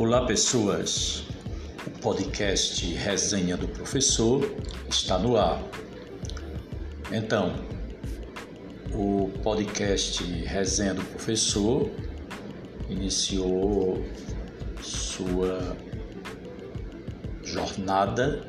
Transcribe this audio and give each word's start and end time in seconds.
Olá, 0.00 0.24
pessoas. 0.24 1.24
O 1.86 1.90
podcast 2.00 2.86
Resenha 2.94 3.54
do 3.54 3.68
Professor 3.68 4.50
está 4.88 5.18
no 5.18 5.36
ar. 5.36 5.62
Então, 7.12 7.54
o 8.94 9.30
podcast 9.42 10.24
Resenha 10.24 10.94
do 10.94 11.04
Professor 11.04 11.90
iniciou 12.88 14.02
sua 14.80 15.76
jornada 17.44 18.48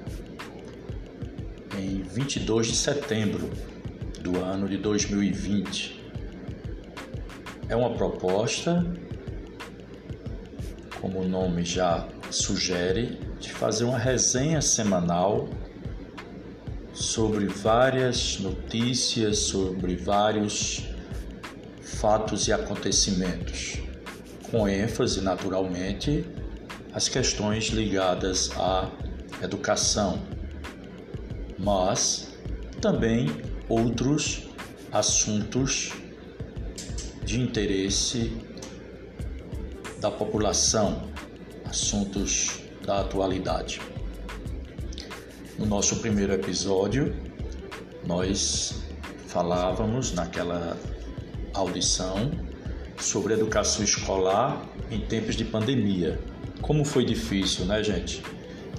em 1.78 2.02
22 2.02 2.68
de 2.68 2.76
setembro 2.78 3.50
do 4.22 4.40
ano 4.40 4.70
de 4.70 4.78
2020. 4.78 6.02
É 7.68 7.76
uma 7.76 7.90
proposta 7.90 8.86
como 11.02 11.20
o 11.22 11.28
nome 11.28 11.66
já 11.66 12.08
sugere, 12.30 13.20
de 13.40 13.52
fazer 13.52 13.86
uma 13.86 13.98
resenha 13.98 14.62
semanal 14.62 15.50
sobre 16.94 17.48
várias 17.48 18.40
notícias, 18.40 19.40
sobre 19.40 19.96
vários 19.96 20.84
fatos 21.82 22.48
e 22.48 22.54
acontecimentos, 22.54 23.80
com 24.52 24.70
ênfase, 24.70 25.22
naturalmente, 25.22 26.24
as 26.94 27.10
questões 27.10 27.66
ligadas 27.70 28.52
à 28.56 28.88
educação, 29.42 30.22
mas 31.58 32.38
também 32.80 33.42
outros 33.68 34.44
assuntos 34.92 35.94
de 37.24 37.40
interesse 37.40 38.51
da 40.02 40.10
população, 40.10 41.04
assuntos 41.64 42.60
da 42.84 43.02
atualidade. 43.02 43.80
No 45.60 45.68
nosso 45.68 45.98
primeiro 45.98 46.34
episódio, 46.34 47.16
nós 48.04 48.82
falávamos 49.28 50.12
naquela 50.12 50.76
audição 51.54 52.32
sobre 53.00 53.36
educação 53.36 53.86
escolar 53.86 54.66
em 54.90 55.00
tempos 55.02 55.36
de 55.36 55.46
pandemia. 55.46 56.20
Como 56.64 56.84
foi 56.84 57.06
difícil, 57.06 57.66
né, 57.66 57.84
gente? 57.84 58.24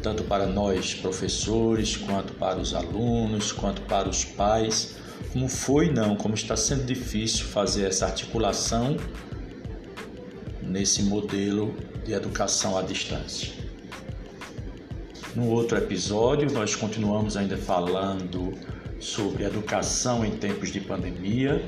Tanto 0.02 0.24
para 0.24 0.44
nós, 0.44 0.92
professores, 0.92 1.96
quanto 1.96 2.32
para 2.32 2.58
os 2.58 2.74
alunos, 2.74 3.52
quanto 3.52 3.80
para 3.82 4.08
os 4.08 4.24
pais. 4.24 4.96
Como 5.32 5.46
foi, 5.46 5.88
não, 5.88 6.16
como 6.16 6.34
está 6.34 6.56
sendo 6.56 6.84
difícil 6.84 7.44
fazer 7.44 7.84
essa 7.84 8.06
articulação 8.06 8.96
nesse 10.62 11.02
modelo 11.02 11.74
de 12.04 12.12
educação 12.12 12.76
à 12.78 12.82
distância. 12.82 13.52
No 15.34 15.48
outro 15.48 15.78
episódio, 15.78 16.50
nós 16.52 16.74
continuamos 16.74 17.36
ainda 17.36 17.56
falando 17.56 18.52
sobre 19.00 19.44
educação 19.44 20.24
em 20.24 20.36
tempos 20.36 20.70
de 20.70 20.80
pandemia. 20.80 21.64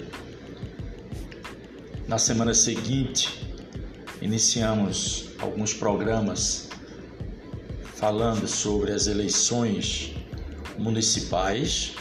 Na 2.07 2.19
semana 2.19 2.53
seguinte, 2.53 3.49
iniciamos 4.21 5.31
alguns 5.39 5.73
programas 5.73 6.69
falando 7.95 8.47
sobre 8.47 8.93
as 8.93 9.07
eleições 9.07 10.15
municipais. 10.79 11.95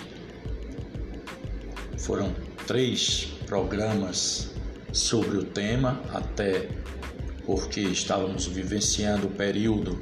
Foram 1.97 2.35
três 2.67 3.29
programas 3.45 4.51
sobre 4.91 5.37
o 5.37 5.43
tema 5.43 6.01
até 6.13 6.67
porque 7.45 7.81
estávamos 7.81 8.45
vivenciando 8.45 9.27
o 9.27 9.31
período 9.31 9.99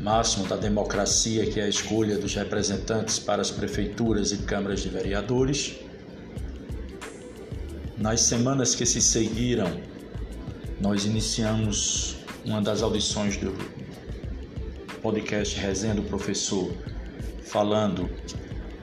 máximo 0.00 0.46
da 0.46 0.56
democracia, 0.56 1.50
que 1.50 1.60
é 1.60 1.64
a 1.64 1.68
escolha 1.68 2.16
dos 2.16 2.34
representantes 2.34 3.18
para 3.18 3.42
as 3.42 3.50
prefeituras 3.50 4.32
e 4.32 4.38
câmaras 4.38 4.80
de 4.80 4.88
vereadores. 4.88 5.76
Nas 7.96 8.20
semanas 8.20 8.74
que 8.74 8.86
se 8.86 9.02
seguiram, 9.02 9.80
nós 10.80 11.04
iniciamos 11.04 12.16
uma 12.44 12.62
das 12.62 12.82
audições 12.82 13.36
do 13.36 13.52
podcast 15.02 15.58
Resenha 15.58 15.94
do 15.94 16.02
Professor, 16.02 16.72
falando 17.42 18.08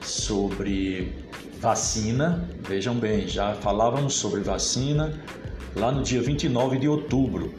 sobre 0.02 1.12
vacina. 1.58 2.48
Vejam 2.68 2.94
bem, 2.94 3.26
já 3.26 3.54
falávamos 3.54 4.14
sobre 4.14 4.40
vacina, 4.40 5.18
lá 5.76 5.92
no 5.92 6.02
dia 6.02 6.22
29 6.22 6.78
de 6.78 6.88
outubro. 6.88 7.54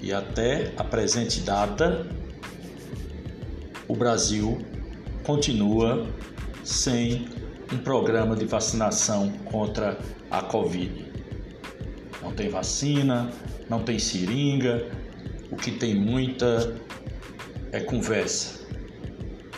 E 0.00 0.12
até 0.12 0.72
a 0.76 0.84
presente 0.84 1.40
data, 1.40 2.06
o 3.88 3.94
Brasil 3.94 4.58
continua 5.22 6.06
sem 6.62 7.28
um 7.72 7.78
programa 7.78 8.36
de 8.36 8.44
vacinação 8.44 9.30
contra 9.44 9.98
a 10.30 10.42
Covid. 10.42 11.12
Não 12.20 12.32
tem 12.32 12.48
vacina, 12.48 13.30
não 13.68 13.82
tem 13.82 13.98
seringa, 13.98 14.86
o 15.50 15.56
que 15.56 15.70
tem 15.70 15.94
muita 15.94 16.74
é 17.72 17.80
conversa, 17.80 18.66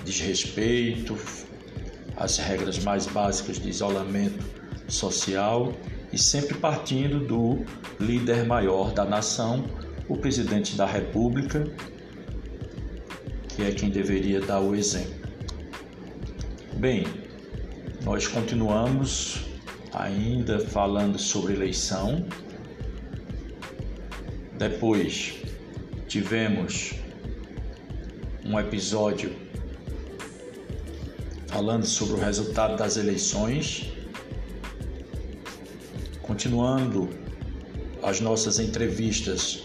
desrespeito 0.04 1.16
às 2.16 2.38
regras 2.38 2.78
mais 2.78 3.06
básicas 3.06 3.58
de 3.58 3.68
isolamento 3.68 4.44
social 4.88 5.72
e 6.16 6.18
sempre 6.18 6.56
partindo 6.56 7.20
do 7.20 7.62
líder 8.00 8.46
maior 8.46 8.90
da 8.94 9.04
nação, 9.04 9.66
o 10.08 10.16
presidente 10.16 10.74
da 10.74 10.86
República, 10.86 11.70
que 13.50 13.62
é 13.62 13.70
quem 13.70 13.90
deveria 13.90 14.40
dar 14.40 14.60
o 14.60 14.74
exemplo. 14.74 15.12
Bem, 16.78 17.04
nós 18.02 18.26
continuamos 18.26 19.44
ainda 19.92 20.58
falando 20.58 21.18
sobre 21.18 21.52
eleição. 21.52 22.26
Depois 24.56 25.34
tivemos 26.08 26.94
um 28.42 28.58
episódio 28.58 29.36
falando 31.46 31.84
sobre 31.84 32.14
o 32.14 32.18
resultado 32.18 32.74
das 32.74 32.96
eleições 32.96 33.95
Continuando 36.26 37.08
as 38.02 38.20
nossas 38.20 38.58
entrevistas, 38.58 39.62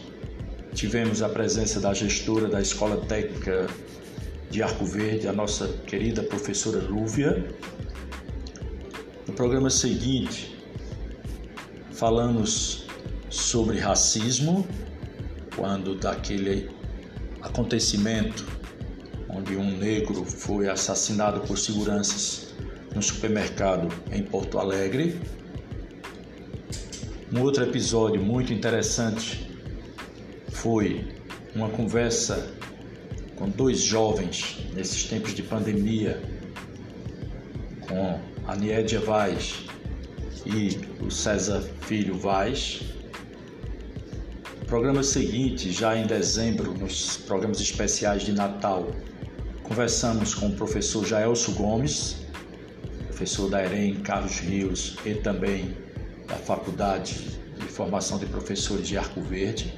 tivemos 0.76 1.24
a 1.24 1.28
presença 1.28 1.80
da 1.80 1.92
gestora 1.92 2.48
da 2.48 2.62
Escola 2.62 2.98
Técnica 3.06 3.66
de 4.52 4.62
Arco 4.62 4.86
Verde, 4.86 5.28
a 5.28 5.34
nossa 5.34 5.68
querida 5.88 6.22
professora 6.22 6.80
Lúvia. 6.80 7.48
No 9.26 9.34
programa 9.34 9.72
seguinte, 9.72 10.56
falamos 11.94 12.86
sobre 13.28 13.80
racismo, 13.80 14.68
quando 15.56 15.96
daquele 15.96 16.70
acontecimento 17.42 18.46
onde 19.28 19.56
um 19.56 19.78
negro 19.78 20.24
foi 20.26 20.70
assassinado 20.70 21.40
por 21.42 21.58
seguranças 21.58 22.54
no 22.94 23.02
supermercado 23.02 23.88
em 24.12 24.22
Porto 24.22 24.60
Alegre. 24.60 25.20
Um 27.34 27.44
outro 27.44 27.64
episódio 27.64 28.22
muito 28.22 28.52
interessante 28.52 29.50
foi 30.50 31.08
uma 31.56 31.70
conversa 31.70 32.52
com 33.38 33.48
dois 33.48 33.80
jovens 33.80 34.58
nesses 34.74 35.06
tempos 35.06 35.34
de 35.34 35.42
pandemia, 35.42 36.22
com 37.88 38.20
a 38.46 38.54
Niédia 38.58 39.00
Vaz 39.00 39.66
e 40.46 40.78
o 41.02 41.10
César 41.10 41.62
Filho 41.84 42.18
Vaz. 42.18 42.82
Programa 44.68 45.02
seguinte, 45.02 45.72
já 45.72 45.96
em 45.96 46.06
dezembro, 46.06 46.74
nos 46.74 47.16
programas 47.16 47.62
especiais 47.62 48.24
de 48.24 48.34
Natal, 48.34 48.92
conversamos 49.64 50.36
com 50.36 50.48
o 50.48 50.56
professor 50.58 51.06
Jaelso 51.06 51.54
Gomes, 51.54 52.26
professor 53.08 53.50
da 53.50 53.64
EREM 53.64 54.02
Carlos 54.02 54.38
Rios 54.40 54.98
e 55.06 55.14
também 55.14 55.91
da 56.32 56.38
Faculdade 56.38 57.38
de 57.58 57.66
Formação 57.66 58.18
de 58.18 58.26
Professores 58.26 58.88
de 58.88 58.98
Arco 58.98 59.22
Verde, 59.22 59.74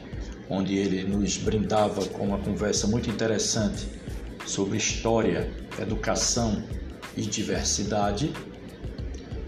onde 0.48 0.78
ele 0.78 1.04
nos 1.04 1.36
brindava 1.36 2.06
com 2.06 2.28
uma 2.28 2.38
conversa 2.38 2.86
muito 2.86 3.10
interessante 3.10 3.88
sobre 4.46 4.78
história, 4.78 5.52
educação 5.82 6.64
e 7.18 7.24
diversidade. 7.24 8.32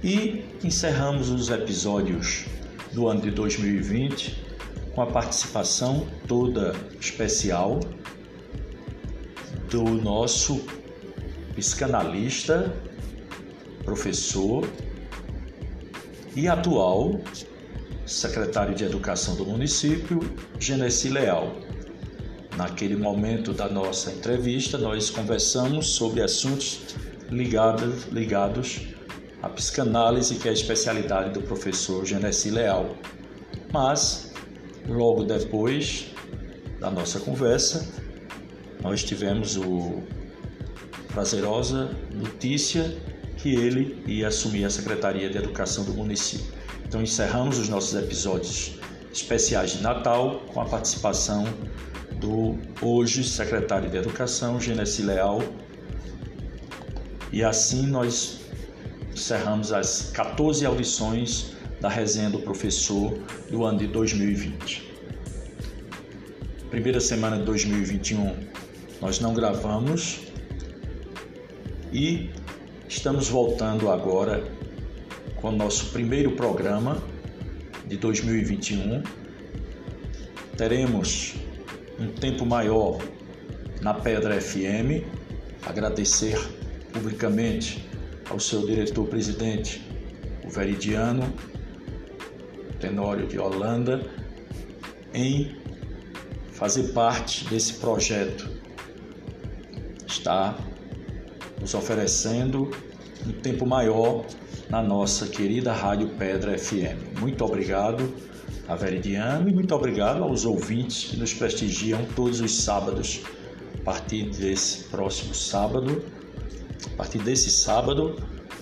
E 0.03 0.45
encerramos 0.63 1.29
os 1.29 1.49
episódios 1.49 2.45
do 2.91 3.07
ano 3.07 3.21
de 3.21 3.29
2020 3.29 4.43
com 4.95 5.01
a 5.01 5.05
participação 5.05 6.07
toda 6.27 6.73
especial 6.99 7.79
do 9.69 9.83
nosso 9.83 10.65
psicanalista, 11.55 12.73
professor 13.83 14.67
e 16.35 16.47
atual 16.47 17.21
secretário 18.05 18.75
de 18.75 18.83
Educação 18.83 19.35
do 19.35 19.45
município, 19.45 20.19
Genesi 20.59 21.09
Leal. 21.09 21.55
Naquele 22.57 22.95
momento 22.95 23.53
da 23.53 23.67
nossa 23.67 24.11
entrevista, 24.11 24.77
nós 24.77 25.09
conversamos 25.09 25.95
sobre 25.95 26.21
assuntos 26.21 26.95
ligados, 27.29 28.05
ligados 28.11 28.81
à 29.41 29.49
psicanálise, 29.49 30.35
que 30.35 30.47
é 30.47 30.51
a 30.51 30.53
especialidade 30.53 31.31
do 31.31 31.41
professor 31.41 32.05
Genesi 32.05 32.51
Leal. 32.51 32.95
Mas, 33.71 34.33
logo 34.87 35.23
depois 35.23 36.07
da 36.79 36.91
nossa 36.91 37.19
conversa, 37.19 37.87
nós 38.81 39.03
tivemos 39.03 39.57
o 39.57 40.03
prazerosa 41.07 41.89
notícia 42.13 42.95
que 43.45 43.53
ele 43.53 44.01
ia 44.07 44.29
assumir 44.29 44.65
a 44.65 44.71
Secretaria 44.71 45.29
de 45.29 45.37
Educação 45.37 45.83
do 45.83 45.93
município. 45.93 46.47
Então 46.83 46.99
encerramos 46.99 47.59
os 47.59 47.69
nossos 47.69 47.93
episódios 47.93 48.79
especiais 49.13 49.73
de 49.73 49.83
Natal 49.83 50.39
com 50.51 50.61
a 50.61 50.65
participação 50.65 51.45
do 52.19 52.57
hoje 52.81 53.23
secretário 53.23 53.87
de 53.87 53.97
Educação, 53.97 54.59
Genesi 54.59 55.03
Leal. 55.03 55.43
E 57.31 57.43
assim 57.43 57.85
nós 57.85 58.39
encerramos 59.13 59.71
as 59.71 60.09
14 60.11 60.65
audições 60.65 61.51
da 61.79 61.87
resenha 61.87 62.31
do 62.31 62.39
professor 62.39 63.15
do 63.51 63.63
ano 63.63 63.77
de 63.77 63.85
2020. 63.85 64.91
Primeira 66.71 66.99
semana 66.99 67.37
de 67.37 67.43
2021 67.43 68.37
nós 68.99 69.19
não 69.19 69.35
gravamos 69.35 70.21
e 71.93 72.31
estamos 72.95 73.27
voltando 73.27 73.91
agora 73.91 74.41
com 75.35 75.49
o 75.49 75.51
nosso 75.51 75.87
primeiro 75.87 76.31
programa 76.31 77.03
de 77.85 77.97
2021. 77.97 79.03
Teremos 80.57 81.35
um 81.99 82.07
tempo 82.07 82.45
maior 82.45 82.99
na 83.81 83.93
Pedra 83.93 84.39
FM. 84.39 85.03
Agradecer 85.65 86.39
publicamente 86.93 87.85
ao 88.29 88.39
seu 88.39 88.65
diretor-presidente, 88.65 89.85
o 90.45 90.49
Veridiano 90.49 91.33
Tenório 92.79 93.27
de 93.27 93.37
Holanda, 93.37 94.09
em 95.13 95.53
fazer 96.53 96.93
parte 96.93 97.43
desse 97.49 97.73
projeto. 97.73 98.49
Está 100.07 100.57
nos 101.59 101.73
oferecendo 101.73 102.71
um 103.25 103.31
tempo 103.31 103.65
maior 103.65 104.25
na 104.69 104.81
nossa 104.81 105.27
querida 105.27 105.71
Rádio 105.73 106.09
Pedra 106.09 106.57
FM. 106.57 107.19
Muito 107.19 107.43
obrigado 107.43 108.13
a 108.67 108.75
Veridiano 108.75 109.49
e 109.49 109.53
muito 109.53 109.73
obrigado 109.73 110.23
aos 110.23 110.45
ouvintes 110.45 111.11
que 111.11 111.17
nos 111.17 111.33
prestigiam 111.33 112.03
todos 112.15 112.41
os 112.41 112.63
sábados. 112.63 113.21
A 113.79 113.83
partir 113.85 114.29
desse 114.31 114.85
próximo 114.85 115.33
sábado, 115.35 116.03
a 116.93 116.97
partir 116.97 117.19
desse 117.19 117.51
sábado, 117.51 118.15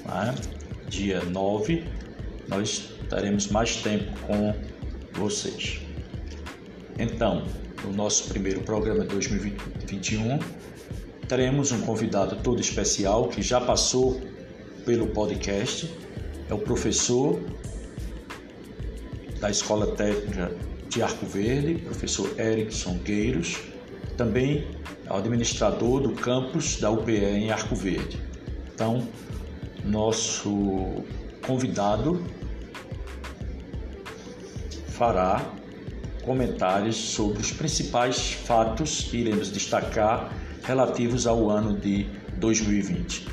né, 0.06 0.36
dia 0.90 1.24
9, 1.24 1.86
nós 2.48 2.90
teremos 3.10 3.48
mais 3.48 3.78
tempo 3.78 4.12
com 4.28 4.54
vocês. 5.14 5.80
Então, 7.00 7.46
no 7.84 7.94
nosso 7.94 8.30
primeiro 8.30 8.62
programa 8.62 9.02
de 9.02 9.08
2021, 9.08 10.40
teremos 11.28 11.72
um 11.72 11.82
convidado 11.82 12.36
todo 12.38 12.60
especial 12.60 13.28
que 13.28 13.42
já 13.42 13.60
passou 13.62 14.22
pelo 14.86 15.08
podcast. 15.08 15.90
É 16.50 16.54
o 16.54 16.60
professor 16.60 17.40
da 19.40 19.50
Escola 19.50 19.96
Técnica 19.96 20.52
de 20.90 21.02
Arco 21.02 21.26
Verde, 21.26 21.76
professor 21.76 22.40
Erickson 22.40 22.98
Gueiros, 23.04 23.58
também 24.18 24.68
é 25.06 25.12
o 25.12 25.16
administrador 25.16 26.02
do 26.02 26.12
campus 26.12 26.80
da 26.80 26.92
UPE 26.92 27.16
em 27.16 27.52
Arco 27.52 27.76
Verde. 27.76 28.22
Então, 28.74 29.08
nosso 29.84 31.04
convidado 31.46 32.24
fará 34.90 35.44
comentários 36.24 36.96
sobre 36.96 37.42
os 37.42 37.52
principais 37.52 38.32
fatos 38.32 39.02
que 39.04 39.18
iremos 39.18 39.52
destacar 39.52 40.32
relativos 40.64 41.28
ao 41.28 41.50
ano 41.50 41.78
de 41.78 42.06
2020. 42.40 43.28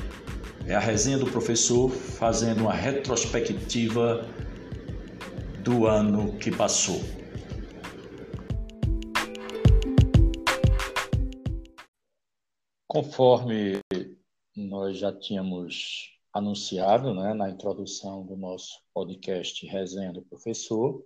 É 0.67 0.75
a 0.75 0.79
resenha 0.79 1.17
do 1.17 1.31
professor 1.31 1.89
fazendo 1.89 2.61
uma 2.61 2.73
retrospectiva 2.73 4.27
do 5.63 5.87
ano 5.87 6.37
que 6.37 6.51
passou. 6.51 7.01
Conforme 12.87 13.79
nós 14.55 14.97
já 14.97 15.13
tínhamos 15.13 16.11
anunciado 16.33 17.13
né, 17.13 17.33
na 17.33 17.49
introdução 17.49 18.25
do 18.25 18.35
nosso 18.35 18.81
podcast 18.93 19.65
Resenha 19.65 20.11
do 20.11 20.21
Professor, 20.21 21.01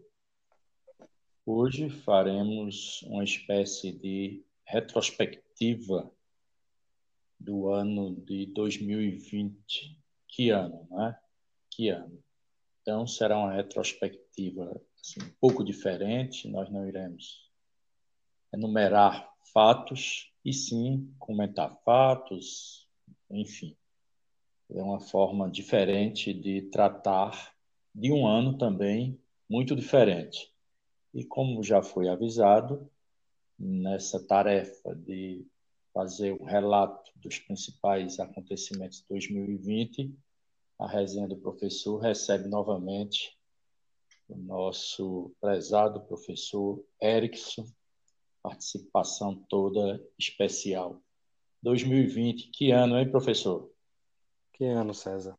hoje 1.46 1.88
faremos 1.90 3.04
uma 3.04 3.24
espécie 3.24 3.92
de 3.92 4.44
retrospectiva 4.66 5.45
do 7.40 7.70
ano 7.70 8.16
de 8.16 8.48
2020. 8.48 10.00
Que 10.28 10.50
ano, 10.50 10.88
né? 10.92 11.18
Que 11.72 11.90
ano. 11.90 12.24
Então, 12.82 13.08
será 13.08 13.38
uma 13.38 13.54
retrospectiva 13.54 14.82
assim, 15.00 15.22
um 15.22 15.34
pouco 15.40 15.64
diferente. 15.64 16.48
Nós 16.48 16.70
não 16.70 16.88
iremos 16.88 17.50
enumerar 18.54 19.32
fatos, 19.54 20.32
e 20.46 20.54
sim 20.54 21.12
comentar 21.18 21.76
fatos, 21.84 22.88
enfim. 23.32 23.76
É 24.70 24.82
uma 24.82 25.00
forma 25.00 25.50
diferente 25.50 26.32
de 26.34 26.62
tratar 26.64 27.56
de 27.94 28.12
um 28.12 28.28
ano 28.28 28.58
também 28.58 29.20
muito 29.50 29.76
diferente. 29.76 30.54
E 31.14 31.24
como 31.24 31.64
já 31.64 31.82
foi 31.82 32.10
avisado, 32.10 32.90
nessa 33.58 34.26
tarefa 34.26 34.96
de 34.96 35.46
fazer 35.94 36.34
o 36.34 36.44
relato 36.44 37.12
dos 37.16 37.40
principais 37.40 38.20
acontecimentos 38.20 39.00
de 39.00 39.08
2020, 39.08 40.14
a 40.78 40.88
resenha 40.88 41.28
do 41.28 41.38
professor 41.38 41.98
recebe 41.98 42.50
novamente 42.50 43.38
o 44.28 44.38
nosso 44.38 45.34
prezado 45.40 46.02
professor 46.02 46.84
Erickson, 47.02 47.66
participação 48.42 49.36
toda 49.50 50.04
especial. 50.20 51.02
2020, 51.62 52.50
que 52.50 52.72
ano, 52.72 52.98
hein, 52.98 53.10
professor? 53.10 53.72
Que 54.54 54.66
ano, 54.66 54.94
César? 54.94 55.38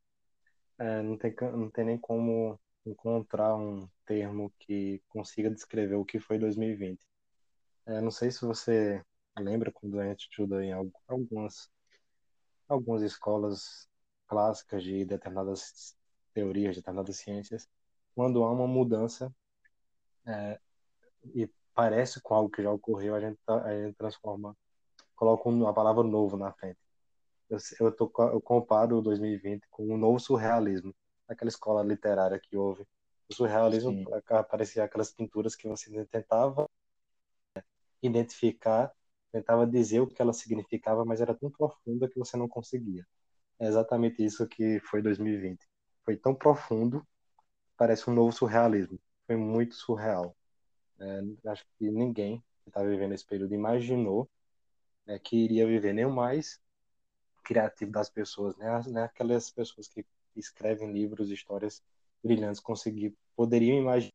É, 0.79 1.03
não, 1.03 1.17
tem, 1.17 1.35
não 1.53 1.71
tem 1.71 1.85
nem 1.85 1.99
como 1.99 2.59
encontrar 2.85 3.55
um 3.57 3.89
termo 4.05 4.53
que 4.59 5.03
consiga 5.09 5.51
descrever 5.51 5.97
o 5.97 6.05
que 6.05 6.19
foi 6.19 6.39
2020. 6.39 7.01
É, 7.87 8.01
não 8.01 8.11
sei 8.11 8.33
se 8.33 8.45
você 8.45 9.01
lembra 9.39 9.71
quando 9.71 10.01
a 10.01 10.05
gente 10.05 10.29
estuda 10.29 10.65
em 10.65 10.73
algumas, 11.07 11.71
algumas 12.69 13.03
escolas 13.03 13.89
clássicas 14.27 14.83
de 14.83 15.05
determinadas 15.05 15.97
teorias, 16.35 16.75
de 16.75 16.81
determinadas 16.81 17.17
ciências, 17.17 17.69
quando 18.15 18.43
há 18.43 18.51
uma 18.51 18.67
mudança 18.67 19.33
é, 20.27 20.59
e 21.35 21.49
parece 21.73 22.21
com 22.21 22.35
algo 22.35 22.51
que 22.51 22.63
já 22.63 22.73
ocorreu, 22.73 23.15
a 23.15 23.21
gente, 23.21 23.39
tá, 23.47 23.63
a 23.63 23.85
gente 23.85 23.95
transforma, 23.97 24.57
coloca 25.15 25.49
a 25.69 25.73
palavra 25.73 26.03
novo 26.03 26.37
na 26.37 26.53
frente. 26.53 26.79
Eu, 27.49 27.59
eu, 27.79 27.93
tô, 27.93 28.11
eu 28.33 28.41
comparo 28.41 28.99
o 28.99 29.03
2020 29.03 29.65
com 29.71 29.85
um 29.95 29.97
novo 29.97 30.19
surrealismo, 30.19 30.93
aquela 31.29 31.49
escola 31.49 31.85
literária 31.85 32.41
que 32.41 32.57
houve. 32.57 32.85
O 33.29 33.35
surrealismo 33.35 33.93
Sim. 33.93 34.05
parecia 34.51 34.83
aquelas 34.83 35.13
pinturas 35.13 35.55
que 35.55 35.69
você 35.69 36.05
tentava 36.07 36.69
identificar, 38.07 38.93
tentava 39.33 39.67
dizer 39.67 40.01
o 40.01 40.07
que 40.07 40.21
ela 40.21 40.33
significava, 40.33 41.05
mas 41.05 41.21
era 41.21 41.35
tão 41.35 41.51
profunda 41.51 42.09
que 42.09 42.19
você 42.19 42.37
não 42.37 42.49
conseguia. 42.49 43.07
É 43.59 43.67
exatamente 43.67 44.25
isso 44.25 44.47
que 44.49 44.81
foi 44.81 45.03
2020. 45.03 45.67
Foi 46.05 46.17
tão 46.17 46.35
profundo, 46.35 47.07
parece 47.77 48.09
um 48.11 48.15
novo 48.15 48.33
surrealismo. 48.33 48.99
Foi 49.27 49.37
muito 49.37 49.75
surreal. 49.75 50.37
É, 51.01 51.51
acho 51.51 51.65
que 51.79 51.91
ninguém 51.91 52.43
que 52.63 52.71
está 52.71 52.83
vivendo 52.83 53.13
esse 53.15 53.27
período 53.27 53.55
imaginou 53.55 54.29
né, 55.07 55.19
que 55.19 55.37
iria 55.37 55.67
viver 55.67 55.93
nem 55.93 56.07
mais 56.07 56.61
criativo 57.45 57.93
das 57.93 58.11
pessoas, 58.11 58.57
né? 58.57 58.83
né? 58.89 59.05
Aquelas 59.05 59.51
pessoas 59.51 59.89
que 59.89 60.05
escrevem 60.35 60.93
livros, 60.93 61.31
histórias 61.31 61.83
brilhantes, 62.23 62.61
conseguir, 62.61 63.15
poderiam 63.37 63.79
imaginar 63.79 64.13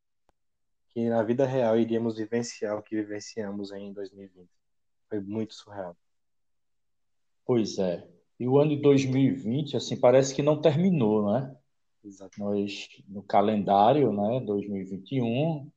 que 0.93 1.09
na 1.09 1.23
vida 1.23 1.45
real 1.45 1.77
iríamos 1.77 2.17
vivenciar 2.17 2.77
o 2.77 2.83
que 2.83 2.95
vivenciamos 2.95 3.71
em 3.71 3.93
2020. 3.93 4.49
Foi 5.09 5.19
muito 5.19 5.53
surreal. 5.53 5.95
Pois 7.45 7.77
é. 7.79 8.07
E 8.39 8.47
o 8.47 8.57
ano 8.57 8.75
de 8.75 8.81
2020, 8.81 9.77
assim, 9.77 9.99
parece 9.99 10.33
que 10.33 10.41
não 10.41 10.59
terminou, 10.59 11.31
né? 11.31 11.55
nós, 12.37 12.89
no 13.07 13.21
calendário, 13.21 14.11
né, 14.11 14.39
2021, 14.41 15.69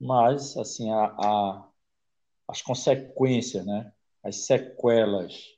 mas 0.00 0.56
assim 0.56 0.90
a, 0.90 1.04
a, 1.04 1.68
as 2.48 2.62
consequências, 2.62 3.64
né, 3.64 3.92
as 4.22 4.46
sequelas 4.46 5.56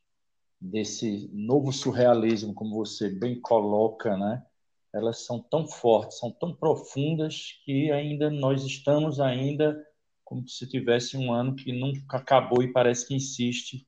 desse 0.61 1.30
novo 1.32 1.73
surrealismo, 1.73 2.54
como 2.54 2.76
você 2.76 3.09
bem 3.09 3.40
coloca, 3.40 4.16
né, 4.16 4.44
elas 4.92 5.25
são 5.25 5.40
tão 5.40 5.66
fortes, 5.66 6.18
são 6.18 6.30
tão 6.30 6.54
profundas 6.54 7.61
que 7.64 7.90
ainda 7.90 8.30
nós 8.30 8.64
estamos 8.64 9.20
ainda 9.20 9.82
como 10.25 10.46
se 10.49 10.66
tivesse 10.66 11.16
um 11.16 11.32
ano 11.32 11.54
que 11.54 11.72
nunca 11.72 12.18
acabou 12.18 12.62
e 12.62 12.72
parece 12.72 13.06
que 13.06 13.14
insiste 13.14 13.87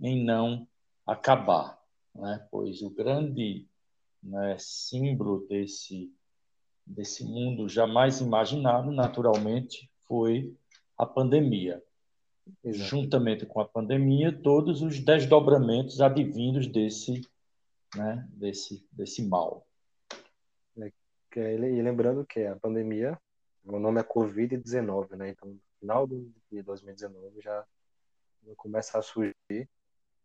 em 0.00 0.24
não 0.24 0.66
acabar, 1.06 1.78
né? 2.14 2.46
Pois 2.50 2.82
o 2.82 2.90
grande 2.90 3.66
né, 4.22 4.56
símbolo 4.58 5.46
desse 5.48 6.12
desse 6.86 7.24
mundo 7.24 7.68
jamais 7.68 8.20
imaginado, 8.20 8.92
naturalmente, 8.92 9.90
foi 10.06 10.54
a 10.96 11.04
pandemia. 11.04 11.82
Exato. 12.62 12.88
Juntamente 12.88 13.44
com 13.44 13.60
a 13.60 13.66
pandemia, 13.66 14.30
todos 14.30 14.82
os 14.82 15.00
desdobramentos 15.00 16.00
advindos 16.00 16.68
desse, 16.68 17.22
né, 17.96 18.24
desse, 18.30 18.86
desse 18.92 19.22
mal. 19.26 19.65
É, 21.36 21.52
e 21.52 21.82
lembrando 21.82 22.24
que 22.24 22.46
a 22.46 22.56
pandemia, 22.56 23.20
o 23.62 23.78
nome 23.78 24.00
é 24.00 24.04
Covid-19, 24.04 25.16
né? 25.16 25.28
Então, 25.28 25.50
no 25.50 25.60
final 25.78 26.06
de 26.06 26.62
2019 26.62 27.42
já 27.42 27.62
começa 28.56 28.98
a 28.98 29.02
surgir, 29.02 29.68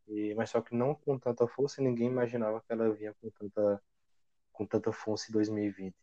e, 0.08 0.34
mas 0.36 0.50
só 0.50 0.62
que 0.62 0.74
não 0.74 0.96
com 0.96 1.20
tanta 1.20 1.46
força, 1.48 1.82
ninguém 1.82 2.08
imaginava 2.08 2.62
que 2.62 2.72
ela 2.72 2.90
vinha 2.94 3.14
com 3.22 3.30
tanta, 3.30 3.84
com 4.54 4.66
tanta 4.66 4.94
força 4.94 5.30
em 5.30 5.34
2020. 5.34 5.94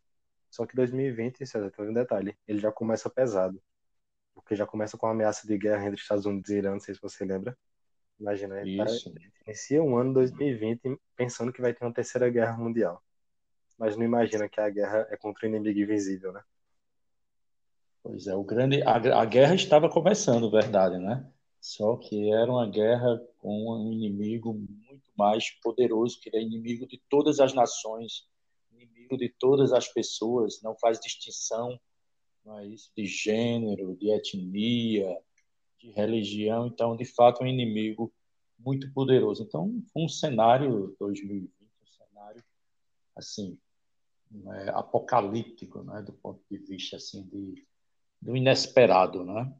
Só 0.51 0.67
que 0.67 0.77
2020, 0.77 1.47
César, 1.47 1.71
tem 1.71 1.89
um 1.89 1.95
detalhe, 1.95 2.37
ele 2.47 2.59
já 2.59 2.71
começa 2.71 3.09
pesado, 3.09 3.63
porque 4.35 4.55
já 4.55 4.67
começa 4.67 4.99
com 4.99 5.07
a 5.07 5.13
ameaça 5.13 5.47
de 5.47 5.57
guerra 5.57 5.87
entre 5.87 6.01
Estados 6.01 6.27
Unidos 6.27 6.51
e 6.51 6.59
Irã, 6.59 6.73
não 6.73 6.81
sei 6.81 6.95
se 6.95 7.01
você 7.01 7.25
lembra. 7.25 7.57
Imagina, 8.21 8.61
ele, 8.61 8.77
tá, 8.77 8.85
inicia 9.47 9.83
um 9.83 9.97
ano 9.97 10.13
2020 10.13 11.01
pensando 11.17 11.51
que 11.51 11.63
vai 11.63 11.73
ter 11.73 11.83
uma 11.83 11.95
terceira 11.95 12.29
guerra 12.29 12.59
mundial 12.59 13.03
mas 13.79 13.97
não 13.97 14.05
imagina 14.05 14.49
que 14.49 14.61
a 14.61 14.69
guerra 14.69 15.07
é 15.11 15.17
contra 15.17 15.47
o 15.47 15.49
inimigo 15.49 15.79
invisível, 15.79 16.33
né? 16.33 16.43
Pois 18.03 18.27
é, 18.27 18.35
o 18.35 18.43
grande 18.43 18.83
a, 18.83 18.97
a 19.21 19.25
guerra 19.25 19.55
estava 19.55 19.89
começando, 19.89 20.51
verdade, 20.51 20.99
né? 20.99 21.31
Só 21.61 21.97
que 21.97 22.33
era 22.33 22.51
uma 22.51 22.69
guerra 22.69 23.21
com 23.39 23.71
um 23.71 23.93
inimigo 23.93 24.55
muito 24.55 25.11
mais 25.17 25.51
poderoso, 25.61 26.19
que 26.21 26.35
é 26.35 26.41
inimigo 26.41 26.87
de 26.87 27.01
todas 27.09 27.41
as 27.41 27.53
nações, 27.53 28.29
inimigo 28.73 29.17
de 29.17 29.29
todas 29.29 29.73
as 29.73 29.89
pessoas, 29.89 30.61
não 30.63 30.77
faz 30.77 31.01
distinção, 31.01 31.79
não 32.45 32.59
é 32.59 32.67
isso, 32.67 32.91
de 32.97 33.05
gênero, 33.05 33.97
de 33.97 34.11
etnia, 34.11 35.19
de 35.79 35.91
religião, 35.91 36.67
então, 36.67 36.97
de 36.97 37.05
fato, 37.05 37.43
é 37.43 37.47
um 37.47 37.49
inimigo 37.49 38.13
muito 38.59 38.93
poderoso. 38.93 39.43
Então, 39.43 39.83
foi 39.93 40.03
um 40.03 40.09
cenário 40.09 40.97
2020, 40.99 41.51
um 41.83 41.87
cenário 41.87 42.43
assim 43.15 43.59
né, 44.31 44.71
apocalíptico, 44.75 45.83
né, 45.83 46.03
do 46.03 46.13
ponto 46.13 46.41
de 46.51 46.59
vista 46.59 46.97
assim 46.97 47.23
de 47.25 47.67
do 48.21 48.37
inesperado, 48.37 49.25
né? 49.25 49.53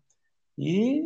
E 0.57 1.03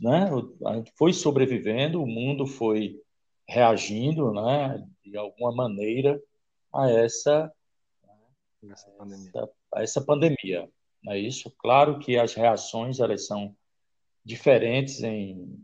né, 0.00 0.30
a 0.66 0.76
gente 0.76 0.92
foi 0.96 1.12
sobrevivendo, 1.12 2.02
o 2.02 2.06
mundo 2.06 2.46
foi 2.46 2.98
reagindo, 3.46 4.32
né, 4.32 4.82
de 5.04 5.16
alguma 5.18 5.54
maneira 5.54 6.20
a 6.72 6.90
essa 6.90 7.52
essa 8.70 8.90
pandemia. 8.90 9.28
Essa, 9.28 9.50
essa 9.76 10.00
pandemia, 10.00 10.70
não 11.02 11.12
é 11.12 11.18
isso? 11.18 11.50
Claro 11.58 11.98
que 11.98 12.16
as 12.16 12.34
reações 12.34 13.00
elas 13.00 13.26
são 13.26 13.54
diferentes 14.24 15.02
em 15.02 15.58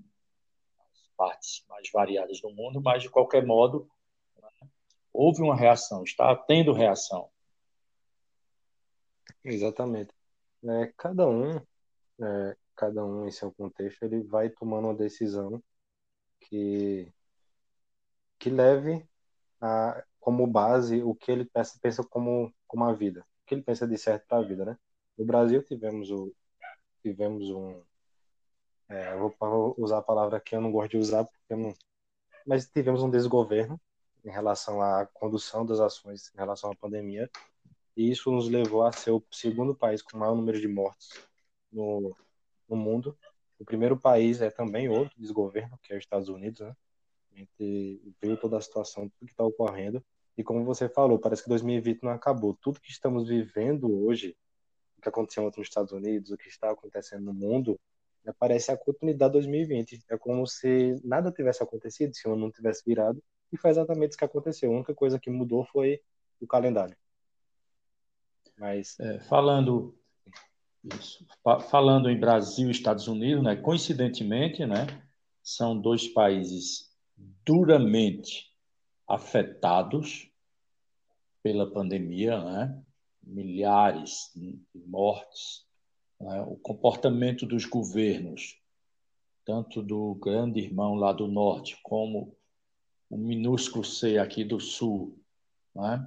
partes 1.17 1.65
mais 1.69 1.89
variadas 1.93 2.41
do 2.41 2.51
mundo, 2.51 2.81
mas 2.83 3.03
de 3.03 3.11
qualquer 3.11 3.45
modo 3.45 3.89
houve 5.17 5.43
uma 5.43 5.57
reação, 5.57 6.05
está 6.05 6.35
tendo 6.37 6.73
reação. 6.73 7.31
Exatamente. 9.43 10.13
É, 10.65 10.93
cada 10.97 11.27
um, 11.29 11.57
é, 12.21 12.57
cada 12.75 13.05
um 13.05 13.27
em 13.27 13.31
seu 13.31 13.53
contexto, 13.53 14.03
ele 14.03 14.23
vai 14.23 14.51
tomando 14.51 14.87
uma 14.89 14.95
decisão 14.95 15.63
que 16.41 17.13
que 18.39 18.51
leve 18.51 19.09
a, 19.61 20.05
como 20.21 20.47
base 20.47 21.03
o 21.03 21.15
que 21.15 21.33
ele 21.33 21.45
pensa, 21.47 21.79
pensa 21.81 22.05
como 22.05 22.53
como 22.67 22.85
a 22.85 22.93
vida, 22.93 23.21
o 23.21 23.47
que 23.47 23.55
ele 23.55 23.63
pensa 23.63 23.87
de 23.87 23.97
certo 23.97 24.27
para 24.27 24.39
a 24.39 24.47
vida, 24.47 24.65
né? 24.65 24.79
No 25.17 25.25
Brasil 25.25 25.63
tivemos 25.63 26.11
o 26.11 26.35
tivemos 27.03 27.51
um 27.51 27.83
é, 28.89 29.17
vou 29.17 29.75
usar 29.79 29.99
a 29.99 30.03
palavra 30.03 30.41
que 30.41 30.55
eu 30.55 30.61
não 30.61 30.71
gosto 30.73 30.93
de 30.93 30.99
usar 30.99 31.25
porque 31.25 31.55
não, 31.57 31.75
mas 32.47 32.69
tivemos 32.69 33.03
um 33.03 33.11
desgoverno 33.11 33.81
em 34.27 34.31
relação 34.31 34.83
à 34.83 35.07
condução 35.07 35.65
das 35.65 35.79
ações 35.79 36.33
em 36.35 36.37
relação 36.37 36.71
à 36.71 36.75
pandemia. 36.75 37.31
E 37.97 38.11
isso 38.11 38.31
nos 38.31 38.49
levou 38.49 38.85
a 38.85 38.93
ser 38.93 39.13
o 39.13 39.25
segundo 39.31 39.75
país 39.75 40.03
com 40.03 40.19
maior 40.19 40.35
número 40.35 40.61
de 40.61 40.69
mortes 40.69 41.11
no, 41.73 42.15
no 42.69 42.77
mundo. 42.77 43.17
O 43.59 43.65
primeiro 43.65 43.97
país 43.97 44.43
é 44.43 44.51
também 44.51 44.89
outro 44.89 45.15
desgoverno, 45.17 45.79
que 45.83 45.93
é 45.93 45.97
os 45.97 46.03
Estados 46.03 46.29
Unidos, 46.29 46.61
né? 46.61 46.77
A 47.33 47.39
gente 47.39 48.15
viu 48.21 48.37
toda 48.39 48.57
a 48.57 48.61
situação, 48.61 49.09
tudo 49.09 49.27
que 49.27 49.33
está 49.33 49.45
ocorrendo. 49.45 50.03
E 50.37 50.43
como 50.43 50.65
você 50.65 50.89
falou, 50.89 51.19
parece 51.19 51.43
que 51.43 51.49
2020 51.49 52.03
não 52.03 52.11
acabou. 52.11 52.57
Tudo 52.61 52.81
que 52.81 52.91
estamos 52.91 53.29
vivendo 53.29 54.05
hoje, 54.05 54.37
o 54.99 55.03
que 55.03 55.09
aconteceu 55.09 55.45
nos 55.45 55.57
Estados 55.59 55.93
Unidos, 55.93 56.31
o 56.31 56.37
que 56.37 56.49
está 56.49 56.71
acontecendo 56.71 57.25
no 57.25 57.35
mundo, 57.35 57.79
né, 58.25 58.33
parece 58.39 58.73
a 58.73 58.77
continuidade 58.77 59.33
de 59.33 59.39
2020. 59.39 60.05
É 60.11 60.19
como 60.19 60.47
se 60.47 61.01
nada 61.05 61.31
tivesse 61.31 61.63
acontecido, 61.63 62.15
se 62.15 62.27
o 62.27 62.33
ano 62.33 62.43
não 62.43 62.51
tivesse 62.51 62.83
virado, 62.85 63.23
e 63.53 63.57
foi 63.57 63.71
exatamente 63.71 64.11
isso 64.11 64.19
que 64.19 64.25
aconteceu. 64.25 64.71
A 64.71 64.75
única 64.75 64.95
coisa 64.95 65.19
que 65.19 65.31
mudou 65.31 65.65
foi 65.65 66.01
o 66.41 66.47
calendário. 66.47 66.97
Mas 68.59 68.99
é, 69.01 69.19
falando 69.21 69.95
isso, 70.95 71.27
falando 71.69 72.09
em 72.09 72.19
Brasil 72.19 72.69
e 72.69 72.71
Estados 72.71 73.09
Unidos, 73.09 73.43
né, 73.43 73.57
coincidentemente, 73.57 74.65
né, 74.65 74.87
são 75.43 75.79
dois 75.79 76.07
países 76.09 76.93
duramente 77.45 78.53
afetados 79.09 80.31
pela 81.43 81.71
pandemia, 81.71 82.43
né, 82.43 82.83
milhares 83.23 84.31
de 84.35 84.61
mortes, 84.87 85.67
né, 86.21 86.41
o 86.43 86.57
comportamento 86.57 87.45
dos 87.47 87.65
governos, 87.65 88.61
tanto 89.45 89.83
do 89.83 90.15
grande 90.17 90.61
irmão 90.61 90.95
lá 90.95 91.13
do 91.13 91.27
norte 91.27 91.79
como 91.83 92.36
o 93.09 93.17
minúsculo 93.17 93.85
C 93.85 94.19
aqui 94.19 94.45
do 94.45 94.61
Sul, 94.61 95.19
né? 95.75 96.07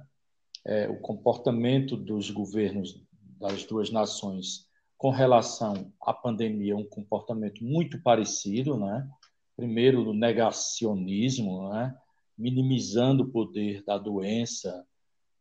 é, 0.64 0.88
o 0.88 0.98
comportamento 1.00 1.96
dos 1.96 2.30
governos 2.30 3.00
das 3.38 3.64
duas 3.64 3.90
nações 3.90 4.68
com 4.96 5.10
relação 5.10 5.90
à 6.02 6.12
pandemia, 6.12 6.76
um 6.76 6.84
comportamento 6.84 7.64
muito 7.64 8.02
parecido, 8.02 8.76
né? 8.76 9.08
Primeiro, 9.56 10.10
o 10.10 10.12
negacionismo, 10.12 11.70
né? 11.70 11.96
minimizando 12.36 13.22
o 13.22 13.30
poder 13.30 13.82
da 13.84 13.96
doença, 13.96 14.86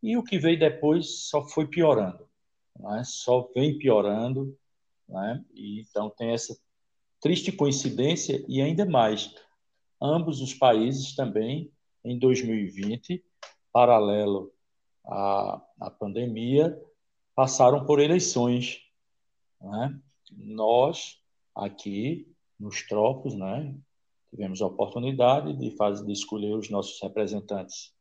e 0.01 0.15
o 0.15 0.23
que 0.23 0.37
veio 0.37 0.57
depois 0.57 1.27
só 1.27 1.45
foi 1.45 1.67
piorando, 1.67 2.25
né? 2.79 3.03
só 3.05 3.49
vem 3.53 3.77
piorando, 3.77 4.57
né? 5.07 5.43
e 5.53 5.81
então 5.81 6.09
tem 6.09 6.31
essa 6.31 6.57
triste 7.21 7.51
coincidência 7.51 8.43
e 8.47 8.61
ainda 8.61 8.85
mais 8.85 9.35
ambos 10.01 10.41
os 10.41 10.53
países 10.53 11.15
também, 11.15 11.71
em 12.03 12.17
2020, 12.17 13.23
paralelo 13.71 14.51
à, 15.05 15.61
à 15.79 15.91
pandemia, 15.91 16.79
passaram 17.35 17.85
por 17.85 17.99
eleições. 17.99 18.81
Né? 19.61 19.99
Nós, 20.31 21.17
aqui 21.55 22.27
nos 22.59 22.85
Tropos, 22.87 23.35
né, 23.35 23.75
tivemos 24.29 24.61
a 24.61 24.67
oportunidade 24.67 25.53
de, 25.53 25.71
fazer, 25.71 26.05
de 26.05 26.11
escolher 26.11 26.53
os 26.53 26.69
nossos 26.69 27.01
representantes 27.01 27.93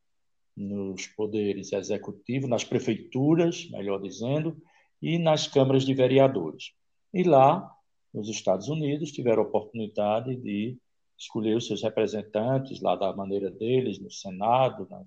nos 0.57 1.07
poderes 1.07 1.73
executivos, 1.73 2.50
nas 2.50 2.64
prefeituras, 2.64 3.71
melhor 3.71 4.00
dizendo, 4.02 4.61
e 5.00 5.19
nas 5.19 5.47
câmaras 5.47 5.85
de 5.85 5.95
vereadores. 5.95 6.73
E 7.14 7.23
lá, 7.23 7.73
nos 8.12 8.28
Estados 8.28 8.69
Unidos, 8.69 9.12
tiveram 9.12 9.45
a 9.45 9.47
oportunidade 9.47 10.35
de 10.35 10.76
escolher 11.18 11.56
os 11.56 11.66
seus 11.66 11.82
representantes 11.82 12.80
lá 12.80 12.94
da 12.94 13.14
maneira 13.14 13.50
deles, 13.50 13.98
no 13.98 14.10
Senado, 14.10 14.87
né, 14.88 15.04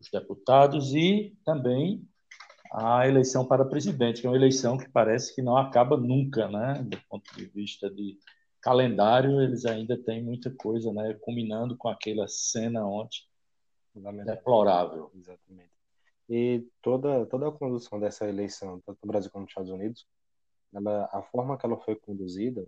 os 0.00 0.08
deputados, 0.08 0.94
e 0.94 1.36
também 1.44 2.06
a 2.72 3.06
eleição 3.06 3.46
para 3.46 3.64
presidente, 3.64 4.20
que 4.20 4.26
é 4.26 4.30
uma 4.30 4.36
eleição 4.36 4.78
que 4.78 4.88
parece 4.88 5.34
que 5.34 5.42
não 5.42 5.56
acaba 5.56 5.96
nunca, 5.96 6.48
né? 6.48 6.82
Do 6.82 6.98
ponto 7.06 7.34
de 7.36 7.44
vista 7.44 7.90
de 7.90 8.18
calendário, 8.62 9.42
eles 9.42 9.66
ainda 9.66 9.96
têm 9.96 10.22
muita 10.22 10.50
coisa, 10.50 10.90
né? 10.92 11.12
Combinando 11.20 11.76
com 11.76 11.88
aquela 11.88 12.26
cena 12.28 12.86
ontem, 12.86 13.20
deplorável. 14.24 15.10
Exatamente. 15.14 15.70
E 16.30 16.66
toda, 16.80 17.26
toda 17.26 17.48
a 17.48 17.52
condução 17.52 18.00
dessa 18.00 18.26
eleição, 18.26 18.80
tanto 18.86 18.98
no 19.02 19.08
Brasil 19.08 19.30
como 19.30 19.42
nos 19.42 19.50
Estados 19.50 19.70
Unidos, 19.70 20.06
ela, 20.72 21.10
a 21.12 21.22
forma 21.22 21.58
que 21.58 21.66
ela 21.66 21.76
foi 21.76 21.94
conduzida 21.94 22.66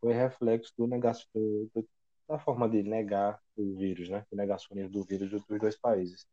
foi 0.00 0.12
reflexo 0.12 0.72
do 0.76 0.88
negação, 0.88 1.30
do, 1.32 1.86
da 2.28 2.38
forma 2.38 2.68
de 2.68 2.82
negar 2.82 3.40
o 3.56 3.74
vírus, 3.76 4.08
né? 4.08 4.26
O 4.30 4.36
negacionismo 4.36 4.90
do 4.90 5.04
vírus 5.04 5.30
dos 5.30 5.44
dois 5.46 5.76
países. 5.76 6.26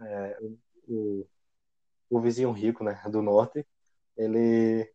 É, 0.00 0.38
o, 0.86 1.26
o 2.08 2.20
vizinho 2.20 2.52
rico, 2.52 2.84
né, 2.84 3.00
do 3.10 3.20
norte, 3.20 3.66
ele, 4.16 4.90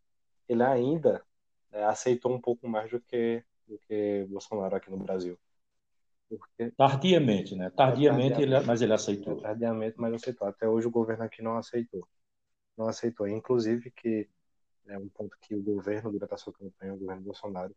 ele 0.48 0.64
ainda 0.64 1.24
é, 1.72 1.84
aceitou 1.84 2.34
um 2.34 2.40
pouco 2.40 2.68
mais 2.68 2.90
do 2.90 3.00
que, 3.00 3.44
do 3.68 3.78
que 3.80 4.26
Bolsonaro 4.30 4.76
aqui 4.76 4.90
no 4.90 4.98
Brasil. 4.98 5.38
Porque... 6.30 6.72
Tardiamente, 6.72 7.56
né? 7.56 7.70
Tardiamente, 7.70 8.30
tardiamente 8.30 8.42
ele, 8.42 8.60
mas 8.66 8.82
ele 8.82 8.94
aceitou. 8.94 9.40
É, 9.40 9.42
tardiamente, 9.42 9.96
mas 10.00 10.14
aceitou. 10.14 10.48
Até 10.48 10.68
hoje 10.68 10.88
o 10.88 10.92
governo 10.92 11.24
aqui 11.24 11.42
não 11.42 11.58
aceitou. 11.58 12.08
Não 12.78 12.88
aceitou. 12.88 13.28
Inclusive 13.28 13.92
que 13.92 14.28
é 14.88 14.98
um 14.98 15.10
ponto 15.10 15.38
que 15.42 15.56
o 15.56 15.62
governo, 15.62 16.12
durante 16.12 16.34
a 16.34 16.38
sua 16.38 16.54
campanha, 16.54 16.94
o 16.94 16.98
governo 16.98 17.22
Bolsonaro, 17.22 17.76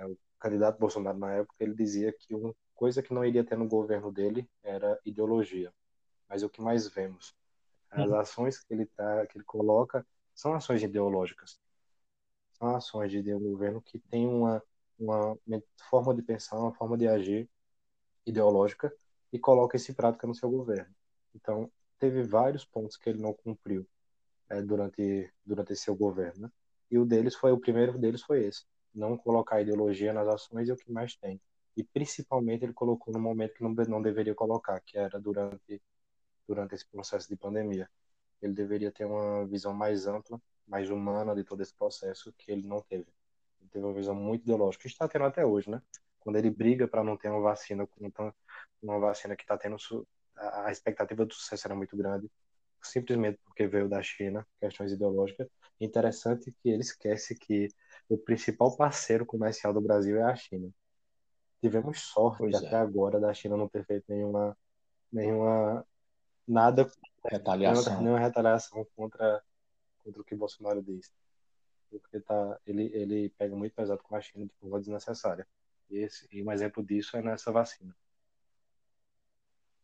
né, 0.00 0.06
o 0.06 0.18
candidato 0.38 0.78
Bolsonaro 0.78 1.18
na 1.18 1.32
época, 1.34 1.54
ele 1.60 1.74
dizia 1.74 2.12
que 2.12 2.34
uma 2.34 2.54
coisa 2.74 3.02
que 3.02 3.12
não 3.12 3.24
iria 3.24 3.44
ter 3.44 3.56
no 3.56 3.68
governo 3.68 4.10
dele 4.10 4.48
era 4.62 4.98
ideologia. 5.04 5.72
Mas 6.28 6.42
é 6.42 6.46
o 6.46 6.50
que 6.50 6.62
mais 6.62 6.88
vemos. 6.88 7.34
As 7.90 8.08
uhum. 8.08 8.16
ações 8.16 8.58
que 8.58 8.72
ele, 8.72 8.86
tá, 8.86 9.26
que 9.26 9.36
ele 9.36 9.44
coloca 9.44 10.06
são 10.34 10.54
ações 10.54 10.82
ideológicas. 10.82 11.60
São 12.52 12.74
ações 12.74 13.10
de 13.10 13.34
um 13.34 13.40
governo 13.40 13.82
que 13.82 13.98
tem 13.98 14.26
uma, 14.26 14.62
uma 14.98 15.36
forma 15.88 16.14
de 16.14 16.22
pensar, 16.22 16.58
uma 16.58 16.72
forma 16.72 16.96
de 16.96 17.08
agir 17.08 17.48
ideológica 18.24 18.92
e 19.32 19.38
coloca 19.38 19.76
isso 19.76 19.90
em 19.90 19.94
prática 19.94 20.26
no 20.26 20.34
seu 20.34 20.50
governo. 20.50 20.94
Então, 21.34 21.70
teve 21.98 22.22
vários 22.22 22.64
pontos 22.64 22.96
que 22.96 23.10
ele 23.10 23.20
não 23.20 23.32
cumpriu 23.32 23.86
é, 24.48 24.62
durante 24.62 25.32
durante 25.44 25.76
seu 25.76 25.94
governo. 25.94 26.42
Né? 26.42 26.52
E 26.90 26.98
o 26.98 27.04
deles 27.04 27.34
foi 27.34 27.52
o 27.52 27.60
primeiro 27.60 27.98
deles 27.98 28.22
foi 28.22 28.44
esse, 28.44 28.64
não 28.94 29.16
colocar 29.16 29.60
ideologia 29.60 30.12
nas 30.12 30.28
ações 30.28 30.68
é 30.68 30.72
o 30.72 30.76
que 30.76 30.90
mais 30.90 31.16
tem. 31.16 31.40
E 31.76 31.84
principalmente 31.84 32.64
ele 32.64 32.72
colocou 32.72 33.12
no 33.12 33.20
momento 33.20 33.54
que 33.54 33.62
não, 33.62 33.72
não 33.88 34.02
deveria 34.02 34.34
colocar, 34.34 34.80
que 34.80 34.98
era 34.98 35.20
durante 35.20 35.80
durante 36.50 36.74
esse 36.74 36.84
processo 36.86 37.28
de 37.28 37.36
pandemia. 37.36 37.88
Ele 38.42 38.52
deveria 38.52 38.90
ter 38.90 39.04
uma 39.04 39.46
visão 39.46 39.72
mais 39.72 40.06
ampla, 40.06 40.40
mais 40.66 40.90
humana 40.90 41.34
de 41.34 41.44
todo 41.44 41.62
esse 41.62 41.72
processo 41.72 42.32
que 42.36 42.50
ele 42.50 42.66
não 42.66 42.80
teve. 42.82 43.06
Ele 43.60 43.70
teve 43.70 43.84
uma 43.84 43.94
visão 43.94 44.14
muito 44.14 44.42
ideológica, 44.42 44.82
que 44.82 44.88
está 44.88 45.06
tendo 45.06 45.26
até 45.26 45.46
hoje, 45.46 45.70
né? 45.70 45.80
Quando 46.18 46.36
ele 46.36 46.50
briga 46.50 46.88
para 46.88 47.04
não 47.04 47.16
ter 47.16 47.28
uma 47.28 47.40
vacina, 47.40 47.88
uma 48.82 48.98
vacina 48.98 49.36
que 49.36 49.42
está 49.42 49.56
tendo 49.56 49.76
a 50.36 50.72
expectativa 50.72 51.24
do 51.24 51.34
sucesso 51.34 51.66
era 51.66 51.74
muito 51.74 51.96
grande, 51.96 52.30
simplesmente 52.82 53.38
porque 53.44 53.66
veio 53.66 53.88
da 53.88 54.02
China, 54.02 54.46
questões 54.58 54.92
ideológicas. 54.92 55.48
Interessante 55.80 56.52
que 56.62 56.70
ele 56.70 56.80
esquece 56.80 57.34
que 57.34 57.68
o 58.10 58.18
principal 58.18 58.76
parceiro 58.76 59.24
comercial 59.24 59.72
do 59.72 59.80
Brasil 59.80 60.18
é 60.18 60.24
a 60.24 60.34
China. 60.34 60.68
Tivemos 61.60 62.00
sorte 62.00 62.38
pois 62.38 62.56
até 62.56 62.74
é. 62.74 62.80
agora 62.80 63.20
da 63.20 63.32
China 63.32 63.56
não 63.56 63.68
ter 63.68 63.84
feito 63.86 64.04
nenhuma, 64.08 64.58
nenhuma 65.12 65.86
nada 66.46 66.90
retaliação. 67.24 67.84
Nenhuma, 67.84 68.02
nenhuma 68.02 68.18
retaliação 68.18 68.84
contra, 68.96 69.40
contra 70.02 70.20
o 70.20 70.24
que 70.24 70.34
Bolsonaro 70.34 70.82
diz. 70.82 71.12
Porque 71.88 72.18
tá, 72.20 72.58
ele, 72.66 72.90
ele 72.92 73.28
pega 73.38 73.54
muito 73.54 73.74
pesado 73.74 74.02
com 74.02 74.16
a 74.16 74.20
China 74.20 74.44
de 74.44 74.52
forma 74.54 74.80
desnecessária. 74.80 75.46
E, 75.88 75.98
esse, 75.98 76.26
e 76.32 76.42
um 76.42 76.50
exemplo 76.50 76.82
disso 76.82 77.16
é 77.16 77.22
nessa 77.22 77.52
vacina. 77.52 77.94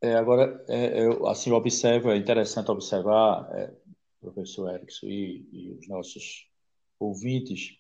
É, 0.01 0.15
agora, 0.17 0.65
é, 0.69 1.01
eu 1.01 1.29
assim 1.29 1.53
observo, 1.53 2.11
é 2.11 2.17
interessante 2.17 2.71
observar, 2.73 3.49
é, 3.53 3.73
professor 4.21 4.75
Erickson 4.75 5.07
e, 5.07 5.49
e, 5.53 5.73
os 5.79 5.89
nossos 5.89 6.51
ouvintes, 6.99 7.77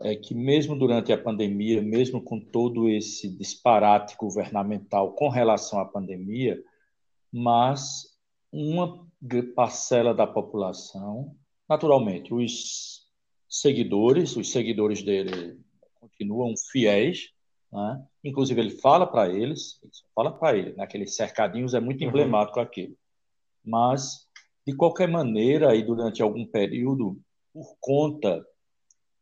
é 0.00 0.14
que 0.14 0.34
mesmo 0.34 0.78
durante 0.78 1.12
a 1.12 1.18
pandemia, 1.18 1.82
mesmo 1.82 2.22
com 2.22 2.38
todo 2.38 2.88
esse 2.88 3.28
disparate 3.36 4.16
governamental 4.16 5.12
com 5.12 5.28
relação 5.28 5.80
à 5.80 5.84
pandemia, 5.84 6.62
mas 7.32 8.16
uma 8.52 9.06
parcela 9.54 10.14
da 10.14 10.26
população, 10.26 11.34
naturalmente, 11.68 12.32
os 12.32 13.06
seguidores, 13.48 14.36
os 14.36 14.50
seguidores 14.52 15.02
dele 15.02 15.58
continuam 16.00 16.54
fiéis, 16.70 17.30
né? 17.72 18.02
Inclusive, 18.24 18.60
ele 18.60 18.70
fala 18.70 19.06
para 19.06 19.28
eles, 19.28 19.78
ele 19.82 19.92
fala 20.14 20.32
para 20.32 20.56
ele, 20.56 20.72
naqueles 20.74 21.14
cercadinhos 21.16 21.74
é 21.74 21.80
muito 21.80 22.02
uhum. 22.02 22.08
emblemático 22.08 22.60
aquilo. 22.60 22.96
Mas, 23.64 24.26
de 24.66 24.74
qualquer 24.74 25.08
maneira, 25.08 25.74
e 25.74 25.82
durante 25.82 26.22
algum 26.22 26.46
período, 26.46 27.20
por 27.52 27.76
conta 27.80 28.44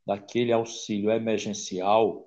daquele 0.07 0.53
auxílio 0.53 1.11
emergencial, 1.11 2.25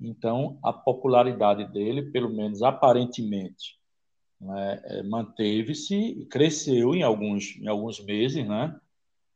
então 0.00 0.58
a 0.62 0.72
popularidade 0.72 1.70
dele, 1.72 2.10
pelo 2.10 2.28
menos 2.28 2.62
aparentemente, 2.62 3.78
né, 4.40 4.82
é, 4.84 5.02
manteve-se 5.04 5.94
e 5.94 6.26
cresceu 6.26 6.94
em 6.94 7.02
alguns, 7.02 7.56
em 7.56 7.68
alguns 7.68 8.00
meses, 8.04 8.46
né? 8.46 8.76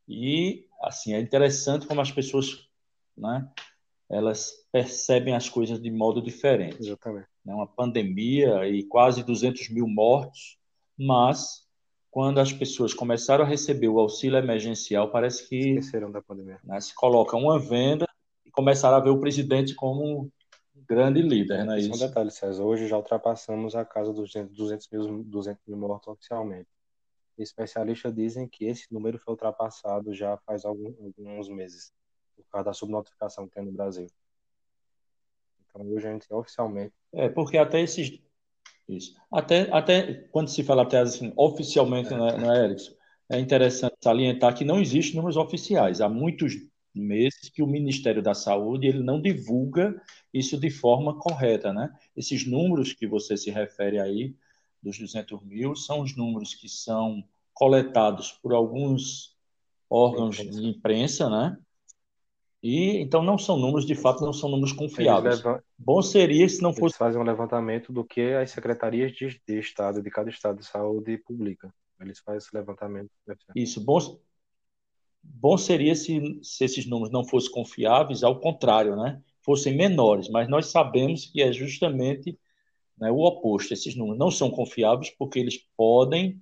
E 0.07 0.65
assim 0.81 1.13
é 1.13 1.19
interessante 1.19 1.87
como 1.87 2.01
as 2.01 2.11
pessoas, 2.11 2.67
né, 3.17 3.49
elas 4.09 4.51
percebem 4.71 5.33
as 5.33 5.49
coisas 5.49 5.81
de 5.81 5.89
modo 5.89 6.21
diferente. 6.21 6.77
Exatamente. 6.79 7.27
É 7.47 7.53
uma 7.53 7.67
pandemia 7.67 8.67
e 8.67 8.83
quase 8.83 9.23
200 9.23 9.69
mil 9.69 9.87
mortos, 9.87 10.57
mas 10.97 11.66
quando 12.09 12.39
as 12.39 12.51
pessoas 12.51 12.93
começaram 12.93 13.43
a 13.43 13.47
receber 13.47 13.87
o 13.87 13.99
auxílio 13.99 14.37
emergencial, 14.37 15.11
parece 15.11 15.47
que 15.47 15.55
esqueceram 15.71 16.11
da 16.11 16.21
pandemia. 16.21 16.59
Né, 16.63 16.79
se 16.79 16.93
coloca 16.95 17.35
uma 17.35 17.59
venda 17.59 18.07
e 18.45 18.51
começaram 18.51 18.97
a 18.97 18.99
ver 18.99 19.09
o 19.09 19.19
presidente 19.19 19.75
como 19.75 20.21
um 20.21 20.31
grande 20.87 21.21
líder, 21.21 21.65
né? 21.65 21.79
Isso 21.79 21.91
é 21.91 21.95
um 21.95 22.07
detalhe, 22.07 22.31
César. 22.31 22.63
Hoje 22.63 22.87
já 22.87 22.97
ultrapassamos 22.97 23.75
a 23.75 23.83
casa 23.83 24.13
dos 24.13 24.31
200 24.33 24.89
mil, 24.89 25.23
200 25.23 25.65
mil 25.67 25.77
mortos 25.77 26.07
oficialmente. 26.07 26.67
Especialistas 27.37 28.13
dizem 28.13 28.47
que 28.47 28.65
esse 28.65 28.91
número 28.91 29.19
foi 29.19 29.33
ultrapassado 29.33 30.13
já 30.13 30.37
faz 30.37 30.65
alguns, 30.65 30.95
alguns 30.99 31.49
meses 31.49 31.93
por 32.35 32.45
causa 32.49 32.65
da 32.65 32.73
subnotificação 32.73 33.47
que 33.47 33.53
tem 33.53 33.65
no 33.65 33.71
Brasil. 33.71 34.07
Então, 35.69 35.87
hoje 35.87 36.07
a 36.07 36.11
gente 36.11 36.33
oficialmente. 36.33 36.93
É, 37.13 37.29
porque 37.29 37.57
até 37.57 37.81
esses. 37.81 38.19
Isso. 38.87 39.15
Até, 39.31 39.69
até 39.71 40.13
quando 40.31 40.47
se 40.47 40.63
fala 40.63 40.83
até 40.83 40.99
assim, 40.99 41.33
oficialmente, 41.35 42.13
é. 42.13 42.17
Né, 42.17 42.65
Erickson? 42.65 42.93
É 43.29 43.39
interessante 43.39 43.95
salientar 44.01 44.55
que 44.55 44.63
não 44.63 44.79
existem 44.79 45.15
números 45.15 45.35
oficiais. 45.35 45.99
Há 45.99 46.07
muitos 46.07 46.53
meses 46.95 47.49
que 47.49 47.61
o 47.61 47.67
Ministério 47.67 48.23
da 48.23 48.33
Saúde 48.33 48.87
ele 48.87 49.03
não 49.03 49.21
divulga 49.21 50.01
isso 50.33 50.57
de 50.57 50.69
forma 50.69 51.19
correta, 51.19 51.73
né? 51.73 51.93
Esses 52.15 52.47
números 52.47 52.93
que 52.93 53.05
você 53.05 53.35
se 53.35 53.51
refere 53.51 53.99
aí, 53.99 54.33
dos 54.81 54.97
200 54.97 55.43
mil, 55.43 55.75
são 55.75 56.01
os 56.01 56.15
números 56.15 56.55
que 56.55 56.69
são 56.69 57.21
coletados 57.53 58.31
por 58.31 58.53
alguns 58.53 59.35
órgãos 59.89 60.37
de 60.37 60.65
imprensa, 60.65 61.29
né? 61.29 61.57
E 62.61 62.97
então 62.97 63.21
não 63.21 63.37
são 63.37 63.57
números, 63.57 63.85
de 63.85 63.95
fato, 63.95 64.25
não 64.25 64.33
são 64.33 64.49
números 64.49 64.73
confiáveis. 64.73 65.37
Levam... 65.37 65.61
Bom 65.77 66.01
seria 66.01 66.47
se 66.49 66.61
não 66.61 66.73
fosse. 66.73 66.93
Eles 66.93 66.97
fazem 66.97 67.21
um 67.21 67.25
levantamento 67.25 67.93
do 67.93 68.03
que 68.03 68.33
as 68.33 68.51
secretarias 68.51 69.11
de, 69.11 69.39
de 69.47 69.59
Estado, 69.59 70.01
de 70.01 70.09
cada 70.09 70.29
Estado 70.29 70.59
de 70.59 70.65
saúde, 70.65 71.17
publicam. 71.19 71.71
Eles 71.99 72.19
fazem 72.19 72.39
esse 72.39 72.55
levantamento. 72.55 73.09
Isso. 73.55 73.83
Bom, 73.83 74.19
bom 75.23 75.57
seria 75.57 75.95
se, 75.95 76.39
se 76.41 76.63
esses 76.63 76.87
números 76.87 77.11
não 77.11 77.23
fossem 77.23 77.51
confiáveis, 77.51 78.23
ao 78.23 78.39
contrário, 78.39 78.95
né? 78.95 79.21
fossem 79.47 79.75
menores. 79.75 80.27
Mas 80.29 80.49
nós 80.49 80.67
sabemos 80.67 81.25
que 81.25 81.41
é 81.41 81.53
justamente 81.53 82.37
né, 82.97 83.09
o 83.09 83.19
oposto. 83.19 83.73
Esses 83.73 83.95
números 83.95 84.19
não 84.19 84.29
são 84.29 84.51
confiáveis 84.51 85.09
porque 85.09 85.39
eles 85.39 85.57
podem 85.77 86.41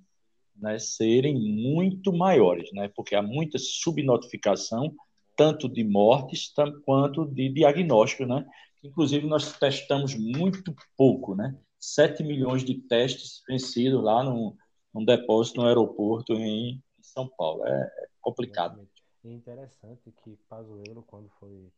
né, 0.56 0.78
serem 0.78 1.34
muito 1.38 2.12
maiores, 2.12 2.72
né? 2.72 2.90
porque 2.94 3.14
há 3.14 3.22
muita 3.22 3.58
subnotificação 3.58 4.92
tanto 5.36 5.68
de 5.68 5.84
mortes 5.84 6.52
quanto 6.84 7.26
de 7.26 7.48
diagnósticos, 7.50 8.26
né? 8.26 8.46
Inclusive, 8.82 9.26
nós 9.26 9.58
testamos 9.58 10.14
muito 10.14 10.74
pouco, 10.96 11.34
né? 11.34 11.56
7 11.78 12.22
milhões 12.22 12.64
de 12.64 12.74
testes 12.74 13.42
vencidos 13.46 14.02
lá 14.02 14.24
no, 14.24 14.56
num 14.92 15.04
depósito 15.04 15.60
no 15.60 15.66
aeroporto 15.66 16.32
em, 16.32 16.82
São 17.00 17.28
Paulo. 17.28 17.66
É, 17.66 17.70
é 17.70 18.08
complicado. 18.20 18.88
É 19.24 19.30
interessante 19.30 20.12
que 20.22 20.38
Pazuello, 20.48 21.02
quando 21.02 21.28
foi 21.38 21.70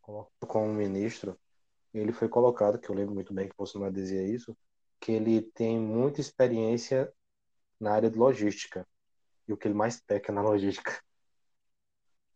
colocado 0.00 0.46
como 0.46 0.72
ministro, 0.72 1.38
ele 1.92 2.12
foi 2.12 2.28
colocado, 2.28 2.78
que 2.78 2.88
eu 2.88 2.94
lembro 2.94 3.14
muito 3.14 3.34
bem 3.34 3.48
que 3.48 3.56
Bolsonaro 3.56 3.92
dizia 3.92 4.22
isso, 4.22 4.56
que 5.00 5.12
ele 5.12 5.42
tem 5.42 5.78
muita 5.78 6.20
experiência 6.20 7.12
na 7.78 7.92
área 7.92 8.10
de 8.10 8.18
logística. 8.18 8.86
E 9.46 9.52
o 9.52 9.56
que 9.56 9.66
ele 9.66 9.74
mais 9.74 10.00
peca 10.00 10.32
é 10.32 10.34
na 10.34 10.42
logística 10.42 11.02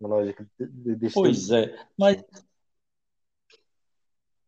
uma 0.00 0.08
lógica 0.08 0.46
de, 0.58 0.96
de 0.96 1.10
Pois 1.10 1.50
é, 1.50 1.74
mas 1.98 2.22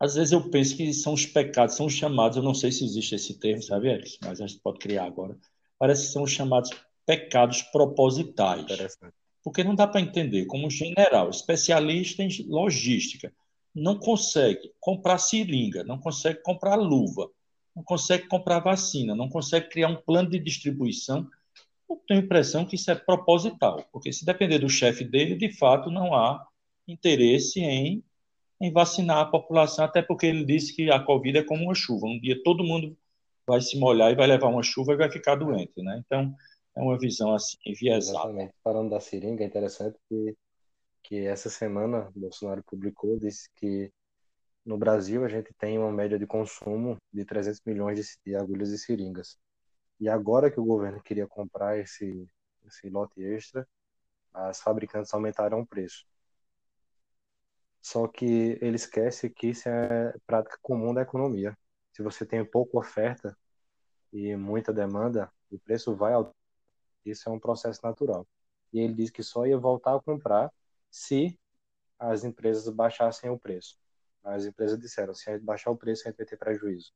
às 0.01 0.15
vezes 0.15 0.33
eu 0.33 0.49
penso 0.51 0.77
que 0.77 0.93
são 0.93 1.13
os 1.13 1.27
pecados, 1.27 1.75
são 1.75 1.87
os 1.87 1.93
chamados, 1.93 2.37
eu 2.37 2.43
não 2.43 2.55
sei 2.55 2.71
se 2.71 2.85
existe 2.85 3.17
esse 3.17 3.39
termo, 3.39 3.63
sabe? 3.63 4.01
Mas 4.23 4.41
a 4.41 4.47
gente 4.47 4.61
pode 4.61 4.79
criar 4.79 5.05
agora. 5.05 5.37
Parece 5.79 6.07
que 6.07 6.13
são 6.13 6.23
os 6.23 6.31
chamados 6.31 6.71
pecados 7.05 7.63
propositais. 7.63 8.67
Porque 9.43 9.65
não 9.65 9.75
dá 9.75 9.87
para 9.87 10.01
entender 10.01 10.47
como 10.47 10.71
general, 10.71 11.31
especialista 11.31 12.23
em 12.23 12.29
logística, 12.47 13.33
não 13.75 13.99
consegue 13.99 14.73
comprar 14.79 15.19
seringa, 15.19 15.83
não 15.85 15.99
consegue 15.99 16.43
comprar 16.43 16.77
luva, 16.77 17.31
não 17.75 17.83
consegue 17.83 18.27
comprar 18.27 18.61
vacina, 18.61 19.15
não 19.15 19.29
consegue 19.29 19.69
criar 19.69 19.89
um 19.89 19.97
plano 19.97 20.31
de 20.31 20.39
distribuição. 20.39 21.29
Eu 21.89 21.97
tenho 22.07 22.21
a 22.21 22.25
impressão 22.25 22.67
que 22.67 22.77
isso 22.77 22.91
é 22.91 22.95
proposital, 22.95 23.85
porque 23.93 24.13
se 24.13 24.25
depender 24.25 24.59
do 24.59 24.69
chefe 24.69 25.05
dele, 25.05 25.35
de 25.37 25.57
fato 25.57 25.91
não 25.91 26.15
há 26.15 26.47
interesse 26.87 27.61
em, 27.61 28.05
em 28.61 28.73
vacinar 28.73 29.19
a 29.19 29.31
população, 29.31 29.85
até 29.85 30.03
porque 30.03 30.27
ele 30.27 30.45
disse 30.45 30.75
que 30.75 30.91
a 30.91 31.01
Covid 31.01 31.39
é 31.39 31.45
como 31.45 31.65
uma 31.65 31.75
chuva. 31.75 32.07
Um 32.07 32.21
dia 32.21 32.41
todo 32.43 32.65
mundo 32.65 32.97
vai 33.47 33.61
se 33.61 33.79
molhar 33.79 34.13
e 34.13 34.17
vai 34.17 34.27
levar 34.27 34.49
uma 34.49 34.63
chuva 34.63 34.93
e 34.93 34.97
vai 34.97 35.11
ficar 35.11 35.35
doente, 35.35 35.83
né? 35.83 36.03
Então, 36.05 36.35
é 36.77 36.81
uma 36.81 36.99
visão 36.99 37.35
assim 37.35 37.57
enviesada. 37.67 38.19
Exatamente. 38.19 38.55
Falando 38.63 38.91
da 38.91 39.01
seringa, 39.01 39.43
é 39.43 39.47
interessante 39.47 39.99
que, 40.09 40.37
que 41.03 41.27
essa 41.27 41.49
semana 41.49 42.11
Bolsonaro 42.15 42.63
publicou, 42.63 43.19
disse 43.19 43.49
que 43.57 43.91
no 44.65 44.77
Brasil 44.77 45.25
a 45.25 45.29
gente 45.29 45.53
tem 45.59 45.79
uma 45.79 45.91
média 45.91 46.19
de 46.19 46.27
consumo 46.27 46.99
de 47.13 47.25
300 47.25 47.61
milhões 47.65 48.19
de, 48.25 48.37
agulhas 48.37 48.69
e 48.71 48.79
seringas. 48.79 49.39
E 50.01 50.09
agora 50.09 50.51
que 50.51 50.61
o 50.61 50.65
governo 50.65 51.03
queria 51.03 51.27
comprar 51.27 51.79
esse, 51.79 52.29
esse 52.67 52.89
lote 52.89 53.23
extra, 53.23 53.67
as 54.33 54.61
fabricantes 54.61 55.13
aumentaram 55.13 55.61
o 55.61 55.67
preço. 55.67 56.07
Só 57.81 58.07
que 58.07 58.59
ele 58.61 58.77
esquece 58.77 59.31
que 59.31 59.49
isso 59.49 59.69
é 59.69 60.15
prática 60.27 60.59
comum 60.63 60.93
da 60.95 61.03
economia. 61.03 61.57
Se 61.93 62.03
você 62.03 62.25
tem 62.27 62.45
pouca 62.45 62.79
oferta 62.79 63.37
e 64.13 64.37
muita 64.37 64.73
demanda, 64.73 65.33
o 65.51 65.59
preço 65.59 65.95
vai 65.97 66.13
aumentar. 66.13 66.37
Isso 67.05 67.29
é 67.29 67.33
um 67.33 67.41
processo 67.41 67.81
natural. 67.83 68.27
E 68.73 68.81
ele 68.81 68.95
diz 68.95 69.11
que 69.11 69.23
só 69.23 69.47
ia 69.47 69.59
voltar 69.59 69.97
a 69.97 70.01
comprar 70.01 70.53
se 70.91 71.39
as 71.99 72.25
empresas 72.25 72.69
baixassem 72.69 73.31
o 73.31 73.39
preço. 73.39 73.79
As 74.23 74.45
empresas 74.45 74.79
disseram, 74.79 75.15
se 75.15 75.31
a 75.31 75.35
gente 75.35 75.45
baixar 75.45 75.71
o 75.71 75.77
preço, 75.77 76.03
a 76.03 76.11
gente 76.11 76.19
vai 76.19 76.27
ter 76.27 76.37
prejuízo. 76.37 76.93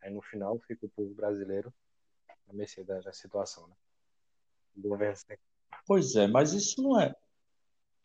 Aí 0.00 0.12
no 0.12 0.22
final 0.22 0.58
fica 0.60 0.86
o 0.86 0.88
povo 0.88 1.14
brasileiro 1.14 1.72
na 2.46 2.54
mercê 2.54 2.84
da, 2.84 3.00
da 3.00 3.12
situação, 3.12 3.66
né? 3.66 3.74
O 4.76 4.88
governo 4.88 5.16
Pois 5.86 6.16
é, 6.16 6.26
mas 6.26 6.52
isso 6.52 6.82
não 6.82 7.00
é, 7.00 7.14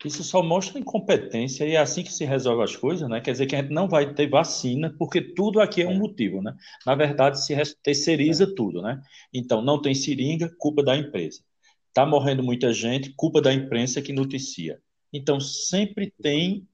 isso 0.06 0.24
só 0.24 0.42
mostra 0.42 0.78
incompetência 0.78 1.64
e 1.64 1.72
é 1.74 1.78
assim 1.78 2.02
que 2.02 2.12
se 2.12 2.24
resolve 2.24 2.62
as 2.62 2.74
coisas, 2.74 3.08
né? 3.08 3.20
Quer 3.20 3.32
dizer 3.32 3.46
que 3.46 3.54
a 3.54 3.60
gente 3.60 3.72
não 3.72 3.86
vai 3.86 4.14
ter 4.14 4.28
vacina, 4.28 4.94
porque 4.98 5.20
tudo 5.20 5.60
aqui 5.60 5.82
é 5.82 5.86
um 5.86 5.92
é. 5.92 5.98
motivo, 5.98 6.40
né? 6.40 6.56
Na 6.86 6.94
verdade, 6.94 7.44
se 7.44 7.54
terceiriza 7.82 8.44
é. 8.44 8.54
tudo, 8.54 8.80
né? 8.80 9.02
Então, 9.32 9.60
não 9.60 9.80
tem 9.80 9.94
seringa, 9.94 10.54
culpa 10.58 10.82
da 10.82 10.96
empresa. 10.96 11.42
Está 11.88 12.06
morrendo 12.06 12.42
muita 12.42 12.72
gente, 12.72 13.12
culpa 13.12 13.42
da 13.42 13.52
imprensa 13.52 14.00
que 14.00 14.12
noticia. 14.12 14.80
Então, 15.12 15.38
sempre 15.38 16.12
tem 16.22 16.66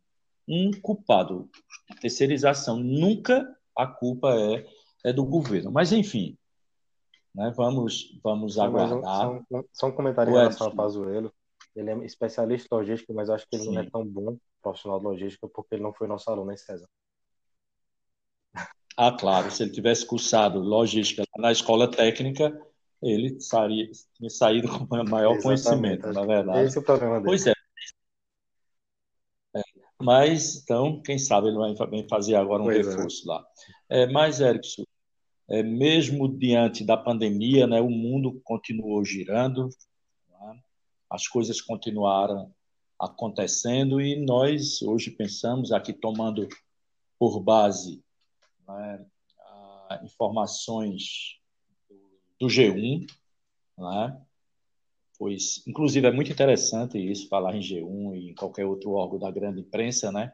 um 0.47 0.71
culpado. 0.81 1.51
Terceirização, 2.01 2.79
nunca 2.79 3.45
a 3.77 3.87
culpa 3.87 4.37
é, 4.37 4.67
é 5.11 5.13
do 5.13 5.25
governo. 5.25 5.73
Mas, 5.73 5.91
enfim, 5.91 6.37
né? 7.37 7.53
vamos, 7.57 8.19
vamos 8.23 8.59
aguardar. 8.59 9.01
Só, 9.03 9.43
só, 9.49 9.65
só 9.73 9.87
um 9.87 9.93
comentário 9.93 10.31
em 10.31 10.37
relação 10.37 10.67
ao 10.67 10.75
Pazuello 10.75 11.33
ele 11.77 11.91
é 11.91 12.05
especialista 12.07 12.69
em 12.73 12.79
logística, 12.79 13.13
mas 13.13 13.29
acho 13.29 13.47
que 13.49 13.57
ele 13.57 13.65
Sim. 13.65 13.75
não 13.75 13.83
é 13.83 13.91
tão 13.91 14.05
bom 14.05 14.39
profissional 14.63 14.99
de 14.99 15.05
logística 15.05 15.47
porque 15.47 15.75
ele 15.75 15.83
não 15.83 15.93
foi 15.93 16.09
nosso 16.09 16.29
aluno, 16.31 16.51
hein, 16.51 16.57
César? 16.57 16.89
Ah, 18.97 19.13
claro. 19.13 19.51
Se 19.51 19.63
ele 19.63 19.73
tivesse 19.73 20.07
cursado 20.07 20.59
logística 20.59 21.23
na 21.37 21.53
escola 21.53 21.91
técnica, 21.91 22.59
ele 23.03 23.39
saria, 23.41 23.91
tinha 24.15 24.31
saído 24.31 24.69
com 24.69 24.87
maior 25.05 25.35
Exatamente. 25.35 25.43
conhecimento, 25.43 26.13
na 26.13 26.25
verdade. 26.25 26.61
Esse 26.61 26.79
é 26.79 26.81
o 26.81 26.85
problema 26.85 27.17
dele. 27.17 27.27
Pois 27.27 27.47
é. 27.47 27.53
é. 29.55 29.63
Mas, 30.01 30.63
então, 30.63 31.03
quem 31.03 31.19
sabe 31.19 31.49
ele 31.49 31.59
vai 31.59 31.75
fazer 32.09 32.37
agora 32.37 32.63
um 32.63 32.67
pois 32.67 32.87
é. 32.87 32.91
reforço 32.91 33.31
é. 33.31 33.35
lá. 33.35 33.47
É, 33.91 34.07
mas, 34.07 34.41
Erickson, 34.41 34.85
é, 35.49 35.63
mesmo 35.63 36.29
diante 36.29 36.85
da 36.85 36.97
pandemia, 36.97 37.67
né, 37.67 37.81
o 37.81 37.91
mundo 37.91 38.41
continuou 38.45 39.05
girando, 39.05 39.69
as 41.09 41.29
coisas 41.29 41.61
continuaram 41.61 42.53
acontecendo 42.99 44.01
e 44.01 44.17
nós 44.17 44.83
hoje 44.83 45.11
pensamos 45.11 45.71
aqui 45.71 45.93
tomando 45.93 46.49
por 47.19 47.41
base 47.41 48.03
né, 48.67 49.07
informações 50.03 51.39
do 52.41 52.49
G1, 52.49 53.07
né, 53.79 54.21
pois 55.19 55.63
inclusive 55.67 56.07
é 56.07 56.13
muito 56.13 56.33
interessante 56.33 56.99
isso 56.99 57.29
falar 57.29 57.55
em 57.55 57.61
G1 57.61 58.17
e 58.17 58.31
em 58.31 58.35
qualquer 58.35 58.67
outro 58.67 58.93
órgão 58.93 59.19
da 59.19 59.31
grande 59.31 59.61
imprensa, 59.61 60.11
né, 60.11 60.33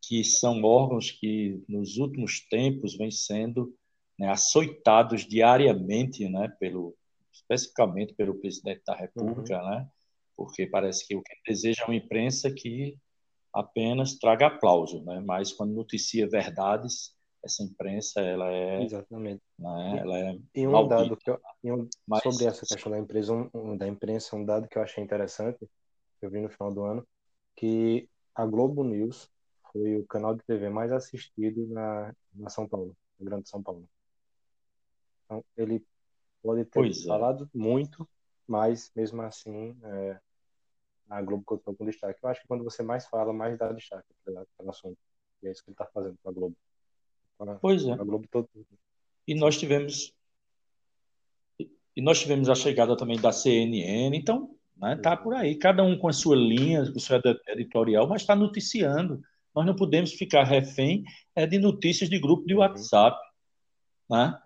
que 0.00 0.22
são 0.22 0.62
órgãos 0.62 1.10
que 1.10 1.62
nos 1.68 1.96
últimos 1.96 2.40
tempos 2.48 2.96
vêm 2.96 3.10
sendo 3.10 3.76
né, 4.18 4.28
açoitados 4.28 5.26
diariamente, 5.26 6.28
né, 6.28 6.48
pelo 6.60 6.94
especificamente 7.32 8.14
pelo 8.14 8.38
presidente 8.38 8.82
da 8.86 8.94
República, 8.94 9.58
uhum. 9.58 9.70
né, 9.70 9.88
porque 10.36 10.66
parece 10.66 11.06
que 11.06 11.16
o 11.16 11.22
que 11.22 11.34
deseja 11.46 11.82
é 11.82 11.86
uma 11.86 11.96
imprensa 11.96 12.50
que 12.52 12.98
apenas 13.52 14.18
traga 14.18 14.46
aplauso, 14.46 15.04
né? 15.04 15.20
Mas 15.20 15.52
quando 15.52 15.74
noticia 15.74 16.28
verdades, 16.28 17.14
essa 17.44 17.62
imprensa 17.62 18.20
ela 18.20 18.50
é 18.50 18.82
exatamente, 18.84 19.42
né? 19.58 19.98
ela 19.98 20.18
é 20.18 20.38
e 20.54 20.66
um 20.66 20.88
dado 20.88 21.16
que 21.16 21.30
eu, 21.30 21.40
um, 21.64 21.88
Mas, 22.06 22.22
sobre 22.22 22.44
essa 22.46 22.64
questão 22.64 22.92
da 22.92 22.98
empresa, 22.98 23.32
um, 23.52 23.76
da 23.76 23.86
imprensa, 23.86 24.36
um 24.36 24.44
dado 24.44 24.68
que 24.68 24.78
eu 24.78 24.82
achei 24.82 25.02
interessante, 25.02 25.58
que 25.58 26.26
eu 26.26 26.30
vi 26.30 26.40
no 26.40 26.48
final 26.48 26.72
do 26.72 26.84
ano, 26.84 27.06
que 27.56 28.08
a 28.34 28.46
Globo 28.46 28.84
News 28.84 29.28
foi 29.72 29.96
o 29.96 30.06
canal 30.06 30.34
de 30.34 30.44
TV 30.44 30.70
mais 30.70 30.92
assistido 30.92 31.66
na, 31.68 32.14
na 32.32 32.48
São 32.48 32.68
Paulo, 32.68 32.96
no 33.18 33.26
Grande 33.26 33.48
São 33.48 33.62
Paulo. 33.62 33.88
Então, 35.38 35.44
ele 35.56 35.84
pode 36.42 36.64
ter 36.64 36.80
pois 36.80 37.04
é. 37.04 37.06
falado 37.06 37.44
é. 37.44 37.58
muito 37.58 38.06
mas 38.46 38.90
mesmo 38.94 39.22
assim 39.22 39.76
é, 39.82 40.18
a 41.08 41.22
Globo 41.22 41.42
continua 41.44 41.76
com 41.76 41.86
destaque. 41.86 42.20
Eu 42.22 42.28
acho 42.28 42.42
que 42.42 42.48
quando 42.48 42.64
você 42.64 42.82
mais 42.82 43.06
fala, 43.06 43.32
mais 43.32 43.58
dá 43.58 43.72
destaque 43.72 44.08
para 44.24 44.44
o 44.58 44.70
assunto. 44.70 44.98
E 45.42 45.48
é 45.48 45.50
isso 45.50 45.62
que 45.62 45.70
ele 45.70 45.74
está 45.74 45.86
fazendo 45.86 46.16
com 46.22 46.28
a 46.28 46.32
Globo. 46.32 46.56
A, 47.40 47.54
pois 47.54 47.84
é. 47.86 47.92
A 47.92 47.96
Globo 47.96 48.26
todo. 48.30 48.48
E 49.26 49.34
nós 49.34 49.58
tivemos 49.58 50.12
e 51.58 52.00
nós 52.00 52.20
tivemos 52.20 52.48
a 52.48 52.54
chegada 52.54 52.96
também 52.96 53.20
da 53.20 53.32
CNN, 53.32 54.16
então 54.16 54.56
né, 54.78 54.96
tá 54.96 55.14
por 55.14 55.34
aí, 55.34 55.56
cada 55.56 55.82
um 55.82 55.98
com 55.98 56.08
a 56.08 56.12
sua 56.12 56.34
linha, 56.34 56.90
com 56.90 56.96
a 56.96 57.00
sua 57.00 57.20
editorial, 57.48 58.08
mas 58.08 58.22
está 58.22 58.34
noticiando. 58.34 59.22
Nós 59.54 59.66
não 59.66 59.76
podemos 59.76 60.12
ficar 60.14 60.44
refém 60.44 61.04
é, 61.34 61.46
de 61.46 61.58
notícias 61.58 62.08
de 62.08 62.18
grupo 62.18 62.46
de 62.46 62.54
uhum. 62.54 62.60
WhatsApp, 62.60 63.18
né? 64.10 64.40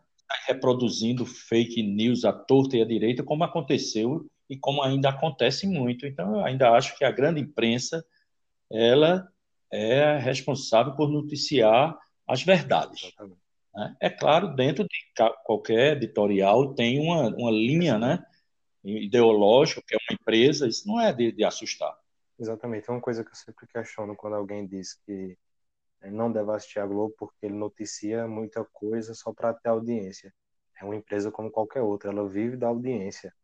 Reproduzindo 0.46 1.24
fake 1.24 1.82
news 1.82 2.24
à 2.24 2.32
torta 2.32 2.76
e 2.76 2.82
à 2.82 2.84
direita, 2.84 3.22
como 3.22 3.44
aconteceu 3.44 4.26
e 4.48 4.56
como 4.56 4.82
ainda 4.82 5.08
acontece 5.08 5.66
muito. 5.66 6.06
Então, 6.06 6.36
eu 6.36 6.44
ainda 6.44 6.70
acho 6.70 6.96
que 6.96 7.04
a 7.04 7.10
grande 7.10 7.40
imprensa 7.40 8.04
ela 8.70 9.28
é 9.72 10.18
responsável 10.18 10.94
por 10.94 11.10
noticiar 11.10 11.96
as 12.26 12.42
verdades. 12.42 13.12
Né? 13.74 13.96
É 14.00 14.10
claro, 14.10 14.54
dentro 14.54 14.84
de 14.84 15.24
qualquer 15.44 15.96
editorial 15.96 16.74
tem 16.74 17.00
uma, 17.00 17.28
uma 17.28 17.50
linha 17.50 17.98
né, 17.98 18.24
ideológica, 18.84 19.82
que 19.86 19.94
é 19.94 19.98
uma 19.98 20.18
empresa, 20.20 20.66
isso 20.66 20.86
não 20.86 21.00
é 21.00 21.12
de, 21.12 21.32
de 21.32 21.44
assustar. 21.44 21.96
Exatamente. 22.38 22.88
É 22.88 22.92
uma 22.92 23.00
coisa 23.00 23.24
que 23.24 23.30
eu 23.30 23.34
sempre 23.34 23.66
questiono 23.66 24.14
quando 24.14 24.34
alguém 24.34 24.66
diz 24.66 24.94
que 25.04 25.36
não 26.10 26.30
deve 26.30 26.50
assistir 26.52 26.80
a 26.80 26.86
Globo 26.86 27.14
porque 27.18 27.46
ele 27.46 27.54
noticia 27.54 28.26
muita 28.28 28.64
coisa 28.64 29.14
só 29.14 29.32
para 29.32 29.54
ter 29.54 29.68
audiência. 29.68 30.32
É 30.80 30.84
uma 30.84 30.96
empresa 30.96 31.30
como 31.30 31.50
qualquer 31.50 31.82
outra, 31.82 32.10
ela 32.10 32.28
vive 32.28 32.56
da 32.56 32.68
audiência. 32.68 33.34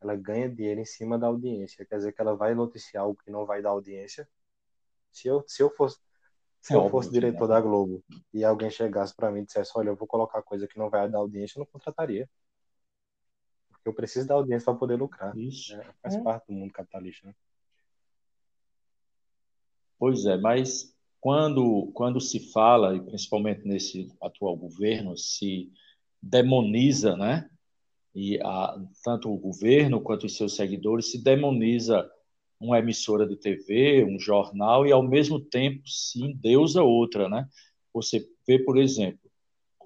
Ela 0.00 0.16
ganha 0.16 0.48
dinheiro 0.48 0.80
em 0.80 0.84
cima 0.84 1.18
da 1.18 1.26
audiência. 1.26 1.84
Quer 1.84 1.96
dizer 1.96 2.12
que 2.12 2.20
ela 2.20 2.34
vai 2.34 2.54
noticiar 2.54 3.04
algo 3.04 3.18
que 3.22 3.30
não 3.30 3.46
vai 3.46 3.62
dar 3.62 3.70
audiência. 3.70 4.28
Se 5.12 5.28
eu, 5.28 5.44
se 5.46 5.62
eu 5.62 5.70
fosse 5.70 5.98
se 6.64 6.72
é 6.72 6.76
eu 6.76 6.88
fosse 6.88 7.10
diretor 7.10 7.46
né? 7.46 7.54
da 7.54 7.60
Globo 7.60 8.02
e 8.32 8.42
alguém 8.42 8.70
chegasse 8.70 9.14
para 9.14 9.30
mim 9.30 9.40
e 9.40 9.44
dissesse, 9.44 9.70
olha, 9.74 9.90
eu 9.90 9.96
vou 9.96 10.08
colocar 10.08 10.40
coisa 10.40 10.66
que 10.66 10.78
não 10.78 10.88
vai 10.88 11.06
dar 11.10 11.18
audiência, 11.18 11.58
eu 11.58 11.60
não 11.60 11.66
contrataria. 11.66 12.26
Porque 13.68 13.86
eu 13.86 13.92
preciso 13.92 14.26
da 14.26 14.32
audiência 14.32 14.64
para 14.64 14.78
poder 14.78 14.96
lucrar. 14.96 15.36
Isso. 15.36 15.74
É, 15.74 15.92
faz 16.02 16.14
é. 16.14 16.22
parte 16.22 16.46
do 16.46 16.54
mundo 16.54 16.72
capitalista, 16.72 17.28
né? 17.28 17.34
Pois 19.98 20.24
é, 20.24 20.38
mas 20.38 20.93
quando, 21.24 21.90
quando 21.94 22.20
se 22.20 22.38
fala, 22.38 22.94
e 22.94 23.00
principalmente 23.00 23.66
nesse 23.66 24.12
atual 24.20 24.54
governo, 24.54 25.16
se 25.16 25.72
demoniza, 26.20 27.16
né? 27.16 27.48
E 28.14 28.38
a, 28.42 28.78
tanto 29.02 29.32
o 29.32 29.38
governo 29.38 30.02
quanto 30.02 30.26
os 30.26 30.36
seus 30.36 30.54
seguidores 30.54 31.10
se 31.10 31.24
demoniza 31.24 32.06
uma 32.60 32.78
emissora 32.78 33.26
de 33.26 33.36
TV, 33.36 34.04
um 34.04 34.20
jornal, 34.20 34.86
e 34.86 34.92
ao 34.92 35.02
mesmo 35.02 35.40
tempo 35.40 35.88
se 35.88 36.22
endeusa 36.22 36.82
outra, 36.82 37.26
né? 37.26 37.48
Você 37.94 38.28
vê, 38.46 38.58
por 38.58 38.76
exemplo, 38.76 39.30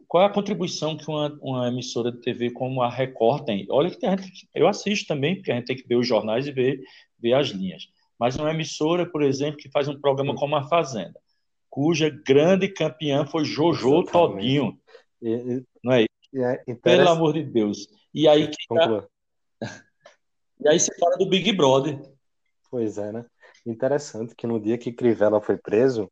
qual 0.09 0.25
é 0.25 0.27
a 0.27 0.33
contribuição 0.33 0.97
que 0.97 1.09
uma, 1.09 1.39
uma, 1.41 1.69
emissora 1.69 2.11
de 2.11 2.21
TV 2.21 2.51
como 2.51 2.83
a 2.83 2.91
Record 2.91 3.45
tem? 3.45 3.65
Olha 3.71 3.89
que 3.89 4.05
gente, 4.05 4.49
eu 4.53 4.67
assisto 4.67 5.07
também, 5.07 5.37
porque 5.37 5.53
a 5.53 5.55
gente 5.55 5.67
tem 5.67 5.77
que 5.77 5.87
ver 5.87 5.99
os 5.99 6.09
jornais 6.09 6.49
e 6.49 6.51
ver, 6.51 6.81
ver 7.17 7.35
as 7.35 7.51
linhas. 7.51 7.85
Mas 8.19 8.35
uma 8.35 8.51
emissora, 8.51 9.07
por 9.07 9.23
exemplo, 9.23 9.59
que 9.59 9.71
faz 9.71 9.87
um 9.87 10.01
programa 10.01 10.35
como 10.35 10.57
a 10.57 10.67
Fazenda, 10.67 11.21
cuja 11.79 12.11
grande 12.11 12.67
campeã 12.67 13.25
foi 13.25 13.45
Jojo 13.45 14.01
Exatamente. 14.01 14.11
Todinho. 14.11 14.81
E, 15.23 15.65
não 15.85 15.93
é 15.93 16.01
isso? 16.01 16.69
É 16.69 16.75
Pelo 16.75 17.09
amor 17.09 17.35
de 17.35 17.45
Deus. 17.45 17.87
E 18.13 18.27
aí, 18.27 18.49
que 18.49 18.57
tá... 18.67 19.07
e 20.59 20.69
aí 20.69 20.81
se 20.81 20.93
fala 20.99 21.17
do 21.17 21.29
Big 21.29 21.53
Brother. 21.53 22.03
Pois 22.69 22.99
é, 22.99 23.13
né? 23.13 23.25
Interessante 23.65 24.35
que 24.35 24.45
no 24.45 24.59
dia 24.59 24.77
que 24.77 24.91
Crivella 24.91 25.41
foi 25.41 25.57
preso, 25.57 26.11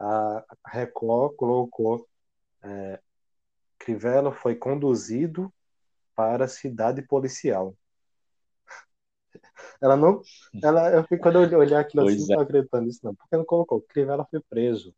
a 0.00 0.42
Record 0.66 1.36
colocou 1.36 2.08
é, 2.62 2.98
Crivella 3.78 4.32
foi 4.32 4.54
conduzido 4.54 5.52
para 6.16 6.46
a 6.46 6.48
cidade 6.48 7.02
policial. 7.02 7.76
Ela 9.78 9.94
não. 9.94 10.22
Ela, 10.64 11.04
eu, 11.10 11.18
quando 11.18 11.42
eu 11.42 11.58
olhar 11.58 11.80
aquilo 11.80 12.08
assim, 12.08 12.32
não 12.32 12.40
é. 12.40 12.44
acreditando 12.44 12.86
nisso, 12.86 13.00
não. 13.02 13.14
Porque 13.14 13.36
não 13.36 13.44
colocou. 13.44 13.82
Crivella 13.82 14.26
foi 14.30 14.40
preso. 14.40 14.94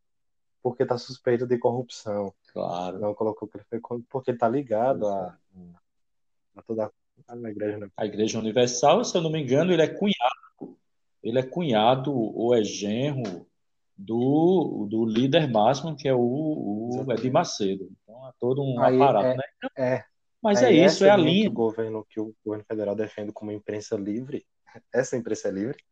Porque 0.65 0.83
está 0.83 0.97
suspeito 0.97 1.47
de 1.47 1.59
corrupção. 1.59 2.33
Claro. 2.51 2.99
Não 2.99 3.15
colocou 3.15 3.47
que 3.47 3.59
ele 3.59 3.65
foi. 3.69 3.79
Porque 4.09 4.31
está 4.31 4.49
ligado 4.49 5.07
a, 5.07 5.37
é. 5.55 5.61
a, 6.57 6.63
toda 6.63 6.91
a 7.29 7.51
igreja. 7.51 7.77
Né? 7.77 7.91
A 7.95 8.07
Igreja 8.07 8.39
Universal, 8.39 9.05
se 9.05 9.15
eu 9.15 9.21
não 9.21 9.31
me 9.31 9.43
engano, 9.43 9.75
ele 9.75 9.83
é 9.83 9.89
cunhado. 9.89 10.79
Ele 11.23 11.39
é 11.39 11.43
cunhado 11.43 12.15
ou 12.15 12.55
é 12.55 12.65
genro 12.65 13.47
do, 13.95 14.87
do 14.91 15.05
líder 15.05 15.51
máximo, 15.51 15.95
que 15.95 16.09
é 16.09 16.15
o, 16.15 17.05
o 17.07 17.13
Edir 17.13 17.31
Macedo. 17.31 17.93
Então 18.03 18.27
é 18.27 18.33
todo 18.41 18.63
um 18.63 18.81
Aí 18.81 18.97
aparato, 18.97 19.27
é, 19.27 19.37
né? 19.37 19.45
É. 19.77 20.05
Mas 20.43 20.63
é 20.63 20.73
isso, 20.73 21.05
é 21.05 21.11
a 21.11 21.17
linha. 21.17 21.51
O 21.51 21.53
governo 21.53 22.07
que 22.09 22.19
o 22.19 22.35
governo 22.43 22.65
federal 22.65 22.95
defende 22.95 23.33
como 23.33 23.53
imprensa 23.53 23.97
livre. 23.97 24.47
Essa 24.91 25.15
imprensa 25.15 25.49
é 25.49 25.53
livre? 25.53 25.85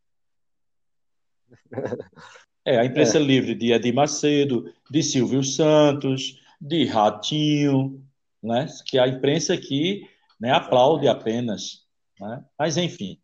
É, 2.64 2.79
a 2.79 2.85
imprensa 2.85 3.18
é. 3.18 3.20
livre 3.20 3.55
de 3.55 3.72
Edir 3.72 3.94
Macedo, 3.94 4.72
de 4.90 5.03
Silvio 5.03 5.42
Santos, 5.42 6.40
de 6.61 6.85
Ratinho, 6.85 8.03
né? 8.42 8.66
que 8.87 8.98
a 8.98 9.09
imprensa 9.09 9.55
aqui 9.55 10.09
né, 10.40 10.53
aplaude 10.53 11.09
apenas. 11.09 11.85
Né? 12.20 12.44
Mas, 12.59 12.77
enfim, 12.77 13.18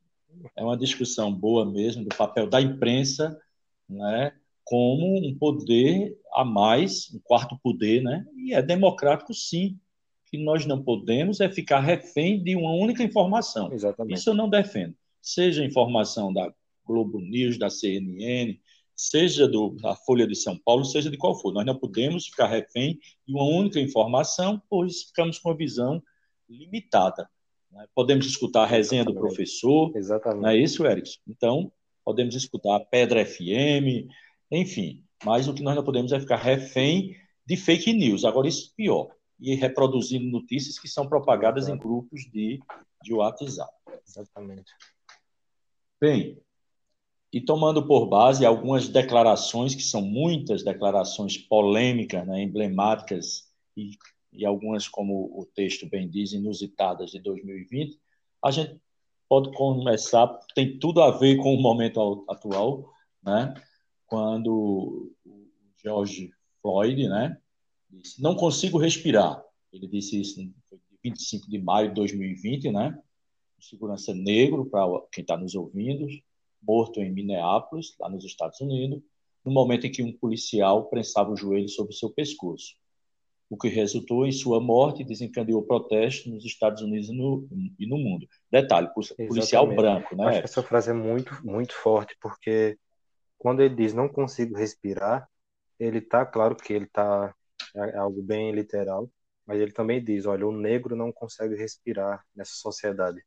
é 0.56 0.64
uma 0.64 0.76
discussão 0.76 1.32
boa 1.32 1.64
mesmo 1.64 2.04
do 2.04 2.16
papel 2.16 2.48
da 2.48 2.60
imprensa 2.60 3.40
né, 3.88 4.32
como 4.64 5.26
um 5.26 5.34
poder 5.38 6.18
a 6.34 6.44
mais, 6.44 7.10
um 7.14 7.20
quarto 7.20 7.58
poder, 7.62 8.02
né? 8.02 8.26
E 8.36 8.52
é 8.52 8.60
democrático, 8.60 9.32
sim. 9.32 9.78
O 10.26 10.30
que 10.30 10.36
nós 10.36 10.66
não 10.66 10.82
podemos 10.82 11.40
é 11.40 11.48
ficar 11.48 11.80
refém 11.80 12.42
de 12.42 12.54
uma 12.54 12.72
única 12.72 13.02
informação. 13.02 13.72
Exatamente. 13.72 14.18
Isso 14.18 14.28
eu 14.28 14.34
não 14.34 14.48
defendo. 14.48 14.94
Seja 15.22 15.64
informação 15.64 16.32
da 16.32 16.52
Globo 16.84 17.18
News, 17.18 17.58
da 17.58 17.70
CNN, 17.70 18.58
seja 18.98 19.46
do, 19.46 19.70
da 19.76 19.94
Folha 19.94 20.26
de 20.26 20.34
São 20.34 20.58
Paulo, 20.58 20.84
seja 20.84 21.08
de 21.08 21.16
qual 21.16 21.38
for. 21.38 21.52
Nós 21.52 21.64
não 21.64 21.78
podemos 21.78 22.26
ficar 22.26 22.48
refém 22.48 22.98
de 23.24 23.32
uma 23.32 23.44
única 23.44 23.78
informação, 23.78 24.60
pois 24.68 25.04
ficamos 25.04 25.38
com 25.38 25.50
uma 25.50 25.56
visão 25.56 26.02
limitada. 26.50 27.30
Né? 27.70 27.86
Podemos 27.94 28.26
escutar 28.26 28.64
a 28.64 28.66
resenha 28.66 29.02
Exatamente. 29.02 29.22
do 29.22 29.26
professor, 29.28 29.96
Exatamente. 29.96 30.42
não 30.42 30.48
é 30.48 30.56
isso, 30.56 30.84
Erickson? 30.84 31.20
Então, 31.28 31.72
podemos 32.04 32.34
escutar 32.34 32.74
a 32.74 32.80
Pedra 32.80 33.24
FM, 33.24 34.10
enfim, 34.50 35.04
mas 35.24 35.46
o 35.46 35.54
que 35.54 35.62
nós 35.62 35.76
não 35.76 35.84
podemos 35.84 36.10
é 36.10 36.18
ficar 36.18 36.36
refém 36.36 37.16
de 37.46 37.56
fake 37.56 37.92
news. 37.92 38.24
Agora, 38.24 38.48
isso 38.48 38.72
é 38.72 38.76
pior. 38.76 39.14
E 39.38 39.54
reproduzindo 39.54 40.26
notícias 40.26 40.76
que 40.76 40.88
são 40.88 41.08
propagadas 41.08 41.68
em 41.68 41.78
grupos 41.78 42.22
de, 42.32 42.58
de 43.04 43.14
WhatsApp. 43.14 43.72
Exatamente. 44.04 44.72
Bem, 46.00 46.40
e 47.32 47.40
tomando 47.40 47.86
por 47.86 48.06
base 48.06 48.44
algumas 48.44 48.88
declarações, 48.88 49.74
que 49.74 49.82
são 49.82 50.00
muitas 50.00 50.64
declarações 50.64 51.36
polêmicas, 51.36 52.26
né, 52.26 52.42
emblemáticas, 52.42 53.48
e, 53.76 53.90
e 54.32 54.46
algumas, 54.46 54.88
como 54.88 55.30
o 55.38 55.46
texto 55.54 55.88
bem 55.88 56.08
diz, 56.08 56.32
inusitadas 56.32 57.10
de 57.10 57.20
2020, 57.20 57.98
a 58.44 58.50
gente 58.50 58.80
pode 59.28 59.52
começar, 59.52 60.26
tem 60.54 60.78
tudo 60.78 61.02
a 61.02 61.10
ver 61.10 61.36
com 61.36 61.54
o 61.54 61.60
momento 61.60 62.24
atual, 62.28 62.90
né? 63.22 63.54
quando 64.06 65.12
o 65.26 65.50
George 65.82 66.32
Floyd, 66.62 67.08
né, 67.08 67.38
disse, 67.90 68.22
não 68.22 68.34
consigo 68.34 68.78
respirar. 68.78 69.44
Ele 69.70 69.86
disse 69.86 70.18
isso 70.18 70.42
no 70.42 70.54
25 71.04 71.48
de 71.48 71.58
maio 71.58 71.90
de 71.90 71.94
2020, 71.96 72.72
né, 72.72 72.98
segurança 73.60 74.14
negro, 74.14 74.64
para 74.66 74.86
quem 75.12 75.22
está 75.22 75.36
nos 75.36 75.54
ouvindo, 75.54 76.06
morto 76.62 77.00
em 77.00 77.12
Minneapolis, 77.12 77.94
lá 77.98 78.08
nos 78.08 78.24
Estados 78.24 78.60
Unidos, 78.60 79.02
no 79.44 79.52
momento 79.52 79.86
em 79.86 79.90
que 79.90 80.02
um 80.02 80.12
policial 80.12 80.86
prensava 80.86 81.30
o 81.30 81.36
joelho 81.36 81.68
sobre 81.68 81.94
seu 81.94 82.10
pescoço, 82.10 82.74
o 83.48 83.56
que 83.56 83.68
resultou 83.68 84.26
em 84.26 84.32
sua 84.32 84.60
morte 84.60 85.02
e 85.02 85.06
desencadeou 85.06 85.62
protestos 85.62 86.32
nos 86.32 86.44
Estados 86.44 86.82
Unidos 86.82 87.08
e 87.08 87.12
no, 87.12 87.48
e 87.78 87.86
no 87.86 87.96
mundo. 87.96 88.28
Detalhe, 88.50 88.88
policial 88.92 89.64
Exatamente. 89.64 89.76
branco, 89.76 90.16
né? 90.16 90.26
Acho 90.26 90.38
que 90.40 90.44
essa 90.44 90.62
frase 90.62 90.90
é 90.90 90.94
muito, 90.94 91.34
muito 91.44 91.74
forte, 91.74 92.16
porque 92.20 92.78
quando 93.38 93.60
ele 93.60 93.74
diz 93.74 93.94
não 93.94 94.08
consigo 94.08 94.56
respirar, 94.56 95.28
ele 95.78 96.00
tá 96.00 96.26
claro 96.26 96.56
que 96.56 96.72
ele 96.72 96.86
tá 96.86 97.34
é 97.74 97.96
algo 97.96 98.22
bem 98.22 98.52
literal, 98.52 99.10
mas 99.46 99.60
ele 99.60 99.72
também 99.72 100.02
diz, 100.02 100.26
olha, 100.26 100.46
o 100.46 100.52
negro 100.52 100.96
não 100.96 101.12
consegue 101.12 101.54
respirar 101.54 102.24
nessa 102.34 102.52
sociedade. 102.54 103.24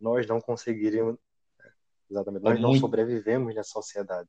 Nós 0.00 0.26
não 0.26 0.40
conseguiríamos, 0.40 1.16
exatamente, 2.10 2.42
nós 2.42 2.58
é 2.58 2.60
não 2.60 2.74
sobrevivemos 2.74 3.54
nessa 3.54 3.70
sociedade. 3.70 4.28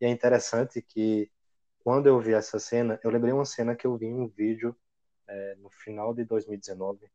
E 0.00 0.04
é 0.04 0.08
interessante 0.08 0.82
que 0.82 1.30
quando 1.78 2.06
eu 2.06 2.20
vi 2.20 2.32
essa 2.32 2.58
cena, 2.58 2.98
eu 3.02 3.10
lembrei 3.10 3.32
uma 3.32 3.44
cena 3.44 3.74
que 3.74 3.86
eu 3.86 3.96
vi 3.96 4.06
em 4.06 4.14
um 4.14 4.26
vídeo 4.26 4.76
é, 5.28 5.54
no 5.56 5.70
final 5.70 6.12
de 6.14 6.24
2019 6.24 7.08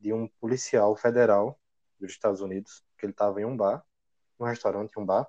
de 0.00 0.12
um 0.12 0.28
policial 0.40 0.94
federal 0.96 1.58
dos 1.98 2.12
Estados 2.12 2.40
Unidos, 2.40 2.84
que 2.98 3.06
ele 3.06 3.12
estava 3.12 3.40
em 3.40 3.44
um 3.44 3.56
bar, 3.56 3.84
um 4.38 4.44
restaurante, 4.44 4.98
um 4.98 5.04
bar, 5.04 5.26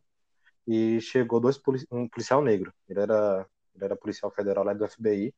e 0.67 0.99
chegou 0.99 1.39
dois 1.39 1.61
um 1.91 2.07
policial 2.07 2.41
negro. 2.41 2.73
Ele 2.89 2.99
era, 2.99 3.47
ele 3.73 3.85
era 3.85 3.95
policial 3.95 4.31
federal 4.31 4.63
lá 4.63 4.73
do 4.73 4.87
FBI. 4.87 5.33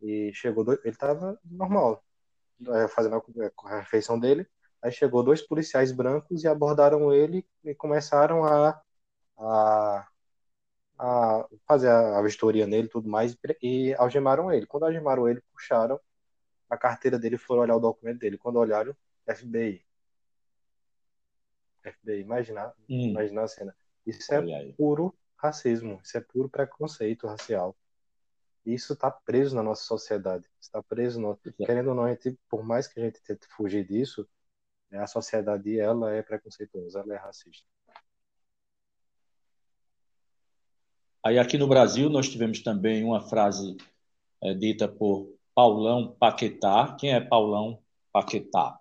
E 0.00 0.32
chegou 0.34 0.64
dois, 0.64 0.78
ele 0.80 0.94
estava 0.94 1.38
normal, 1.44 2.04
é, 2.68 2.88
fazendo 2.88 3.22
a, 3.64 3.78
refeição 3.78 4.18
dele. 4.18 4.46
Aí 4.82 4.90
chegou 4.90 5.22
dois 5.22 5.40
policiais 5.40 5.92
brancos 5.92 6.42
e 6.42 6.48
abordaram 6.48 7.12
ele 7.12 7.46
e 7.64 7.74
começaram 7.74 8.44
a, 8.44 8.82
a, 9.38 10.08
a 10.98 11.48
fazer 11.66 11.88
a, 11.88 12.18
a 12.18 12.22
vistoria 12.22 12.66
nele 12.66 12.86
e 12.86 12.90
tudo 12.90 13.08
mais 13.08 13.36
e 13.62 13.94
algemaram 13.94 14.52
ele. 14.52 14.66
Quando 14.66 14.84
algemaram 14.84 15.28
ele, 15.28 15.40
puxaram 15.52 16.00
a 16.68 16.76
carteira 16.76 17.18
dele 17.18 17.36
e 17.36 17.38
foram 17.38 17.62
olhar 17.62 17.76
o 17.76 17.80
documento 17.80 18.18
dele. 18.18 18.38
Quando 18.38 18.56
olharam, 18.56 18.96
FBI. 19.26 19.84
FBI, 21.82 22.20
imagina, 22.20 22.72
hum. 22.88 23.10
imagina 23.10 23.42
a 23.42 23.48
cena. 23.48 23.76
Isso 24.06 24.34
é 24.34 24.72
puro 24.76 25.14
racismo, 25.36 26.00
isso 26.02 26.16
é 26.16 26.20
puro 26.20 26.48
preconceito 26.48 27.26
racial. 27.26 27.76
Isso 28.64 28.92
está 28.92 29.10
preso 29.10 29.56
na 29.56 29.62
nossa 29.62 29.82
sociedade. 29.84 30.48
Está 30.60 30.82
preso, 30.82 31.20
no... 31.20 31.36
querendo 31.64 31.88
ou 31.88 31.94
não, 31.94 32.08
gente, 32.08 32.38
por 32.48 32.64
mais 32.64 32.86
que 32.86 33.00
a 33.00 33.04
gente 33.04 33.20
tente 33.22 33.46
fugir 33.48 33.84
disso, 33.84 34.28
a 34.98 35.06
sociedade 35.06 35.78
ela 35.78 36.12
é 36.12 36.22
preconceituosa, 36.22 37.00
ela 37.00 37.14
é 37.14 37.18
racista. 37.18 37.66
Aí 41.24 41.38
aqui 41.38 41.56
no 41.56 41.68
Brasil 41.68 42.10
nós 42.10 42.28
tivemos 42.28 42.60
também 42.62 43.04
uma 43.04 43.20
frase 43.20 43.76
é, 44.42 44.52
dita 44.52 44.88
por 44.88 45.32
Paulão 45.54 46.16
Paquetá. 46.18 46.96
Quem 46.98 47.14
é 47.14 47.20
Paulão 47.20 47.80
Paquetá? 48.12 48.78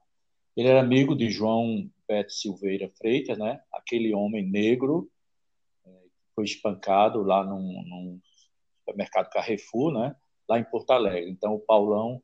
Ele 0.58 0.68
era 0.68 0.80
amigo 0.80 1.16
de 1.16 1.30
João 1.30 1.90
Beto 2.08 2.34
Silveira 2.34 2.92
Freitas, 2.98 3.38
né? 3.38 3.62
aquele 3.72 4.14
homem 4.14 4.50
negro 4.50 5.10
é, 5.86 5.90
que 5.90 6.34
foi 6.36 6.46
espancado 6.46 7.22
lá 7.22 7.44
num, 7.44 7.84
num 7.84 8.22
supermercado 8.80 9.30
Carrefour, 9.30 9.94
né? 9.94 10.16
lá 10.50 10.60
em 10.60 10.64
Porto 10.64 10.92
Alegre. 10.92 11.30
Então, 11.30 11.54
o 11.54 11.60
Paulão 11.60 12.22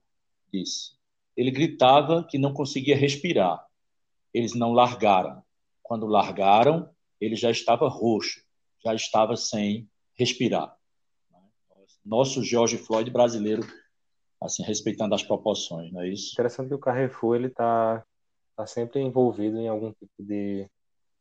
disse: 0.52 0.98
ele 1.38 1.52
gritava 1.52 2.24
que 2.24 2.40
não 2.40 2.54
conseguia 2.54 2.98
respirar. 2.98 3.64
Eles 4.38 4.54
não 4.54 4.74
largaram. 4.74 5.44
Quando 5.82 6.06
largaram, 6.06 6.90
ele 7.20 7.36
já 7.36 7.50
estava 7.50 7.88
roxo, 7.88 8.44
já 8.84 8.94
estava 8.94 9.36
sem 9.36 9.90
respirar. 10.14 10.76
Nosso 12.06 12.44
George 12.44 12.78
Floyd 12.78 13.10
brasileiro, 13.10 13.64
assim, 14.42 14.64
respeitando 14.64 15.16
as 15.16 15.24
proporções, 15.24 15.92
não 15.92 16.02
é 16.02 16.10
isso? 16.10 16.34
Interessante 16.34 16.70
que 16.70 16.76
o 16.76 16.80
Carrefour 16.80 17.36
ele 17.36 17.48
está 17.48 18.06
está 18.52 18.66
sempre 18.66 19.00
envolvido 19.00 19.58
em 19.58 19.68
algum 19.68 19.92
tipo 19.94 20.12
de, 20.18 20.68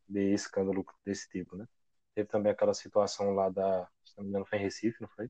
de 0.08 0.32
escândalo 0.32 0.86
desse 1.04 1.28
tipo, 1.28 1.54
né? 1.54 1.66
Teve 2.14 2.28
também 2.28 2.50
aquela 2.50 2.72
situação 2.72 3.34
lá 3.34 3.50
da, 3.50 3.86
se 4.04 4.16
não 4.16 4.24
me 4.24 4.30
engano, 4.30 4.46
foi 4.46 4.58
em 4.58 4.62
Recife, 4.62 5.02
não 5.02 5.08
foi? 5.08 5.28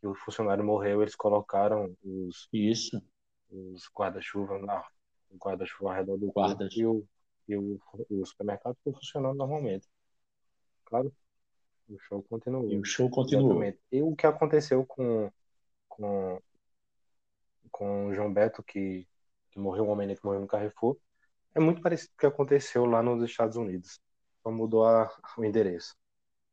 que 0.00 0.06
o 0.06 0.14
funcionário 0.14 0.64
morreu, 0.64 1.02
eles 1.02 1.14
colocaram 1.14 1.94
os 2.02 2.48
isso 2.52 3.00
os 3.50 3.90
guarda-chuva 3.96 4.58
na 4.60 4.84
o 5.30 5.36
guarda-chuva 5.36 5.90
ao 5.90 5.96
redor 5.96 6.16
do 6.16 6.30
guarda 6.32 6.68
e 6.74 6.84
o 6.84 7.06
e 7.48 7.56
o, 7.56 7.80
o 8.08 8.24
supermercado 8.24 8.76
ficou 8.76 8.92
funcionando 8.92 9.36
normalmente. 9.36 9.88
Claro, 10.84 11.12
o 11.88 11.98
show 11.98 12.22
continuou. 12.22 12.70
E 12.70 12.78
o 12.78 12.84
show 12.84 13.10
continuou. 13.10 13.50
Exatamente. 13.50 13.78
E 13.90 14.02
o 14.02 14.14
que 14.14 14.26
aconteceu 14.26 14.84
com 14.86 15.30
com 15.88 16.40
com 17.70 18.06
o 18.06 18.14
João 18.14 18.32
Beto 18.32 18.62
que, 18.62 19.06
que 19.50 19.58
morreu, 19.58 19.84
um 19.84 19.90
homem 19.90 20.14
que 20.14 20.24
morreu 20.24 20.40
no 20.40 20.46
Carrefour, 20.46 20.96
é 21.54 21.60
muito 21.60 21.80
parecido 21.80 22.10
com 22.10 22.16
o 22.16 22.20
que 22.20 22.26
aconteceu 22.26 22.84
lá 22.84 23.02
nos 23.02 23.22
Estados 23.22 23.56
Unidos. 23.56 24.00
Só 24.42 24.50
mudou 24.50 24.84
a, 24.84 25.10
o 25.36 25.44
endereço. 25.44 25.96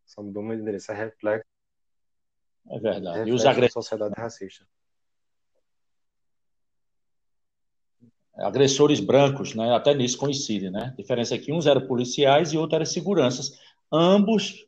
Só 0.05 0.21
mudou 0.21 0.43
o 0.43 0.53
endereço. 0.53 0.91
É 0.91 0.95
reflexo. 0.95 1.47
É 2.69 2.79
verdade. 2.79 3.29
e 3.29 3.33
os 3.33 3.45
agressores. 3.45 3.73
sociedade 3.73 4.15
racista. 4.17 4.67
Agressores 8.39 9.00
brancos, 9.00 9.56
né? 9.56 9.73
Até 9.73 9.93
nisso 9.93 10.17
coincidem, 10.17 10.69
né? 10.69 10.91
A 10.93 11.02
diferença 11.02 11.36
é 11.36 11.38
que 11.38 11.52
uns 11.52 11.65
eram 11.65 11.88
policiais 11.88 12.54
e 12.54 12.58
outros 12.58 12.76
eram 12.76 12.86
seguranças. 12.86 13.60
Ambos 13.91 14.65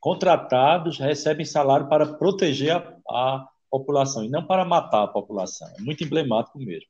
contratados 0.00 0.98
recebem 0.98 1.44
salário 1.44 1.88
para 1.88 2.14
proteger 2.14 2.72
a, 2.72 2.98
a 3.08 3.48
população 3.70 4.24
e 4.24 4.28
não 4.28 4.44
para 4.44 4.64
matar 4.64 5.04
a 5.04 5.08
população. 5.08 5.68
É 5.78 5.82
muito 5.82 6.02
emblemático 6.02 6.58
mesmo. 6.58 6.88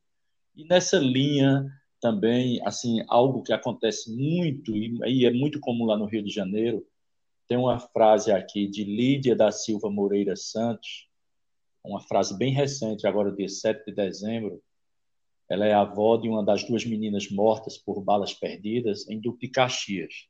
E 0.56 0.64
nessa 0.64 0.98
linha 0.98 1.66
também, 2.00 2.60
assim, 2.66 3.04
algo 3.08 3.42
que 3.42 3.52
acontece 3.52 4.14
muito 4.14 4.76
e 4.76 5.24
é 5.24 5.32
muito 5.32 5.60
comum 5.60 5.84
lá 5.84 5.96
no 5.96 6.06
Rio 6.06 6.22
de 6.22 6.32
Janeiro, 6.34 6.84
tem 7.46 7.56
uma 7.56 7.78
frase 7.78 8.32
aqui 8.32 8.66
de 8.66 8.82
Lídia 8.82 9.36
da 9.36 9.52
Silva 9.52 9.90
Moreira 9.90 10.34
Santos, 10.34 11.06
uma 11.84 12.00
frase 12.00 12.36
bem 12.36 12.52
recente, 12.52 13.06
agora 13.06 13.30
dia 13.30 13.48
7 13.48 13.84
de 13.86 13.92
dezembro. 13.92 14.62
Ela 15.52 15.66
é 15.66 15.74
avó 15.74 16.16
de 16.16 16.30
uma 16.30 16.42
das 16.42 16.64
duas 16.64 16.82
meninas 16.86 17.30
mortas 17.30 17.76
por 17.76 18.00
balas 18.00 18.32
perdidas 18.32 19.06
em 19.06 19.20
Duque 19.20 19.48
Caxias. 19.48 20.26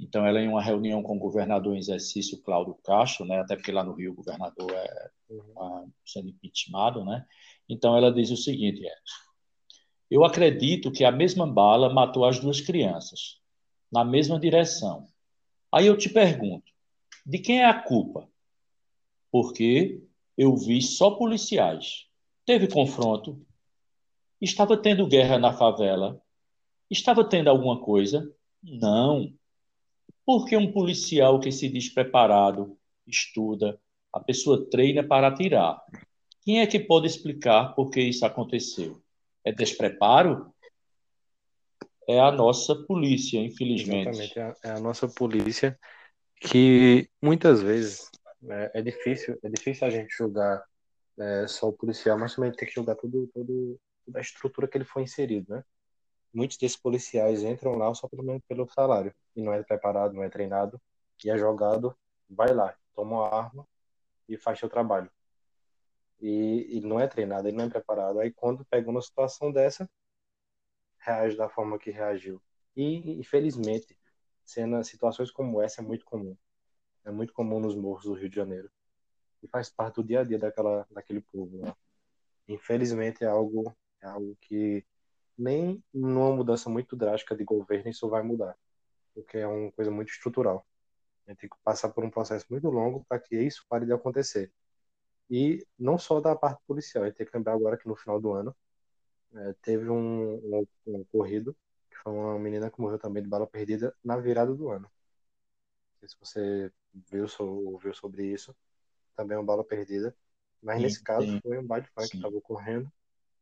Então, 0.00 0.26
ela, 0.26 0.40
em 0.40 0.48
uma 0.48 0.60
reunião 0.60 1.00
com 1.00 1.14
o 1.14 1.20
governador 1.20 1.76
em 1.76 1.78
exercício, 1.78 2.42
Cláudio 2.42 2.74
Castro, 2.82 3.24
né, 3.24 3.38
até 3.38 3.54
porque 3.54 3.70
lá 3.70 3.84
no 3.84 3.94
Rio 3.94 4.10
o 4.10 4.14
governador 4.16 4.68
é 4.72 5.10
uhum. 5.28 5.92
sendo 6.04 6.28
impeachmentado, 6.28 7.04
né? 7.04 7.24
então 7.68 7.96
ela 7.96 8.12
diz 8.12 8.32
o 8.32 8.36
seguinte: 8.36 8.84
é, 8.84 8.94
eu 10.10 10.24
acredito 10.24 10.90
que 10.90 11.04
a 11.04 11.12
mesma 11.12 11.46
bala 11.46 11.94
matou 11.94 12.24
as 12.24 12.40
duas 12.40 12.60
crianças, 12.60 13.38
na 13.92 14.04
mesma 14.04 14.40
direção. 14.40 15.06
Aí 15.72 15.86
eu 15.86 15.96
te 15.96 16.08
pergunto: 16.08 16.72
de 17.24 17.38
quem 17.38 17.60
é 17.60 17.66
a 17.66 17.80
culpa? 17.80 18.28
Porque 19.30 20.02
eu 20.36 20.56
vi 20.56 20.82
só 20.82 21.12
policiais. 21.12 22.06
Teve 22.44 22.66
confronto? 22.66 23.40
Estava 24.40 24.76
tendo 24.76 25.06
guerra 25.06 25.38
na 25.38 25.52
favela? 25.52 26.20
Estava 26.90 27.24
tendo 27.24 27.48
alguma 27.48 27.80
coisa? 27.80 28.32
Não. 28.62 29.32
Porque 30.24 30.56
um 30.56 30.72
policial 30.72 31.38
que 31.40 31.52
se 31.52 31.68
diz 31.68 31.88
preparado, 31.88 32.76
estuda, 33.06 33.80
a 34.12 34.20
pessoa 34.20 34.68
treina 34.70 35.02
para 35.02 35.28
atirar. 35.28 35.82
Quem 36.42 36.60
é 36.60 36.66
que 36.66 36.80
pode 36.80 37.06
explicar 37.06 37.74
por 37.74 37.90
que 37.90 38.00
isso 38.00 38.24
aconteceu? 38.24 39.00
é 39.44 39.52
despreparo, 39.52 40.52
é 42.08 42.18
a 42.20 42.30
nossa 42.30 42.74
polícia, 42.74 43.38
infelizmente. 43.38 44.08
Exatamente, 44.08 44.38
é 44.64 44.70
a, 44.70 44.76
é 44.76 44.80
nossa 44.80 45.08
polícia 45.08 45.78
que 46.36 47.08
muitas 47.22 47.62
vezes 47.62 48.10
é, 48.48 48.70
é, 48.74 48.82
difícil, 48.82 49.38
é 49.42 49.48
difícil 49.48 49.86
a 49.86 49.90
gente 49.90 50.14
julgar 50.14 50.64
é, 51.18 51.46
só 51.46 51.68
o 51.68 51.72
policial, 51.72 52.18
mas 52.18 52.34
também 52.34 52.52
tem 52.52 52.66
que 52.66 52.74
julgar 52.74 52.96
tudo, 52.96 53.28
tudo, 53.32 53.78
toda 54.10 54.18
a 54.18 54.22
estrutura 54.22 54.68
que 54.68 54.76
ele 54.76 54.84
foi 54.84 55.02
inserido, 55.02 55.54
né? 55.54 55.64
Muitos 56.32 56.56
desses 56.56 56.76
policiais 56.76 57.42
entram 57.42 57.74
lá 57.76 57.92
só 57.94 58.08
pelo, 58.08 58.40
pelo 58.42 58.68
salário 58.68 59.14
e 59.34 59.42
não 59.42 59.52
é 59.52 59.62
preparado, 59.62 60.14
não 60.14 60.22
é 60.22 60.28
treinado 60.28 60.80
e 61.24 61.30
é 61.30 61.36
jogado, 61.36 61.96
vai 62.28 62.52
lá, 62.54 62.76
toma 62.94 63.16
uma 63.16 63.34
arma 63.34 63.68
e 64.28 64.36
faz 64.36 64.58
seu 64.58 64.68
trabalho 64.68 65.10
e, 66.20 66.78
e 66.78 66.80
não 66.80 67.00
é 67.00 67.06
treinado, 67.06 67.48
ele 67.48 67.56
não 67.56 67.64
é 67.64 67.70
preparado. 67.70 68.20
Aí 68.20 68.30
quando 68.30 68.64
pega 68.64 68.90
uma 68.90 69.00
situação 69.00 69.50
dessa, 69.50 69.88
reage 70.98 71.36
da 71.36 71.48
forma 71.48 71.78
que 71.78 71.90
reagiu. 71.90 72.40
E 72.76 73.18
infelizmente, 73.18 73.98
sendo 74.44 74.82
situações 74.84 75.30
como 75.30 75.60
essa 75.60 75.80
é 75.80 75.84
muito 75.84 76.04
comum. 76.04 76.36
É 77.04 77.10
muito 77.10 77.32
comum 77.32 77.58
nos 77.58 77.74
morros 77.74 78.04
do 78.04 78.12
Rio 78.12 78.28
de 78.28 78.36
Janeiro. 78.36 78.70
E 79.42 79.48
faz 79.48 79.70
parte 79.70 79.96
do 79.96 80.04
dia 80.04 80.20
a 80.20 80.24
dia 80.24 80.38
daquela, 80.38 80.86
daquele 80.90 81.22
povo 81.22 81.62
lá. 81.62 81.74
Infelizmente 82.46 83.24
é 83.24 83.26
algo, 83.26 83.74
é 84.00 84.06
algo 84.06 84.36
que 84.40 84.84
nem 85.36 85.82
numa 85.92 86.34
mudança 86.34 86.68
muito 86.68 86.94
drástica 86.94 87.34
de 87.34 87.44
governo 87.44 87.90
isso 87.90 88.08
vai 88.08 88.22
mudar. 88.22 88.56
Porque 89.14 89.38
é 89.38 89.46
uma 89.46 89.72
coisa 89.72 89.90
muito 89.90 90.10
estrutural. 90.10 90.66
A 91.26 91.30
gente 91.30 91.40
tem 91.40 91.50
que 91.50 91.56
passar 91.64 91.90
por 91.90 92.04
um 92.04 92.10
processo 92.10 92.46
muito 92.50 92.68
longo 92.68 93.04
para 93.08 93.18
que 93.18 93.36
isso 93.36 93.64
pare 93.68 93.86
de 93.86 93.92
acontecer. 93.92 94.52
E 95.30 95.66
não 95.78 95.96
só 95.96 96.20
da 96.20 96.34
parte 96.36 96.60
policial, 96.66 97.04
a 97.04 97.06
gente 97.06 97.16
tem 97.16 97.26
que 97.26 97.36
lembrar 97.36 97.54
agora 97.54 97.76
que 97.76 97.88
no 97.88 97.96
final 97.96 98.20
do 98.20 98.32
ano 98.32 98.54
é, 99.32 99.54
teve 99.62 99.88
um, 99.88 100.34
um, 100.34 100.66
um, 100.86 101.00
ocorrido, 101.00 101.56
que 101.90 101.96
foi 101.98 102.12
uma 102.12 102.38
menina 102.38 102.70
que 102.70 102.80
morreu 102.80 102.98
também 102.98 103.22
de 103.22 103.28
bala 103.28 103.46
perdida 103.46 103.94
na 104.04 104.16
virada 104.16 104.52
do 104.54 104.68
ano. 104.68 104.90
Não 105.92 106.00
sei 106.00 106.08
se 106.08 106.16
você 106.20 106.72
viu, 106.92 107.26
ouviu 107.38 107.94
sobre 107.94 108.26
isso, 108.26 108.54
também 109.14 109.36
uma 109.36 109.44
bala 109.44 109.64
perdida. 109.64 110.14
Mas 110.60 110.76
sim, 110.76 110.82
nesse 110.82 111.02
caso 111.02 111.26
sim. 111.26 111.40
foi 111.40 111.58
um 111.58 111.66
funk 111.66 111.88
que 112.10 112.16
estava 112.16 112.36
ocorrendo 112.36 112.90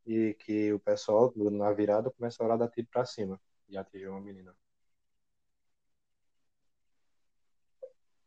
e 0.09 0.33
que 0.33 0.73
o 0.73 0.81
pessoal 0.81 1.31
na 1.37 1.71
virada 1.71 2.11
começou 2.11 2.51
a 2.51 2.57
dar 2.57 2.69
tiro 2.69 2.89
para 2.91 3.05
cima 3.05 3.39
e 3.69 3.77
atingiu 3.77 4.13
uma 4.13 4.21
menina. 4.21 4.55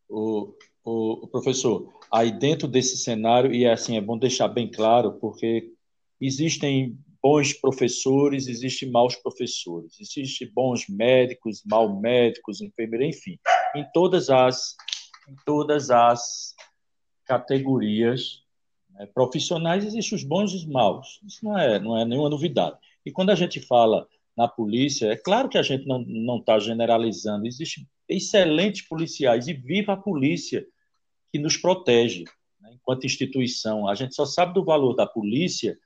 O, 0.08 0.54
o, 0.84 1.26
o, 1.26 1.28
professor, 1.28 1.92
aí 2.14 2.32
dentro 2.32 2.68
desse 2.68 2.98
cenário, 2.98 3.52
e 3.52 3.66
assim, 3.66 3.98
é 3.98 4.02
bom 4.02 4.18
deixar 4.18 4.48
bem 4.48 4.70
claro, 4.70 5.14
porque 5.14 5.74
existem 6.20 7.00
bons 7.20 7.54
professores, 7.54 8.48
existem 8.48 8.92
maus 8.92 9.16
professores, 9.16 10.00
existem 10.00 10.52
bons 10.54 10.88
médicos, 10.88 11.64
maus 11.66 12.00
médicos, 12.00 12.62
enfermeiros, 12.62 13.18
enfim, 13.18 13.40
em 13.76 13.90
todas 13.92 14.30
as, 14.30 14.76
em 15.28 15.36
todas 15.46 15.90
as 15.90 16.54
categorias 17.26 18.41
profissionais 19.06 19.86
existem 19.86 20.16
os 20.16 20.24
bons 20.24 20.52
e 20.54 20.58
os 20.58 20.66
maus. 20.66 21.20
Isso 21.26 21.44
não 21.44 21.58
é, 21.58 21.80
não 21.80 21.98
é 21.98 22.06
nenhuma 22.06 22.30
novidade. 22.30 22.78
E 23.06 23.12
quando 23.12 23.30
a 23.30 23.36
gente 23.36 23.60
fala 23.60 24.08
na 24.38 24.48
polícia, 24.48 25.08
é 25.08 25.16
claro 25.16 25.50
que 25.50 25.58
a 25.58 25.64
gente 25.64 25.86
não 25.86 26.38
está 26.38 26.60
generalizando, 26.60 27.46
existem 27.46 27.88
excelentes 28.08 28.82
policiais 28.88 29.48
e 29.48 29.54
viva 29.54 29.94
a 29.94 29.98
polícia 29.98 30.66
que 31.32 31.40
nos 31.40 31.58
protege 31.58 32.26
né, 32.60 32.72
enquanto 32.74 33.06
instituição. 33.06 33.88
A 33.88 33.96
gente 33.96 34.16
só 34.16 34.26
sabe 34.26 34.54
do 34.54 34.64
valor 34.64 34.94
da 34.94 35.06
polícia, 35.06 35.78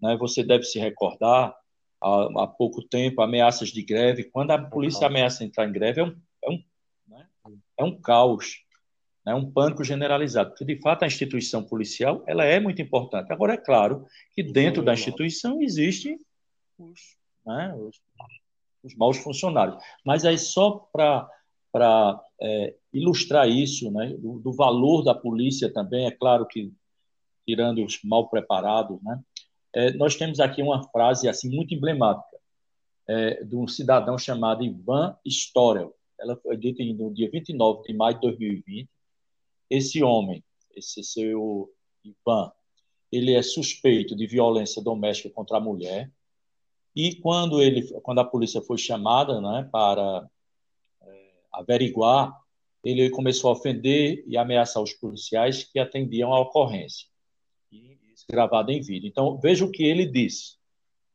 né, 0.00 0.16
você 0.16 0.42
deve 0.42 0.64
se 0.64 0.78
recordar, 0.78 1.54
há, 2.00 2.42
há 2.42 2.46
pouco 2.46 2.82
tempo, 2.82 3.22
ameaças 3.22 3.70
de 3.70 3.82
greve. 3.82 4.24
Quando 4.24 4.50
a 4.50 4.58
polícia 4.58 5.06
ameaça 5.06 5.44
entrar 5.44 5.68
em 5.68 5.72
greve, 5.72 6.00
é 6.00 6.04
um, 6.04 6.16
é 6.44 6.50
um, 6.50 6.64
né, 7.08 7.26
é 7.78 7.84
um 7.84 8.00
caos, 8.00 8.62
é 9.26 9.34
um 9.34 9.50
pânico 9.50 9.84
generalizado, 9.84 10.50
porque 10.50 10.64
de 10.64 10.80
fato 10.80 11.04
a 11.04 11.06
instituição 11.06 11.62
policial 11.62 12.24
ela 12.26 12.44
é 12.44 12.58
muito 12.58 12.82
importante. 12.82 13.32
Agora, 13.32 13.54
é 13.54 13.56
claro 13.56 14.06
que 14.34 14.42
dentro 14.42 14.82
da 14.82 14.94
instituição 14.94 15.62
existem 15.62 16.18
os, 16.78 17.00
né, 17.46 17.74
os, 17.76 18.00
os 18.82 18.96
maus 18.96 19.16
funcionários. 19.18 19.82
Mas 20.04 20.24
aí 20.24 20.38
só 20.38 20.88
para 20.92 21.28
para 21.72 22.22
é, 22.38 22.74
ilustrar 22.92 23.48
isso, 23.48 23.90
né, 23.90 24.14
do, 24.18 24.38
do, 24.38 24.52
valor 24.52 25.02
da 25.02 25.14
polícia 25.14 25.72
também, 25.72 26.04
é 26.04 26.10
claro 26.10 26.46
que 26.46 26.70
tirando 27.46 27.82
os 27.82 27.98
mal 28.04 28.28
preparados, 28.28 29.02
né, 29.02 29.18
é, 29.74 29.92
nós 29.94 30.14
temos 30.14 30.38
aqui 30.38 30.60
uma 30.60 30.86
frase 30.90 31.30
assim 31.30 31.48
muito 31.48 31.74
emblemática 31.74 32.36
é, 33.08 33.42
de 33.42 33.56
um 33.56 33.66
cidadão 33.66 34.18
chamado 34.18 34.62
Ivan 34.62 35.16
Storel. 35.26 35.96
Ela 36.20 36.36
foi 36.36 36.56
dita 36.58 36.84
no 36.84 37.12
dia 37.12 37.30
29 37.30 37.84
de 37.84 37.94
maio 37.94 38.14
de 38.16 38.20
2020. 38.20 38.88
Esse 39.72 40.02
homem, 40.02 40.44
esse 40.76 41.02
seu 41.02 41.72
Ivan, 42.04 42.52
ele 43.10 43.32
é 43.32 43.42
suspeito 43.42 44.14
de 44.14 44.26
violência 44.26 44.82
doméstica 44.82 45.30
contra 45.30 45.56
a 45.56 45.60
mulher. 45.60 46.12
E 46.94 47.14
quando 47.16 47.62
ele, 47.62 47.90
quando 48.00 48.20
a 48.20 48.24
polícia 48.24 48.60
foi 48.60 48.76
chamada, 48.76 49.40
né, 49.40 49.66
para 49.72 50.28
averiguar, 51.50 52.38
ele 52.84 53.08
começou 53.08 53.48
a 53.48 53.54
ofender 53.54 54.22
e 54.26 54.36
ameaçar 54.36 54.82
os 54.82 54.92
policiais 54.92 55.64
que 55.64 55.78
atendiam 55.78 56.34
à 56.34 56.40
ocorrência. 56.40 57.08
E 57.70 57.98
isso 58.12 58.26
gravado 58.28 58.70
em 58.72 58.80
vídeo. 58.82 59.08
Então, 59.08 59.38
veja 59.38 59.64
o 59.64 59.70
que 59.70 59.84
ele 59.84 60.04
disse. 60.04 60.56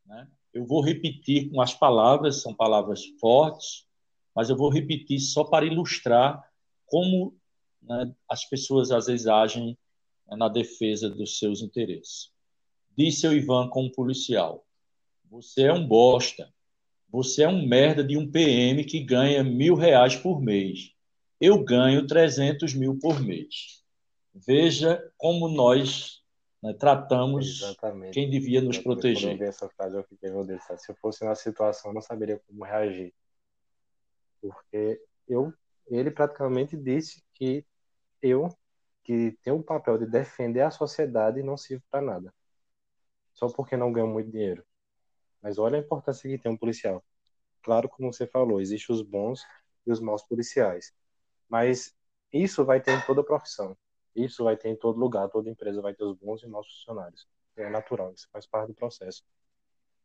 Né? 0.03 0.27
Eu 0.51 0.65
vou 0.65 0.81
repetir 0.81 1.51
com 1.51 1.61
as 1.61 1.75
palavras, 1.75 2.41
são 2.41 2.55
palavras 2.55 3.05
fortes, 3.19 3.85
mas 4.35 4.49
eu 4.49 4.57
vou 4.57 4.69
repetir 4.69 5.19
só 5.19 5.43
para 5.43 5.65
ilustrar 5.65 6.43
como 6.87 7.35
né, 7.87 8.13
as 8.29 8.45
pessoas 8.45 8.91
às 8.91 9.07
vezes 9.07 9.27
agem 9.27 9.77
né, 10.27 10.37
na 10.37 10.49
defesa 10.49 11.09
dos 11.09 11.39
seus 11.39 11.61
interesses. 11.61 12.31
Disse 12.97 13.25
ao 13.25 13.33
Ivan 13.33 13.69
como 13.69 13.91
policial: 13.91 14.65
Você 15.29 15.63
é 15.63 15.73
um 15.73 15.87
bosta. 15.87 16.51
Você 17.09 17.43
é 17.43 17.47
um 17.47 17.65
merda 17.65 18.03
de 18.03 18.17
um 18.17 18.29
PM 18.29 18.83
que 18.83 18.99
ganha 18.99 19.41
mil 19.43 19.75
reais 19.75 20.15
por 20.15 20.41
mês. 20.41 20.91
Eu 21.39 21.63
ganho 21.63 22.05
300 22.05 22.73
mil 22.73 22.99
por 22.99 23.21
mês. 23.21 23.81
Veja 24.33 25.01
como 25.17 25.47
nós 25.47 26.21
né, 26.61 26.73
tratamos 26.73 27.61
Exatamente. 27.61 28.13
quem 28.13 28.29
devia 28.29 28.59
nos 28.61 28.75
Exatamente. 28.75 28.83
proteger. 28.83 29.31
Quando 29.31 29.41
eu 29.41 29.47
essa 29.47 29.69
frase, 29.69 29.95
eu 29.95 30.03
fiquei, 30.03 30.29
meu 30.29 30.45
Deus, 30.45 30.61
se 30.63 30.91
eu 30.91 30.95
fosse 30.95 31.23
na 31.23 31.33
situação, 31.33 31.91
eu 31.91 31.95
não 31.95 32.01
saberia 32.01 32.41
como 32.45 32.65
reagir. 32.65 33.13
Porque 34.41 35.01
eu, 35.27 35.53
ele 35.87 36.11
praticamente 36.11 36.75
disse 36.75 37.23
que 37.33 37.65
eu, 38.21 38.49
que 39.03 39.37
tenho 39.43 39.57
o 39.57 39.63
papel 39.63 39.97
de 39.97 40.05
defender 40.05 40.61
a 40.61 40.71
sociedade, 40.71 41.43
não 41.43 41.57
sirvo 41.57 41.83
para 41.89 42.01
nada. 42.01 42.33
Só 43.33 43.47
porque 43.47 43.77
não 43.77 43.91
ganho 43.91 44.07
muito 44.07 44.31
dinheiro. 44.31 44.65
Mas 45.41 45.57
olha 45.57 45.77
a 45.77 45.81
importância 45.81 46.29
que 46.29 46.37
tem 46.37 46.51
um 46.51 46.57
policial. 46.57 47.03
Claro, 47.63 47.89
como 47.89 48.11
você 48.11 48.27
falou, 48.27 48.59
existem 48.61 48.95
os 48.95 49.01
bons 49.01 49.45
e 49.85 49.91
os 49.91 49.99
maus 49.99 50.23
policiais. 50.23 50.93
Mas 51.47 51.95
isso 52.33 52.65
vai 52.65 52.81
ter 52.81 52.91
em 52.91 53.05
toda 53.05 53.23
profissão. 53.23 53.77
Isso 54.15 54.43
vai 54.43 54.57
ter 54.57 54.69
em 54.69 54.75
todo 54.75 54.99
lugar. 54.99 55.29
Toda 55.29 55.49
empresa 55.49 55.81
vai 55.81 55.93
ter 55.93 56.03
os 56.03 56.15
bons 56.17 56.43
e 56.43 56.47
maus 56.47 56.67
funcionários. 56.67 57.27
É 57.55 57.69
natural, 57.69 58.13
isso 58.13 58.27
faz 58.31 58.45
parte 58.45 58.69
do 58.69 58.73
processo. 58.73 59.23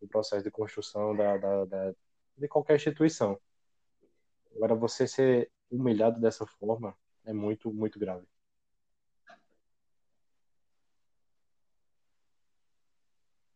Do 0.00 0.08
processo 0.08 0.44
de 0.44 0.50
construção 0.50 1.14
da, 1.16 1.36
da, 1.36 1.64
da 1.64 1.94
de 2.36 2.48
qualquer 2.48 2.76
instituição. 2.76 3.38
Agora, 4.54 4.74
você 4.74 5.06
ser 5.06 5.50
humilhado 5.70 6.20
dessa 6.20 6.46
forma 6.46 6.96
é 7.24 7.32
muito, 7.32 7.72
muito 7.72 7.98
grave. 7.98 8.26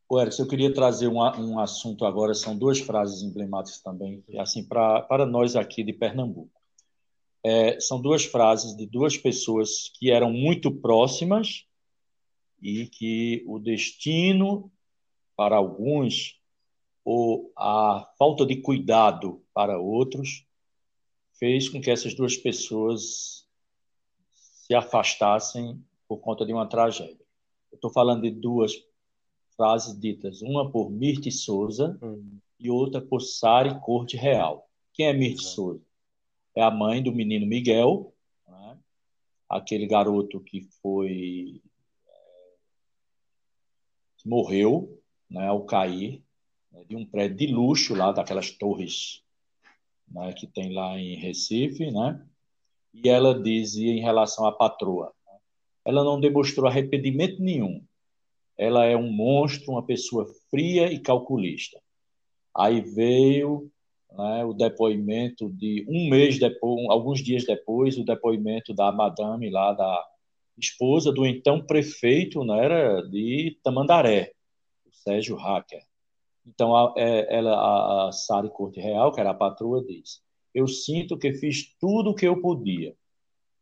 O 0.08 0.20
Eric, 0.20 0.38
eu 0.38 0.46
queria 0.46 0.72
trazer 0.72 1.08
um, 1.08 1.18
um 1.18 1.58
assunto 1.58 2.04
agora, 2.04 2.32
são 2.32 2.56
duas 2.56 2.78
frases 2.78 3.22
emblemáticas 3.22 3.80
também, 3.80 4.22
assim, 4.38 4.64
pra, 4.64 5.02
para 5.02 5.26
nós 5.26 5.56
aqui 5.56 5.82
de 5.82 5.92
Pernambuco. 5.92 6.50
É, 7.42 7.80
são 7.80 8.00
duas 8.00 8.24
frases 8.24 8.76
de 8.76 8.86
duas 8.86 9.16
pessoas 9.16 9.90
que 9.94 10.10
eram 10.10 10.32
muito 10.32 10.70
próximas 10.70 11.64
e 12.62 12.86
que 12.86 13.44
o 13.46 13.58
destino, 13.58 14.70
para 15.36 15.56
alguns, 15.56 16.40
ou 17.04 17.52
a 17.56 18.08
falta 18.16 18.46
de 18.46 18.56
cuidado 18.56 19.44
para 19.52 19.78
outros, 19.78 20.44
fez 21.32 21.68
com 21.68 21.80
que 21.80 21.90
essas 21.90 22.14
duas 22.14 22.36
pessoas 22.36 23.45
se 24.66 24.74
afastassem 24.74 25.80
por 26.08 26.18
conta 26.18 26.44
de 26.44 26.52
uma 26.52 26.66
tragédia. 26.66 27.24
Eu 27.70 27.76
estou 27.76 27.88
falando 27.88 28.22
de 28.22 28.32
duas 28.32 28.72
frases 29.56 29.96
ditas, 29.98 30.42
uma 30.42 30.68
por 30.68 30.90
Mirte 30.90 31.30
Souza 31.30 31.96
hum. 32.02 32.38
e 32.58 32.68
outra 32.68 33.00
por 33.00 33.20
Sari 33.20 33.78
Corte 33.80 34.16
Real. 34.16 34.68
Quem 34.92 35.06
é 35.06 35.12
Mirte 35.12 35.44
Souza? 35.44 35.80
É 36.52 36.62
a 36.62 36.70
mãe 36.70 37.00
do 37.00 37.12
menino 37.12 37.46
Miguel, 37.46 38.12
né? 38.48 38.76
aquele 39.48 39.86
garoto 39.86 40.40
que 40.40 40.62
foi 40.82 41.62
que 44.16 44.28
morreu 44.28 45.00
né, 45.30 45.46
ao 45.46 45.64
cair 45.64 46.24
né, 46.72 46.82
de 46.88 46.96
um 46.96 47.06
prédio 47.06 47.36
de 47.36 47.46
luxo 47.46 47.94
lá 47.94 48.10
daquelas 48.10 48.50
torres 48.50 49.22
né, 50.08 50.32
que 50.32 50.48
tem 50.48 50.72
lá 50.72 50.98
em 50.98 51.14
Recife, 51.14 51.88
né? 51.92 52.26
E 53.02 53.08
ela 53.08 53.38
dizia 53.38 53.92
em 53.92 54.00
relação 54.00 54.46
à 54.46 54.52
patroa, 54.52 55.12
né, 55.26 55.38
ela 55.84 56.02
não 56.02 56.20
demonstrou 56.20 56.66
arrependimento 56.66 57.40
nenhum 57.42 57.84
ela 58.56 58.84
é 58.86 58.96
um 58.96 59.10
monstro, 59.10 59.72
uma 59.72 59.84
pessoa 59.84 60.26
fria 60.50 60.90
e 60.90 60.98
calculista. 60.98 61.80
Aí 62.56 62.80
veio 62.80 63.70
né, 64.10 64.44
o 64.44 64.54
depoimento 64.54 65.50
de 65.50 65.84
um 65.88 66.08
mês 66.08 66.38
depois, 66.38 66.86
alguns 66.88 67.22
dias 67.22 67.44
depois, 67.44 67.98
o 67.98 68.04
depoimento 68.04 68.72
da 68.72 68.90
madame 68.90 69.50
lá, 69.50 69.72
da 69.72 70.04
esposa 70.56 71.12
do 71.12 71.26
então 71.26 71.64
prefeito 71.64 72.42
né, 72.44 72.64
era 72.64 73.02
de 73.02 73.58
Tamandaré, 73.62 74.32
o 74.86 74.90
Sérgio 74.92 75.36
Hacker. 75.36 75.82
Então, 76.46 76.74
a, 76.74 76.94
é, 76.96 77.36
ela, 77.36 78.08
a 78.08 78.12
Sari 78.12 78.48
Corte 78.48 78.80
Real, 78.80 79.12
que 79.12 79.20
era 79.20 79.30
a 79.30 79.34
patroa, 79.34 79.84
diz: 79.84 80.22
Eu 80.56 80.66
sinto 80.66 81.18
que 81.18 81.34
fiz 81.34 81.76
tudo 81.78 82.10
o 82.10 82.14
que 82.14 82.26
eu 82.26 82.40
podia. 82.40 82.96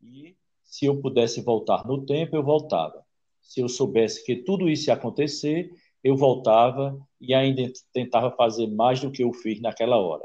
E 0.03 0.37
se 0.63 0.87
eu 0.87 1.01
pudesse 1.01 1.41
voltar 1.43 1.87
no 1.87 2.07
tempo, 2.07 2.37
eu 2.37 2.43
voltava 2.43 3.05
se 3.45 3.61
eu 3.61 3.69
soubesse 3.69 4.25
que 4.25 4.37
tudo 4.37 4.69
isso 4.69 4.89
ia 4.89 4.95
acontecer, 4.95 5.71
eu 6.03 6.17
voltava 6.17 6.99
e 7.21 7.35
ainda 7.35 7.63
tentava 7.93 8.31
fazer 8.31 8.67
mais 8.67 9.01
do 9.01 9.11
que 9.11 9.23
eu 9.23 9.33
fiz 9.33 9.61
naquela 9.61 9.97
hora. 9.97 10.25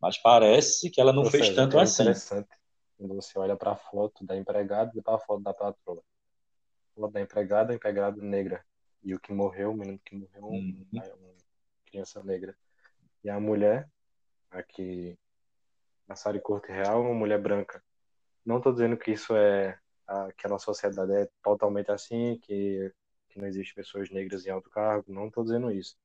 Mas 0.00 0.18
parece 0.18 0.90
que 0.90 1.00
ela 1.00 1.12
não 1.12 1.22
Ou 1.22 1.30
fez 1.30 1.46
seja, 1.46 1.56
tanto 1.56 1.78
é 1.78 1.82
assim. 1.82 2.02
interessante 2.02 2.48
quando 2.96 3.14
você 3.14 3.38
olha 3.38 3.56
para 3.56 3.72
a 3.72 3.76
foto 3.76 4.24
da 4.24 4.36
empregada 4.36 4.90
e 4.94 5.02
para 5.02 5.14
a 5.14 5.18
foto 5.18 5.42
da 5.42 5.52
patroa. 5.52 6.02
A 6.96 7.00
foto 7.00 7.12
da 7.12 7.20
empregada, 7.20 7.72
a 7.72 7.76
empregada 7.76 8.20
negra. 8.20 8.64
E 9.02 9.14
o 9.14 9.20
que 9.20 9.32
morreu, 9.32 9.72
o 9.72 9.76
menino 9.76 10.00
que 10.04 10.16
morreu, 10.16 10.44
uhum. 10.44 10.86
uma, 10.90 11.02
uma 11.02 11.34
criança 11.86 12.22
negra. 12.22 12.56
E 13.22 13.28
a 13.28 13.38
mulher, 13.38 13.88
aqui 14.50 15.16
na 16.06 16.16
Sari 16.16 16.40
Corte 16.40 16.70
Real, 16.70 17.02
uma 17.02 17.14
mulher 17.14 17.40
branca. 17.40 17.82
Não 18.44 18.58
estou 18.58 18.72
dizendo 18.72 18.96
que 18.96 19.12
isso 19.12 19.34
é 19.34 19.78
a, 20.06 20.32
que 20.32 20.46
a 20.46 20.50
nossa 20.50 20.66
sociedade 20.66 21.12
é 21.12 21.28
totalmente 21.42 21.90
assim, 21.90 22.38
que, 22.42 22.92
que 23.28 23.38
não 23.38 23.46
existe 23.46 23.74
pessoas 23.74 24.10
negras 24.10 24.46
em 24.46 24.50
alto 24.50 24.70
cargo. 24.70 25.12
Não 25.12 25.28
estou 25.28 25.44
dizendo 25.44 25.70
isso. 25.70 25.96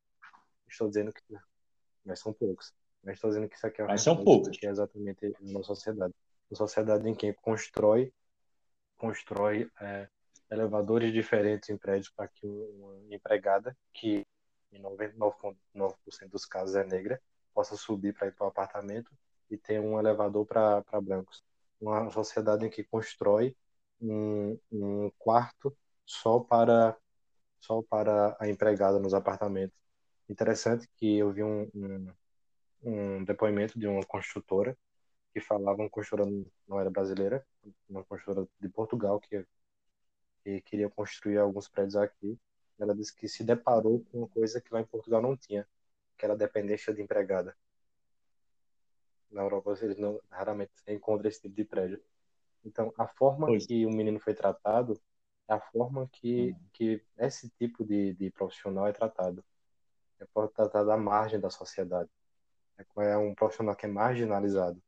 Estou 0.68 0.88
dizendo 0.88 1.12
que. 1.12 1.22
Mas 2.06 2.20
são 2.20 2.32
poucos. 2.32 2.74
Mas 3.04 3.16
estou 3.16 3.30
dizendo 3.30 3.50
que 3.50 3.56
isso 3.56 3.68
aqui 3.68 3.82
é, 3.82 3.86
mas 3.86 4.02
são 4.02 4.24
poucos. 4.24 4.58
Que 4.58 4.68
é 4.68 4.70
exatamente 4.70 5.26
a 5.26 5.32
nossa 5.42 5.68
sociedade. 5.68 6.14
Uma 6.50 6.58
sociedade 6.58 7.08
em 7.08 7.14
que 7.14 7.34
constrói, 7.34 8.14
constrói 8.98 9.70
é, 9.80 10.08
elevadores 10.50 11.14
diferentes 11.14 11.70
em 11.70 11.78
prédios 11.78 12.10
para 12.10 12.28
que 12.28 12.48
uma 12.48 12.98
empregada, 13.14 13.78
que 13.94 14.26
em 14.72 14.82
99,9% 14.82 16.30
dos 16.30 16.46
casos 16.46 16.76
é 16.76 16.84
negra, 16.84 17.22
possa 17.54 17.76
subir 17.76 18.14
para 18.14 18.28
ir 18.28 18.32
para 18.34 18.46
o 18.46 18.50
apartamento 18.50 19.12
e 19.50 19.58
ter 19.58 19.80
um 19.80 20.00
elevador 20.00 20.46
para 20.46 20.84
brancos. 21.02 21.44
Uma 21.80 22.10
sociedade 22.12 22.66
em 22.66 22.70
que 22.70 22.84
constrói 22.84 23.56
um, 24.02 24.58
um 24.72 25.12
quarto 25.18 25.76
só 26.06 26.40
para 26.40 26.98
só 27.60 27.82
para 27.84 28.36
a 28.40 28.48
empregada 28.50 29.00
nos 29.00 29.14
apartamentos. 29.14 29.78
Interessante 30.30 30.88
que 30.96 31.18
eu 31.18 31.32
vi 31.32 31.44
um, 31.44 31.70
um, 31.76 32.14
um 32.84 33.24
depoimento 33.26 33.78
de 33.80 33.88
uma 33.88 34.06
construtora 34.06 34.78
que 35.34 35.40
falava, 35.42 35.82
uma 35.82 35.90
construtora 35.90 36.30
não 36.68 36.80
era 36.80 36.90
brasileira, 36.90 37.46
uma 37.90 38.04
construtora 38.04 38.48
de 38.60 38.70
Portugal 38.70 39.20
que, 39.20 39.46
que 40.44 40.62
queria 40.62 40.90
construir 40.90 41.38
alguns 41.38 41.68
prédios 41.68 41.96
aqui. 41.96 42.40
Ela 42.80 42.96
disse 42.96 43.14
que 43.16 43.28
se 43.28 43.44
deparou 43.44 44.06
com 44.06 44.20
uma 44.20 44.28
coisa 44.30 44.62
que 44.62 44.74
lá 44.74 44.82
em 44.82 44.86
Portugal 44.86 45.22
não 45.22 45.36
tinha, 45.36 45.68
que 46.18 46.26
era 46.26 46.34
a 46.34 46.38
dependência 46.38 46.94
de 46.94 47.02
empregada. 47.02 47.56
Na 49.32 49.42
Europa, 49.42 49.78
eles 49.82 49.98
não, 49.98 50.20
raramente 50.30 50.72
encontram 50.88 51.30
esse 51.30 51.42
tipo 51.42 51.56
de 51.56 51.64
prédio. 51.64 52.02
Então, 52.66 52.94
a 52.98 53.08
forma 53.08 53.48
pois. 53.48 53.66
que 53.66 53.86
o 53.86 53.90
menino 53.90 54.20
foi 54.20 54.34
tratado 54.34 55.00
é 55.48 55.54
a 55.54 55.60
forma 55.60 56.08
que, 56.12 56.52
hum. 56.52 56.66
que 56.74 57.04
esse 57.18 57.50
tipo 57.50 57.84
de, 57.84 58.14
de 58.14 58.30
profissional 58.32 58.88
é 58.88 58.92
tratado. 58.92 59.44
É 60.20 60.26
tratado 60.48 60.92
à 60.92 60.98
margem 60.98 61.40
da 61.40 61.50
sociedade. 61.50 62.10
É, 62.78 63.12
é 63.12 63.18
um 63.18 63.34
profissional 63.34 63.76
que 63.76 63.86
é 63.86 63.90
marginalizado. 63.90 64.82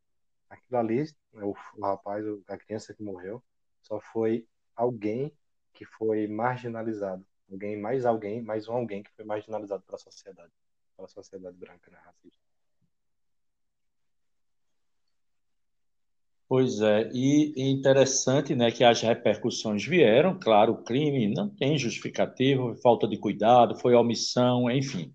Aquilo 0.49 0.77
ali, 0.79 1.05
o, 1.33 1.55
o 1.77 1.81
rapaz, 1.81 2.25
a 2.47 2.57
criança 2.57 2.93
que 2.93 3.01
morreu, 3.01 3.41
só 3.81 3.99
foi 3.99 4.45
alguém 4.75 5.33
que 5.73 5.85
foi 5.85 6.27
marginalizado. 6.27 7.25
Alguém, 7.49 7.77
mais 7.79 8.05
alguém, 8.05 8.41
mais 8.41 8.67
um 8.67 8.73
alguém 8.73 9.03
que 9.03 9.11
foi 9.11 9.25
marginalizado 9.25 9.83
pela 9.83 9.97
sociedade. 9.97 10.51
Pela 10.95 11.07
sociedade 11.07 11.57
branca, 11.57 11.89
né, 11.89 11.97
racista. 12.03 12.50
Pois 16.51 16.81
é, 16.81 17.09
e 17.13 17.53
interessante 17.55 18.53
né, 18.53 18.69
que 18.71 18.83
as 18.83 18.99
repercussões 18.99 19.85
vieram, 19.85 20.37
claro, 20.37 20.73
o 20.73 20.83
crime 20.83 21.33
não 21.33 21.47
tem 21.47 21.77
justificativo, 21.77 22.75
falta 22.83 23.07
de 23.07 23.15
cuidado, 23.15 23.79
foi 23.79 23.95
omissão, 23.95 24.69
enfim. 24.69 25.13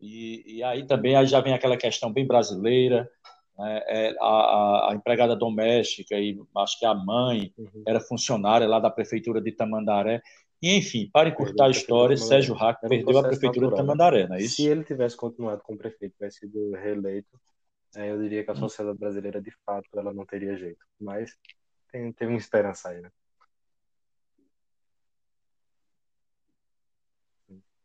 E, 0.00 0.58
e 0.58 0.62
aí 0.62 0.86
também 0.86 1.16
aí 1.16 1.26
já 1.26 1.40
vem 1.40 1.52
aquela 1.52 1.76
questão 1.76 2.12
bem 2.12 2.24
brasileira, 2.24 3.10
né, 3.58 3.82
é, 3.88 4.16
a, 4.20 4.90
a, 4.90 4.94
empregada 4.94 5.34
doméstica, 5.34 6.14
e 6.14 6.38
acho 6.58 6.78
que 6.78 6.86
a 6.86 6.94
mãe 6.94 7.52
uhum. 7.58 7.82
era 7.84 7.98
funcionária 7.98 8.68
lá 8.68 8.78
da 8.78 8.88
prefeitura 8.88 9.40
de 9.40 9.50
Tamandaré, 9.50 10.22
e 10.62 10.76
enfim, 10.76 11.10
para 11.12 11.28
encurtar 11.28 11.66
a 11.66 11.70
história, 11.70 12.16
Sérgio 12.16 12.54
Hack 12.54 12.82
perdeu 12.82 13.18
a 13.18 13.24
prefeitura 13.24 13.66
natural, 13.66 13.70
de 13.70 13.76
Tamandaré, 13.76 14.28
não 14.28 14.36
é 14.36 14.42
isso? 14.42 14.54
Se 14.54 14.68
ele 14.68 14.84
tivesse 14.84 15.16
continuado 15.16 15.60
como 15.64 15.76
prefeito, 15.76 16.14
tivesse 16.14 16.38
sido 16.38 16.70
reeleito, 16.76 17.36
é, 17.96 18.10
eu 18.10 18.20
diria 18.20 18.44
que 18.44 18.50
a 18.50 18.54
hum. 18.54 18.56
sociedade 18.56 18.98
brasileira, 18.98 19.40
de 19.40 19.50
fato, 19.64 19.88
ela 19.96 20.12
não 20.12 20.26
teria 20.26 20.56
jeito. 20.56 20.84
Mas 21.00 21.36
tem, 21.90 22.12
tem 22.12 22.28
uma 22.28 22.36
esperança 22.36 22.90
aí, 22.90 23.00
né? 23.00 23.10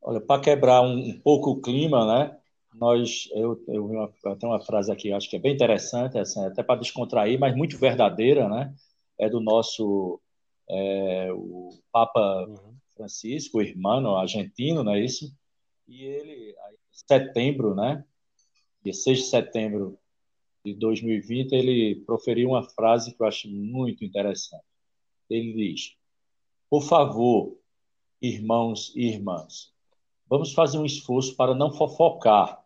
Olha, 0.01 0.19
para 0.19 0.41
quebrar 0.41 0.81
um, 0.81 0.97
um, 0.97 1.19
pouco 1.21 1.51
o 1.51 1.61
clima, 1.61 2.05
né? 2.05 2.37
Nós, 2.75 3.29
eu, 3.33 3.63
eu, 3.67 4.13
eu 4.25 4.35
tenho 4.35 4.51
uma 4.51 4.59
frase 4.59 4.91
aqui, 4.91 5.13
acho 5.13 5.29
que 5.29 5.37
é 5.37 5.39
bem 5.39 5.53
interessante, 5.53 6.17
assim, 6.17 6.43
até 6.45 6.61
para 6.61 6.79
descontrair, 6.79 7.39
mas 7.39 7.55
muito 7.55 7.77
verdadeira, 7.77 8.49
né? 8.49 8.73
É 9.17 9.29
do 9.29 9.39
nosso 9.39 10.19
é, 10.69 11.31
o 11.31 11.69
Papa 11.91 12.45
uhum. 12.47 12.75
Francisco, 12.95 13.59
o 13.59 13.61
irmão 13.61 14.17
argentino, 14.17 14.83
não 14.83 14.93
é 14.93 14.99
isso? 14.99 15.33
E 15.87 16.03
ele, 16.03 16.49
em 16.51 16.55
setembro, 16.91 17.73
né? 17.73 18.03
Dia 18.83 18.93
6 18.93 19.19
de 19.19 19.25
setembro 19.25 19.97
de 20.65 20.73
2020, 20.73 21.53
ele 21.53 22.03
proferiu 22.05 22.49
uma 22.49 22.63
frase 22.63 23.13
que 23.13 23.21
eu 23.21 23.27
acho 23.27 23.49
muito 23.49 24.03
interessante. 24.03 24.65
Ele 25.29 25.53
diz: 25.53 25.95
Por 26.69 26.81
favor, 26.81 27.57
irmãos 28.21 28.93
e 28.95 29.07
irmãs, 29.07 29.73
vamos 30.29 30.53
fazer 30.53 30.77
um 30.77 30.85
esforço 30.85 31.35
para 31.35 31.55
não 31.55 31.71
fofocar. 31.71 32.61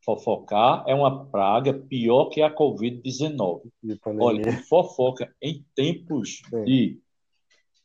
Fofocar 0.00 0.84
é 0.86 0.94
uma 0.94 1.26
praga 1.26 1.74
pior 1.74 2.26
que 2.26 2.40
a 2.40 2.54
Covid-19. 2.54 3.62
Olha, 4.20 4.62
fofoca 4.64 5.34
em 5.42 5.64
tempos 5.74 6.42
Sim. 6.48 6.64
de 6.64 7.00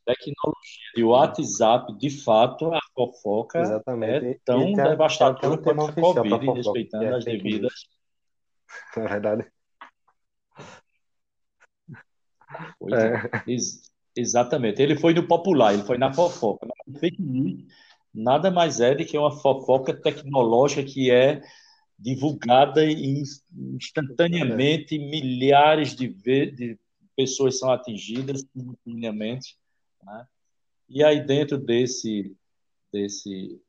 tecnologia 0.06 0.92
de 0.96 1.04
WhatsApp, 1.04 1.98
de 1.98 2.10
fato, 2.10 2.70
fofoca 3.08 3.60
Exatamente. 3.60 4.26
é 4.26 4.40
tão 4.46 4.74
devastadora 4.74 5.58
quanto 5.58 5.86
a 5.86 5.94
Covid, 5.94 6.52
respeitando 6.52 7.06
é 7.06 7.16
as 7.16 7.26
devidas. 7.26 7.74
É 8.96 9.02
verdade. 9.02 9.46
É. 12.90 13.52
Ex 13.52 13.82
exatamente. 14.16 14.82
Ele 14.82 14.96
foi 14.96 15.14
no 15.14 15.28
popular, 15.28 15.74
ele 15.74 15.84
foi 15.84 15.98
na 15.98 16.14
fofoca. 16.14 16.66
Fake 16.98 17.22
news 17.22 17.66
nada 18.14 18.50
mais 18.50 18.80
é 18.80 18.96
do 18.96 19.06
que 19.06 19.18
uma 19.18 19.32
fofoca 19.32 19.94
tecnológica 19.94 20.84
que 20.84 21.12
é 21.12 21.42
divulgada 22.00 22.82
instantaneamente, 22.90 24.98
milhares 24.98 25.94
de, 25.94 26.08
de 26.08 26.80
pessoas 27.14 27.60
são 27.60 27.72
atingidas 27.72 28.46
simultaneamente 28.54 29.58
né? 30.04 30.28
E 30.90 31.04
aí, 31.04 31.26
dentro 31.26 31.58
desse, 31.58 32.36
desse 32.92 33.62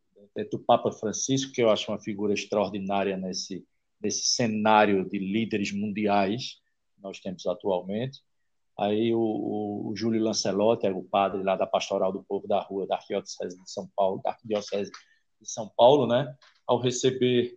do 0.51 0.59
Papa 0.59 0.91
Francisco, 0.93 1.53
que 1.53 1.63
eu 1.63 1.69
acho 1.69 1.91
uma 1.91 1.99
figura 1.99 2.33
extraordinária 2.33 3.17
nesse, 3.17 3.67
nesse 4.01 4.25
cenário 4.29 5.09
de 5.09 5.19
líderes 5.19 5.73
mundiais 5.73 6.61
que 6.95 7.03
nós 7.03 7.19
temos 7.19 7.45
atualmente, 7.45 8.21
aí 8.79 9.13
o, 9.13 9.21
o, 9.21 9.91
o 9.91 9.97
Júlio 9.97 10.23
Lancelotti, 10.23 10.87
é 10.87 10.93
o 10.93 11.03
padre 11.03 11.43
lá 11.43 11.57
da 11.57 11.67
Pastoral 11.67 12.13
do 12.13 12.23
Povo 12.23 12.47
da 12.47 12.61
Rua, 12.61 12.87
da 12.87 12.95
Arquidiocese 12.95 13.61
de 13.61 13.71
São 13.71 13.89
Paulo, 13.97 14.23
da 14.23 14.31
Arquidiocese 14.31 14.91
de 15.41 15.51
São 15.51 15.69
Paulo, 15.77 16.07
né? 16.07 16.35
ao 16.67 16.81
receber 16.81 17.53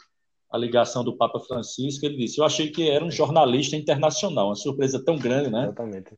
a 0.52 0.58
ligação 0.58 1.04
do 1.04 1.18
Papa 1.18 1.40
Francisco, 1.40 2.06
ele 2.06 2.18
disse: 2.18 2.40
Eu 2.40 2.46
achei 2.46 2.70
que 2.70 2.90
era 2.90 3.04
um 3.04 3.12
jornalista 3.12 3.76
internacional, 3.76 4.48
uma 4.48 4.56
surpresa 4.56 5.04
tão 5.04 5.18
grande, 5.18 5.50
né? 5.50 5.64
Exatamente. 5.64 6.18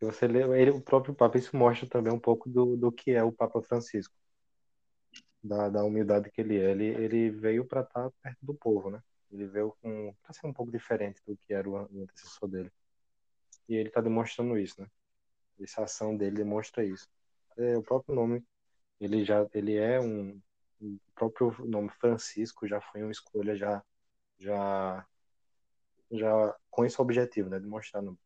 Você 0.00 0.26
lê 0.26 0.42
ele, 0.60 0.70
o 0.70 0.80
próprio 0.80 1.14
Papa, 1.14 1.36
isso 1.36 1.54
mostra 1.54 1.86
também 1.86 2.12
um 2.12 2.18
pouco 2.18 2.48
do, 2.48 2.76
do 2.76 2.90
que 2.90 3.10
é 3.10 3.22
o 3.22 3.32
Papa 3.32 3.60
Francisco, 3.60 4.14
da, 5.42 5.68
da 5.68 5.84
humildade 5.84 6.30
que 6.30 6.40
ele 6.40 6.58
é. 6.58 6.70
Ele, 6.70 6.86
ele 6.86 7.30
veio 7.30 7.64
para 7.64 7.82
estar 7.82 8.10
perto 8.22 8.38
do 8.42 8.54
povo, 8.54 8.90
né? 8.90 9.02
Ele 9.30 9.46
veio 9.46 9.76
para 10.22 10.32
ser 10.32 10.46
um 10.46 10.52
pouco 10.52 10.72
diferente 10.72 11.20
do 11.26 11.36
que 11.36 11.52
era 11.54 11.68
o, 11.68 11.76
antecessor 11.76 12.48
dele. 12.48 12.72
E 13.68 13.74
ele 13.74 13.88
está 13.88 14.00
demonstrando 14.00 14.58
isso, 14.58 14.80
né? 14.80 14.88
Essa 15.60 15.84
ação 15.84 16.16
dele 16.16 16.36
demonstra 16.36 16.84
isso. 16.84 17.08
É, 17.56 17.76
o 17.76 17.82
próprio 17.82 18.14
nome, 18.14 18.44
ele 19.00 19.24
já 19.24 19.46
ele 19.54 19.76
é 19.76 20.00
um 20.00 20.40
o 20.80 20.98
próprio 21.14 21.54
nome 21.66 21.90
Francisco 21.90 22.66
já 22.66 22.80
foi 22.80 23.02
uma 23.02 23.12
escolha 23.12 23.54
já 23.54 23.82
já 24.38 25.06
já 26.10 26.56
com 26.70 26.86
esse 26.86 27.00
objetivo, 27.00 27.50
né, 27.50 27.60
de 27.60 27.66
mostrar 27.66 28.00
no, 28.00 28.18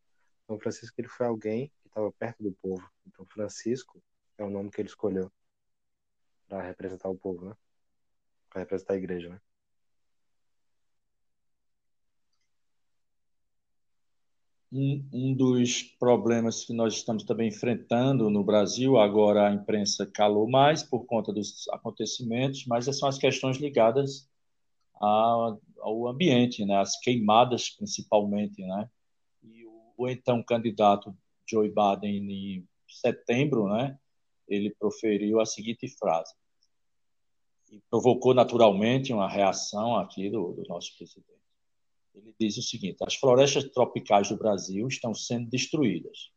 então, 0.45 0.59
Francisco 0.59 0.95
ele 0.99 1.09
foi 1.09 1.27
alguém 1.27 1.69
que 1.81 1.89
estava 1.89 2.13
perto 2.13 2.43
do 2.43 2.53
povo. 2.53 2.89
Então, 3.07 3.25
Francisco 3.27 4.03
é 4.39 4.45
o 4.45 4.51
nome 4.51 4.71
que 4.71 4.81
ele 4.81 4.89
escolheu 4.89 5.33
para 6.49 6.63
representar 6.63 7.09
o 7.09 7.17
povo, 7.17 7.47
né? 7.47 7.57
Para 8.51 8.61
representar 8.61 8.95
a 8.95 8.97
igreja, 8.97 9.29
né? 9.29 9.41
Um, 14.73 15.09
um, 15.13 15.35
dos 15.35 15.83
problemas 15.83 16.65
que 16.65 16.73
nós 16.73 16.95
estamos 16.95 17.23
também 17.23 17.49
enfrentando 17.49 18.29
no 18.29 18.43
Brasil, 18.43 18.99
agora 18.99 19.49
a 19.49 19.53
imprensa 19.53 20.05
calou 20.05 20.51
mais 20.51 20.83
por 20.83 21.07
conta 21.07 21.33
dos 21.33 21.69
acontecimentos, 21.69 22.67
mas 22.67 22.87
são 22.87 23.09
as 23.09 23.17
questões 23.17 23.59
ligadas 23.59 24.29
ao, 24.95 25.61
ao 25.79 26.09
ambiente, 26.09 26.65
né? 26.65 26.77
as 26.77 26.99
queimadas 26.99 27.71
principalmente, 27.71 28.67
né? 28.67 28.91
o 29.97 30.09
então 30.09 30.43
candidato 30.43 31.17
Joe 31.47 31.69
Biden, 31.69 32.31
em 32.31 32.69
setembro, 32.89 33.69
né, 33.69 33.99
ele 34.49 34.75
proferiu 34.79 35.41
a 35.41 35.47
seguinte 35.47 35.89
frase. 35.99 36.33
E 37.71 37.81
provocou 37.91 38.35
naturalmente 38.35 39.13
uma 39.13 39.29
reação 39.29 39.97
aqui 39.97 40.31
do, 40.31 40.53
do 40.53 40.63
nosso 40.69 40.97
presidente. 40.97 41.29
Ele 42.15 42.35
diz 42.39 42.57
o 42.57 42.63
seguinte: 42.63 42.99
as 43.03 43.15
florestas 43.15 43.65
tropicais 43.65 44.29
do 44.29 44.37
Brasil 44.37 44.87
estão 44.87 45.15
sendo 45.15 45.49
destruídas 45.49 46.31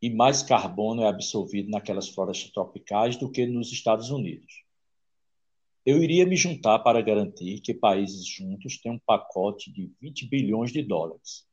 e 0.00 0.10
mais 0.10 0.42
carbono 0.42 1.02
é 1.02 1.08
absorvido 1.08 1.70
naquelas 1.70 2.08
florestas 2.08 2.50
tropicais 2.52 3.16
do 3.16 3.30
que 3.30 3.46
nos 3.46 3.72
Estados 3.72 4.10
Unidos. 4.10 4.64
Eu 5.84 6.02
iria 6.02 6.26
me 6.26 6.36
juntar 6.36 6.78
para 6.80 7.00
garantir 7.00 7.60
que 7.60 7.74
países 7.74 8.26
juntos 8.26 8.78
têm 8.78 8.92
um 8.92 8.98
pacote 8.98 9.72
de 9.72 9.90
20 10.00 10.28
bilhões 10.28 10.72
de 10.72 10.82
dólares 10.82 11.47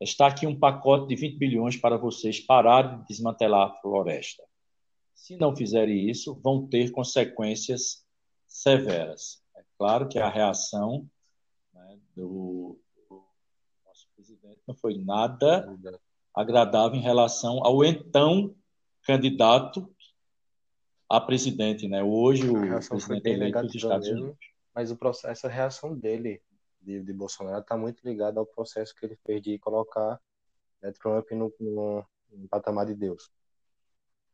Está 0.00 0.28
aqui 0.28 0.46
um 0.46 0.58
pacote 0.58 1.08
de 1.08 1.16
20 1.16 1.38
bilhões 1.38 1.76
para 1.76 1.96
vocês 1.96 2.38
pararem 2.38 3.00
de 3.00 3.08
desmantelar 3.08 3.68
a 3.68 3.74
floresta. 3.80 4.44
Se 5.14 5.36
não 5.36 5.54
fizerem 5.54 6.08
isso, 6.08 6.34
vão 6.42 6.66
ter 6.66 6.92
consequências 6.92 8.04
severas. 8.46 9.42
É 9.56 9.62
claro 9.76 10.08
que 10.08 10.18
a 10.18 10.28
reação 10.28 11.08
né, 11.74 11.98
do, 12.14 12.78
do, 13.08 13.24
nosso 13.84 14.06
presidente 14.14 14.60
não 14.66 14.74
foi 14.74 14.96
nada 14.98 15.68
agradável 16.32 16.96
em 16.96 17.02
relação 17.02 17.64
ao 17.64 17.84
então 17.84 18.54
candidato 19.02 19.92
a 21.08 21.20
presidente, 21.20 21.88
né? 21.88 22.02
Hoje 22.02 22.48
o 22.48 22.88
presidente 22.88 23.28
eleito 23.30 23.62
dos 23.62 23.74
Estados 23.74 24.06
mesmo, 24.06 24.24
Unidos. 24.24 24.46
Mas 24.74 24.90
o 24.92 24.96
processo, 24.96 25.46
a 25.46 25.50
reação 25.50 25.96
dele 25.96 26.40
de, 26.88 27.02
de 27.02 27.12
Bolsonaro 27.12 27.60
está 27.60 27.76
muito 27.76 28.02
ligado 28.02 28.38
ao 28.38 28.46
processo 28.46 28.94
que 28.94 29.04
ele 29.04 29.16
fez 29.16 29.42
de 29.42 29.58
colocar 29.58 30.18
né, 30.80 30.90
Trump 30.92 31.30
no, 31.32 31.52
no, 31.60 32.06
no, 32.30 32.48
patamar 32.48 32.86
de 32.86 32.94
Deus. 32.94 33.30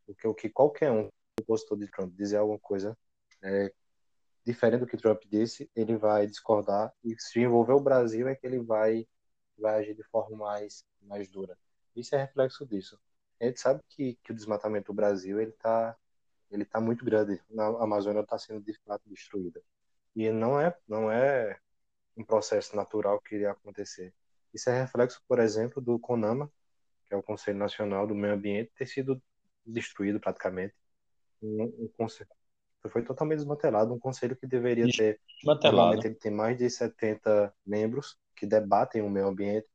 Porque 0.07 0.29
o 0.29 0.35
que 0.35 0.49
qualquer 0.49 0.93
um 0.93 1.09
opositor 1.41 1.77
de 1.77 1.91
Trump 1.91 2.15
dizer 2.15 2.37
alguma 2.37 2.59
coisa 2.61 2.97
é, 3.43 3.73
diferente 4.47 4.81
do 4.81 4.87
que 4.87 4.97
Trump 4.97 5.21
disse, 5.29 5.69
ele 5.75 5.97
vai 5.97 6.27
discordar 6.29 6.93
e 7.03 7.19
se 7.19 7.41
envolver 7.41 7.73
o 7.73 7.81
Brasil 7.81 8.29
é 8.29 8.37
que 8.37 8.47
ele 8.47 8.61
vai, 8.61 9.09
vai 9.59 9.81
agir 9.81 9.95
de 9.95 10.05
forma 10.05 10.37
mais, 10.37 10.85
mais 11.03 11.29
dura. 11.29 11.59
Isso 11.97 12.15
é 12.15 12.19
reflexo 12.19 12.65
disso. 12.65 13.01
A 13.41 13.47
gente 13.47 13.61
sabe 13.61 13.81
que, 13.89 14.15
que 14.23 14.31
o 14.31 14.35
desmatamento 14.35 14.93
do 14.93 14.97
Brasil 14.97 15.41
ele 15.41 15.51
está 15.51 15.97
ele 16.51 16.65
tá 16.65 16.81
muito 16.81 17.05
grande. 17.05 17.43
Na 17.51 17.67
Amazônia 17.67 18.21
está 18.21 18.39
sendo 18.39 18.61
de 18.61 18.79
fato 18.85 19.03
destruída. 19.09 19.61
E 20.15 20.31
não 20.31 20.61
é 20.61 20.77
não 20.87 21.11
é 21.11 21.59
um 22.17 22.25
processo 22.25 22.77
natural 22.77 23.21
que 23.21 23.35
iria 23.35 23.51
acontecer. 23.51 24.13
Isso 24.53 24.71
é 24.71 24.81
reflexo, 24.81 25.23
por 25.27 25.39
exemplo, 25.39 25.83
do 25.83 25.99
CONAMA, 25.99 26.51
que 27.07 27.15
é 27.15 27.17
o 27.17 27.23
Conselho 27.23 27.59
Nacional 27.59 28.07
do 28.07 28.15
Meio 28.15 28.35
Ambiente, 28.35 28.73
ter 28.77 28.87
sido 28.87 29.21
destruído 29.67 30.21
praticamente. 30.21 30.75
Um, 31.43 31.65
um 31.65 31.91
conselho, 31.97 32.31
foi 32.91 33.03
totalmente 33.03 33.39
desmantelado, 33.39 33.93
um 33.93 33.99
conselho 33.99 34.37
que 34.37 34.47
deveria 34.47 34.87
ter, 34.91 35.21
normalmente 35.45 36.07
ele 36.07 36.15
tem 36.15 36.33
mais 36.33 36.57
de 36.57 36.69
70 36.69 37.53
membros 37.67 38.19
que 38.37 38.47
debatem 38.47 39.03
o 39.03 39.11
meio 39.11 39.29
ambiente, 39.29 39.67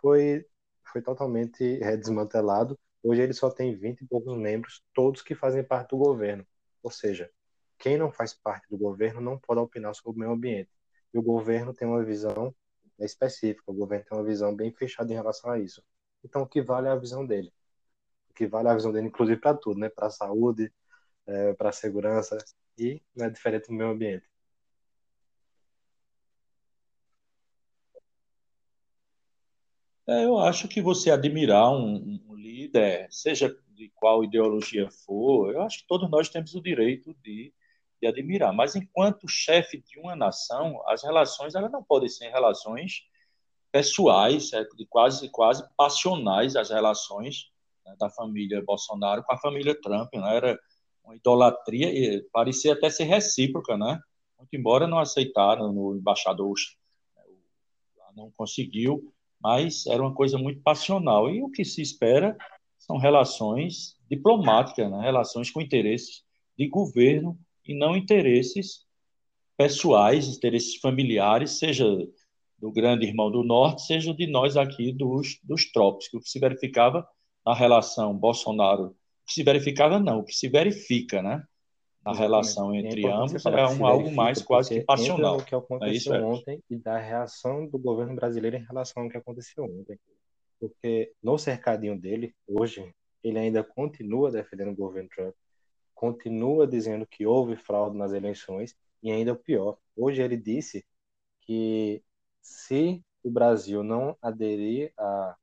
foi, 0.00 0.46
foi 0.84 1.00
totalmente 1.00 1.82
é, 1.82 1.96
desmantelado. 1.96 2.78
Hoje 3.02 3.22
ele 3.22 3.32
só 3.32 3.50
tem 3.50 3.74
20 3.74 4.02
e 4.02 4.06
poucos 4.06 4.36
membros, 4.36 4.82
todos 4.94 5.22
que 5.22 5.34
fazem 5.34 5.62
parte 5.62 5.90
do 5.90 5.98
governo. 5.98 6.46
Ou 6.82 6.90
seja, 6.90 7.30
quem 7.78 7.96
não 7.96 8.10
faz 8.10 8.34
parte 8.34 8.66
do 8.68 8.76
governo 8.76 9.20
não 9.20 9.38
pode 9.38 9.60
opinar 9.60 9.94
sobre 9.94 10.16
o 10.16 10.20
meio 10.20 10.32
ambiente. 10.32 10.70
E 11.16 11.18
o 11.18 11.22
governo 11.22 11.72
tem 11.72 11.88
uma 11.88 12.04
visão 12.04 12.54
específica, 12.98 13.70
o 13.70 13.74
governo 13.74 14.04
tem 14.04 14.18
uma 14.18 14.24
visão 14.24 14.54
bem 14.54 14.70
fechada 14.70 15.10
em 15.10 15.16
relação 15.16 15.50
a 15.50 15.58
isso. 15.58 15.82
Então, 16.22 16.42
o 16.42 16.46
que 16.46 16.60
vale 16.60 16.88
é 16.88 16.90
a 16.90 16.96
visão 16.96 17.24
dele. 17.26 17.50
O 18.30 18.34
que 18.34 18.46
vale 18.46 18.68
é 18.68 18.72
a 18.72 18.74
visão 18.74 18.92
dele, 18.92 19.06
inclusive, 19.06 19.40
para 19.40 19.56
tudo, 19.56 19.80
né? 19.80 19.88
Para 19.88 20.08
a 20.08 20.10
saúde, 20.10 20.70
é, 21.26 21.54
para 21.54 21.70
a 21.70 21.72
segurança 21.72 22.36
e 22.78 23.00
não 23.14 23.24
é 23.24 23.30
diferente 23.30 23.68
do 23.68 23.72
meio 23.72 23.90
ambiente. 23.92 24.28
É, 30.06 30.26
eu 30.26 30.38
acho 30.38 30.68
que 30.68 30.82
você 30.82 31.10
admirar 31.10 31.70
um, 31.70 32.20
um 32.28 32.34
líder, 32.34 33.08
seja 33.10 33.58
de 33.70 33.90
qual 33.94 34.22
ideologia 34.22 34.90
for, 34.90 35.54
eu 35.54 35.62
acho 35.62 35.78
que 35.78 35.86
todos 35.86 36.10
nós 36.10 36.28
temos 36.28 36.54
o 36.54 36.60
direito 36.60 37.14
de, 37.22 37.54
de 38.00 38.06
admirar. 38.06 38.52
Mas 38.52 38.76
enquanto 38.76 39.28
chefe 39.28 39.82
de 39.82 39.98
uma 39.98 40.14
nação, 40.14 40.82
as 40.88 41.02
relações 41.02 41.54
elas 41.54 41.70
não 41.70 41.82
podem 41.82 42.08
ser 42.08 42.28
relações 42.30 43.02
pessoais, 43.72 44.52
é, 44.52 44.64
de 44.64 44.86
quase 44.86 45.28
quase 45.30 45.64
passionais 45.76 46.56
as 46.56 46.70
relações 46.70 47.50
né, 47.84 47.94
da 47.98 48.08
família 48.08 48.62
Bolsonaro 48.64 49.22
com 49.22 49.32
a 49.32 49.38
família 49.38 49.78
Trump, 49.80 50.12
né? 50.14 50.36
Era 50.36 50.58
uma 51.04 51.16
idolatria 51.16 51.88
e 51.88 52.22
parecia 52.32 52.72
até 52.72 52.90
ser 52.90 53.04
recíproca, 53.04 53.76
né? 53.76 54.00
Muito 54.38 54.54
embora 54.54 54.86
não 54.86 54.98
aceitaram 54.98 55.72
no 55.72 55.96
embaixador 55.96 56.54
né, 57.16 57.22
não 58.16 58.30
conseguiu, 58.30 59.12
mas 59.40 59.86
era 59.86 60.02
uma 60.02 60.14
coisa 60.14 60.38
muito 60.38 60.60
passional 60.62 61.30
e 61.30 61.42
o 61.42 61.50
que 61.50 61.64
se 61.64 61.82
espera 61.82 62.36
são 62.78 62.98
relações 62.98 63.96
diplomáticas, 64.08 64.90
né? 64.90 65.00
relações 65.00 65.50
com 65.50 65.60
interesses 65.60 66.24
de 66.56 66.68
governo 66.68 67.38
e 67.68 67.74
não 67.74 67.96
interesses 67.96 68.86
pessoais, 69.56 70.28
interesses 70.28 70.76
familiares, 70.76 71.58
seja 71.58 71.86
do 72.58 72.70
grande 72.70 73.06
irmão 73.06 73.30
do 73.30 73.42
norte, 73.42 73.82
seja 73.82 74.14
de 74.14 74.26
nós 74.26 74.56
aqui 74.56 74.92
dos, 74.92 75.38
dos 75.42 75.70
trópicos, 75.70 76.12
o 76.14 76.20
que 76.20 76.28
se 76.28 76.38
verificava 76.38 77.06
na 77.44 77.54
relação 77.54 78.16
Bolsonaro, 78.16 78.86
o 78.86 78.94
que 79.26 79.34
se 79.34 79.42
verificava 79.42 79.98
não, 79.98 80.20
o 80.20 80.24
que 80.24 80.32
se 80.32 80.48
verifica, 80.48 81.22
né? 81.22 81.44
Na 82.04 82.12
Exatamente. 82.12 82.20
relação 82.20 82.74
entre 82.74 83.04
é 83.04 83.12
ambos 83.12 83.46
é 83.46 83.66
um, 83.68 83.84
algo 83.84 84.12
mais 84.12 84.40
quase 84.40 84.78
que 84.78 84.80
passional. 84.84 85.38
O 85.38 85.44
que 85.44 85.54
aconteceu 85.54 86.14
é 86.14 86.22
ontem 86.22 86.62
e 86.70 86.76
da 86.76 86.98
reação 86.98 87.66
do 87.66 87.78
governo 87.78 88.14
brasileiro 88.14 88.56
em 88.56 88.64
relação 88.64 89.02
ao 89.02 89.08
que 89.08 89.16
aconteceu 89.16 89.64
ontem. 89.64 89.98
Porque 90.60 91.12
no 91.20 91.36
cercadinho 91.36 91.98
dele, 91.98 92.32
hoje, 92.46 92.94
ele 93.24 93.38
ainda 93.38 93.64
continua 93.64 94.30
defendendo 94.30 94.70
o 94.70 94.76
governo 94.76 95.08
Trump, 95.08 95.34
continua 95.96 96.66
dizendo 96.66 97.06
que 97.06 97.26
houve 97.26 97.56
fraude 97.56 97.96
nas 97.96 98.12
eleições 98.12 98.76
e 99.02 99.10
ainda 99.10 99.32
o 99.32 99.36
pior. 99.36 99.78
Hoje 99.96 100.22
ele 100.22 100.36
disse 100.36 100.86
que 101.40 102.04
se 102.42 103.02
o 103.24 103.30
Brasil 103.30 103.82
não 103.82 104.16
aderir 104.20 104.92
a, 104.96 105.36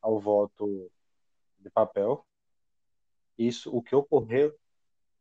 ao 0.00 0.18
voto 0.20 0.90
de 1.58 1.68
papel, 1.68 2.24
isso, 3.36 3.76
o 3.76 3.82
que 3.82 3.94
ocorreu 3.94 4.56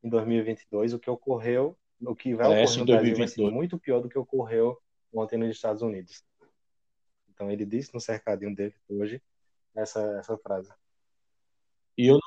em 0.03 0.07
2022, 0.07 0.93
o 0.93 0.99
que 0.99 1.09
ocorreu, 1.09 1.75
o 1.99 2.15
que 2.15 2.35
vai 2.35 2.45
ocorrer 2.45 2.79
no 2.79 2.85
Brasil 2.85 3.17
vai 3.17 3.27
ser 3.27 3.51
muito 3.51 3.79
pior 3.79 3.99
do 3.99 4.07
que 4.07 4.19
ocorreu 4.19 4.79
ontem 5.11 5.37
nos 5.37 5.49
Estados 5.49 5.81
Unidos. 5.81 6.23
Então 7.29 7.49
ele 7.49 7.65
disse 7.65 7.91
no 7.93 7.99
cercadinho 7.99 8.55
dele 8.55 8.75
hoje 8.87 9.21
essa, 9.73 9.99
essa 10.19 10.37
frase. 10.37 10.71
E 11.97 12.05
eu 12.05 12.19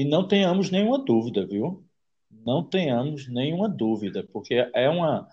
e 0.00 0.04
não 0.04 0.26
tenhamos 0.26 0.70
nenhuma 0.70 0.98
dúvida, 0.98 1.46
viu? 1.46 1.84
Não 2.30 2.64
tenhamos 2.64 3.28
nenhuma 3.28 3.68
dúvida, 3.68 4.26
porque 4.32 4.54
é 4.74 4.88
uma 4.88 5.28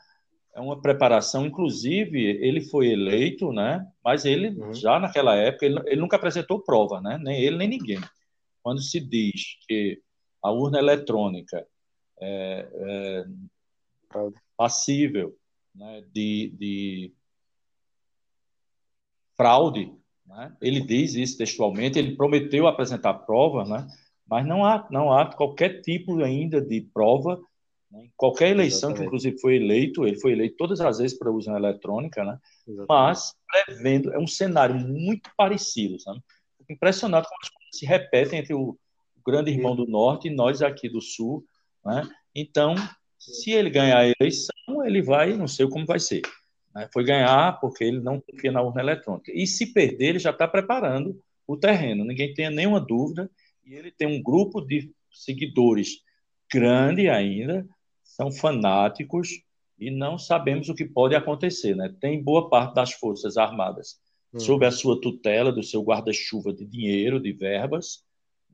é 0.53 0.59
uma 0.59 0.81
preparação, 0.81 1.45
inclusive 1.45 2.19
ele 2.19 2.59
foi 2.61 2.87
eleito, 2.87 3.53
né? 3.53 3.87
Mas 4.03 4.25
ele 4.25 4.49
uhum. 4.49 4.73
já 4.73 4.99
naquela 4.99 5.35
época 5.35 5.65
ele, 5.65 5.79
ele, 5.85 6.01
nunca 6.01 6.17
apresentou 6.17 6.59
prova, 6.59 6.99
né? 6.99 7.17
Nem 7.21 7.39
ele 7.41 7.55
nem 7.55 7.69
ninguém. 7.69 8.01
Quando 8.61 8.81
se 8.81 8.99
diz 8.99 9.57
que 9.67 10.01
a 10.43 10.51
urna 10.51 10.79
eletrônica 10.79 11.65
é, 12.19 12.67
é 12.73 13.25
passível 14.57 15.33
né, 15.73 16.03
de, 16.13 16.53
de 16.59 17.13
fraude, 19.37 19.93
né? 20.25 20.53
ele 20.59 20.81
diz 20.81 21.13
isso 21.13 21.37
textualmente, 21.37 21.97
ele 21.97 22.17
prometeu 22.17 22.67
apresentar 22.67 23.13
prova, 23.13 23.63
né? 23.63 23.87
Mas 24.29 24.45
não 24.45 24.65
há 24.65 24.87
não 24.91 25.11
há 25.11 25.25
qualquer 25.25 25.81
tipo 25.81 26.21
ainda 26.21 26.61
de 26.61 26.81
prova 26.93 27.39
né? 27.91 28.05
Em 28.05 28.11
qualquer 28.15 28.49
eleição 28.49 28.89
Exatamente. 28.89 28.99
que, 28.99 29.05
inclusive, 29.05 29.39
foi 29.39 29.55
eleito, 29.55 30.05
ele 30.05 30.19
foi 30.19 30.33
eleito 30.33 30.55
todas 30.57 30.79
as 30.81 30.97
vezes 30.97 31.17
para 31.17 31.31
usar 31.31 31.57
eletrônica, 31.57 32.23
né? 32.23 32.37
mas 32.87 33.33
prevendo, 33.65 34.13
é 34.13 34.19
um 34.19 34.27
cenário 34.27 34.75
muito 34.75 35.29
parecido, 35.37 35.99
sabe? 35.99 36.21
Impressionado 36.69 37.27
como 37.27 37.39
as 37.41 37.49
coisas 37.49 37.79
se 37.79 37.85
repetem 37.85 38.39
entre 38.39 38.53
o, 38.53 38.77
grande 39.25 39.51
irmão 39.51 39.75
do 39.75 39.85
Norte 39.85 40.29
e 40.29 40.33
nós 40.33 40.61
aqui 40.61 40.87
do 40.87 41.01
Sul. 41.01 41.43
Né? 41.83 42.09
Então, 42.33 42.75
se 43.19 43.51
ele 43.51 43.69
ganhar 43.69 43.99
a 43.99 44.13
eleição, 44.19 44.85
ele 44.85 45.01
vai, 45.01 45.33
não 45.33 45.47
sei 45.47 45.67
como 45.67 45.85
vai 45.85 45.99
ser. 45.99 46.21
Né? 46.73 46.87
Foi 46.93 47.03
ganhar 47.03 47.59
porque 47.59 47.83
ele 47.83 47.99
não 47.99 48.21
confia 48.21 48.53
na 48.53 48.61
urna 48.61 48.81
eletrônica. 48.81 49.29
E 49.33 49.45
se 49.45 49.73
perder, 49.73 50.09
ele 50.09 50.19
já 50.19 50.29
está 50.29 50.47
preparando 50.47 51.21
o 51.45 51.57
terreno, 51.57 52.05
ninguém 52.05 52.33
tenha 52.33 52.49
nenhuma 52.49 52.79
dúvida. 52.79 53.29
E 53.67 53.75
ele 53.75 53.91
tem 53.91 54.07
um 54.07 54.23
grupo 54.23 54.61
de 54.61 54.89
seguidores 55.11 56.01
grande 56.51 57.09
ainda, 57.09 57.67
são 58.01 58.31
fanáticos 58.31 59.29
e 59.77 59.91
não 59.91 60.17
sabemos 60.17 60.69
o 60.69 60.73
que 60.73 60.85
pode 60.85 61.13
acontecer. 61.15 61.75
Né? 61.75 61.93
Tem 61.99 62.23
boa 62.23 62.49
parte 62.49 62.73
das 62.73 62.93
Forças 62.93 63.35
Armadas 63.35 63.99
hum. 64.33 64.39
sob 64.39 64.65
a 64.65 64.71
sua 64.71 65.01
tutela, 65.01 65.51
do 65.51 65.61
seu 65.61 65.81
guarda-chuva 65.81 66.53
de 66.53 66.65
dinheiro, 66.65 67.19
de 67.19 67.33
verbas, 67.33 68.05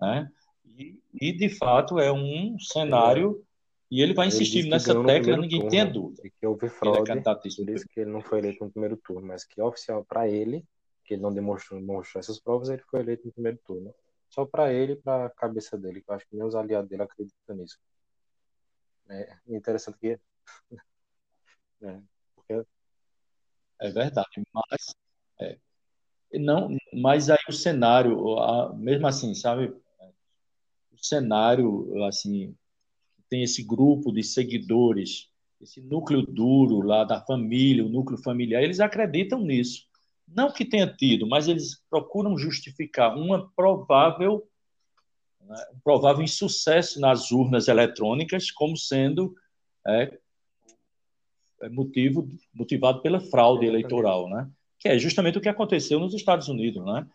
né? 0.02 0.28
e, 0.66 1.00
e, 1.22 1.32
de 1.32 1.48
fato 1.48 2.00
é 2.00 2.12
um 2.12 2.58
cenário. 2.60 3.44
E 3.92 4.02
ele 4.02 4.16
vai 4.16 4.28
insistir 4.28 4.68
nessa 4.68 4.96
tecla, 5.04 5.38
ninguém 5.38 5.60
turno, 5.60 5.70
tenha 5.70 5.86
dúvida. 5.86 6.24
E 6.26 6.32
que 6.32 6.48
houve 6.48 6.68
fraude, 6.68 7.12
ele 7.12 7.20
é 7.20 7.24
por 7.24 7.70
isso 7.70 7.86
que 7.88 8.00
ele 8.00 8.10
não 8.10 8.22
foi 8.22 8.40
eleito 8.40 8.66
no 8.66 8.72
primeiro 8.72 8.98
turno, 8.98 9.28
mas 9.28 9.46
que 9.46 9.62
oficial 9.62 10.04
para 10.04 10.28
ele, 10.28 10.66
que 11.06 11.14
ele 11.14 11.22
não 11.22 11.32
demonstrou, 11.32 11.80
demonstrou 11.80 12.20
essas 12.20 12.40
provas, 12.40 12.70
ele 12.70 12.82
foi 12.90 13.02
eleito 13.02 13.28
no 13.28 13.32
primeiro 13.32 13.60
turno. 13.64 13.94
Só 14.34 14.48
para 14.48 14.74
ele 14.74 14.94
e 14.94 14.96
para 14.96 15.28
a 15.28 15.30
cabeça 15.30 15.78
dele, 15.78 16.02
que 16.02 16.10
eu 16.10 16.16
acho 16.16 16.28
que 16.28 16.36
nem 16.36 16.44
os 16.44 16.56
aliados 16.56 16.90
dele 16.90 17.04
acreditam 17.04 17.56
nisso. 17.56 17.78
É 19.08 19.38
interessante 19.48 19.98
que. 20.00 20.20
É, 21.82 22.00
porque... 22.34 22.66
é 23.82 23.92
verdade, 23.92 24.42
mas. 24.54 24.96
É, 25.42 25.58
não, 26.40 26.78
mas 26.94 27.30
aí 27.30 27.38
o 27.50 27.52
cenário, 27.52 28.40
a, 28.40 28.74
mesmo 28.74 29.06
assim, 29.06 29.36
sabe? 29.36 29.68
O 30.94 30.98
cenário, 30.98 32.02
assim, 32.06 32.56
tem 33.28 33.44
esse 33.44 33.62
grupo 33.62 34.14
de 34.14 34.24
seguidores, 34.24 35.30
esse 35.60 35.82
núcleo 35.82 36.22
duro 36.22 36.80
lá 36.80 37.04
da 37.04 37.20
família, 37.20 37.86
o 37.86 37.90
núcleo 37.90 38.18
familiar, 38.18 38.64
eles 38.64 38.80
acreditam 38.80 39.42
nisso. 39.42 39.86
Não 40.36 40.52
que 40.52 40.66
tenha 40.66 40.88
tido, 40.88 41.28
mas 41.28 41.48
eles 41.48 41.82
procuram 41.90 42.38
justificar 42.38 43.16
uma 43.16 43.52
provável 43.56 44.48
né, 45.42 45.66
um 45.76 45.80
provável 45.80 46.24
insucesso 46.24 47.00
nas 47.00 47.32
urnas 47.32 47.68
eletrônicas 47.68 48.50
como 48.50 48.78
sendo 48.78 49.36
é, 49.86 50.18
é, 51.62 51.70
motivo 51.70 52.28
motivado 52.54 53.02
pela 53.02 53.20
fraude 53.20 53.66
eleitoral, 53.66 54.30
né? 54.30 54.50
Que 54.80 54.90
é 54.90 55.00
justamente 55.00 55.38
o 55.38 55.42
que 55.42 55.50
aconteceu 55.50 56.00
nos 56.00 56.14
Estados 56.14 56.48
Unidos, 56.48 56.84
né? 56.86 57.08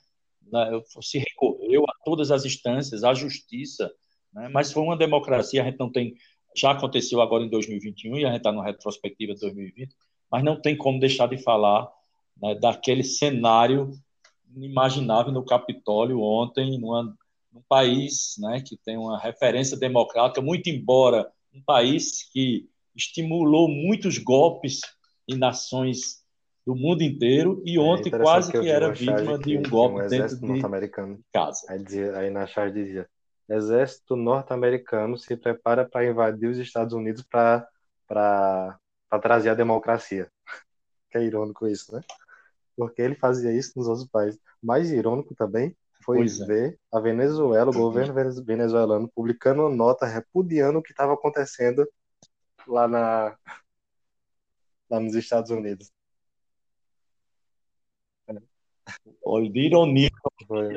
Se 1.02 1.18
recorreu 1.18 1.84
a 1.84 1.92
todas 2.04 2.30
as 2.30 2.44
instâncias, 2.44 3.04
à 3.04 3.12
justiça, 3.12 3.90
né? 4.32 4.48
Mas 4.48 4.72
foi 4.72 4.82
uma 4.82 4.96
democracia. 4.96 5.62
A 5.62 5.64
gente 5.64 5.78
não 5.78 5.90
tem, 5.90 6.14
já 6.56 6.70
aconteceu 6.70 7.20
agora 7.20 7.44
em 7.44 7.50
2021 7.50 8.18
e 8.18 8.24
a 8.24 8.28
gente 8.28 8.38
está 8.38 8.52
na 8.52 8.64
retrospectiva 8.64 9.34
de 9.34 9.40
2020, 9.40 9.94
mas 10.30 10.44
não 10.44 10.60
tem 10.60 10.76
como 10.76 11.00
deixar 11.00 11.28
de 11.28 11.38
falar 11.38 11.90
né, 12.40 12.54
daquele 12.54 13.02
cenário 13.02 13.92
inimaginável 14.54 15.32
no 15.32 15.44
Capitólio 15.44 16.20
ontem, 16.20 16.78
numa 16.78 17.14
um 17.54 17.62
país 17.68 18.34
né, 18.38 18.62
que 18.64 18.76
tem 18.76 18.96
uma 18.96 19.18
referência 19.18 19.76
democrática, 19.76 20.40
muito 20.40 20.68
embora 20.68 21.30
um 21.52 21.62
país 21.62 22.28
que 22.30 22.68
estimulou 22.94 23.68
muitos 23.68 24.18
golpes 24.18 24.80
em 25.26 25.36
nações 25.36 26.22
do 26.66 26.74
mundo 26.74 27.02
inteiro 27.02 27.62
e 27.64 27.76
é 27.76 27.80
ontem 27.80 28.14
é 28.14 28.18
quase 28.18 28.52
que, 28.52 28.60
que 28.60 28.68
era 28.68 28.90
vítima 28.90 29.38
de 29.38 29.56
um 29.56 29.62
golpe 29.62 30.02
um 30.02 30.08
dentro 30.08 30.36
de 30.36 30.60
casa. 31.32 31.66
Aí, 31.68 31.82
dizia, 31.82 32.16
aí 32.18 32.30
na 32.30 32.46
charge 32.46 32.74
dizia: 32.74 33.08
Exército 33.48 34.14
norte-americano 34.14 35.16
se 35.16 35.36
prepara 35.36 35.88
para 35.88 36.06
invadir 36.06 36.50
os 36.50 36.58
Estados 36.58 36.92
Unidos 36.92 37.22
para 37.22 37.66
trazer 39.22 39.50
a 39.50 39.54
democracia. 39.54 40.30
que 41.10 41.16
é 41.16 41.24
irônico 41.24 41.66
isso, 41.66 41.94
né? 41.94 42.02
Porque 42.78 43.02
ele 43.02 43.16
fazia 43.16 43.52
isso 43.52 43.72
nos 43.76 43.88
outros 43.88 44.06
países. 44.06 44.40
Mais 44.62 44.92
irônico 44.92 45.34
também 45.34 45.76
foi 46.04 46.18
pois 46.18 46.40
é. 46.40 46.46
ver 46.46 46.72
é. 46.72 46.96
a 46.96 47.00
Venezuela, 47.00 47.72
o 47.72 47.74
governo 47.74 48.14
venezuelano, 48.44 49.10
publicando 49.12 49.62
uma 49.62 49.74
nota 49.74 50.06
repudiando 50.06 50.78
o 50.78 50.82
que 50.82 50.92
estava 50.92 51.12
acontecendo 51.12 51.84
lá, 52.68 52.86
na, 52.86 53.36
lá 54.88 55.00
nos 55.00 55.16
Estados 55.16 55.50
Unidos. 55.50 55.90
Olha, 59.24 59.50
de 59.50 59.60
ironia, 59.60 60.08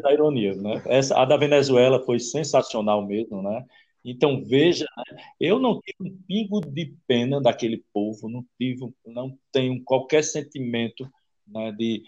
da 0.02 0.12
ironia, 0.12 0.56
né? 0.56 0.82
Essa, 0.88 1.22
a 1.22 1.24
da 1.24 1.38
Venezuela 1.38 2.04
foi 2.04 2.20
sensacional 2.20 3.06
mesmo, 3.06 3.43
né? 3.43 3.64
Então 4.04 4.43
veja, 4.43 4.86
né? 4.97 5.24
eu 5.39 5.60
não 5.60 5.80
tive 5.80 6.10
um 6.10 6.18
pingo 6.28 6.60
de 6.60 6.95
pena 7.08 7.39
daquele 7.39 7.86
povo, 7.93 8.28
não 8.28 8.43
tive, 8.58 8.91
não 9.06 9.38
tenho 9.52 9.82
qualquer 9.84 10.24
sentimento 10.24 11.08
né, 11.52 11.72
de 11.72 12.04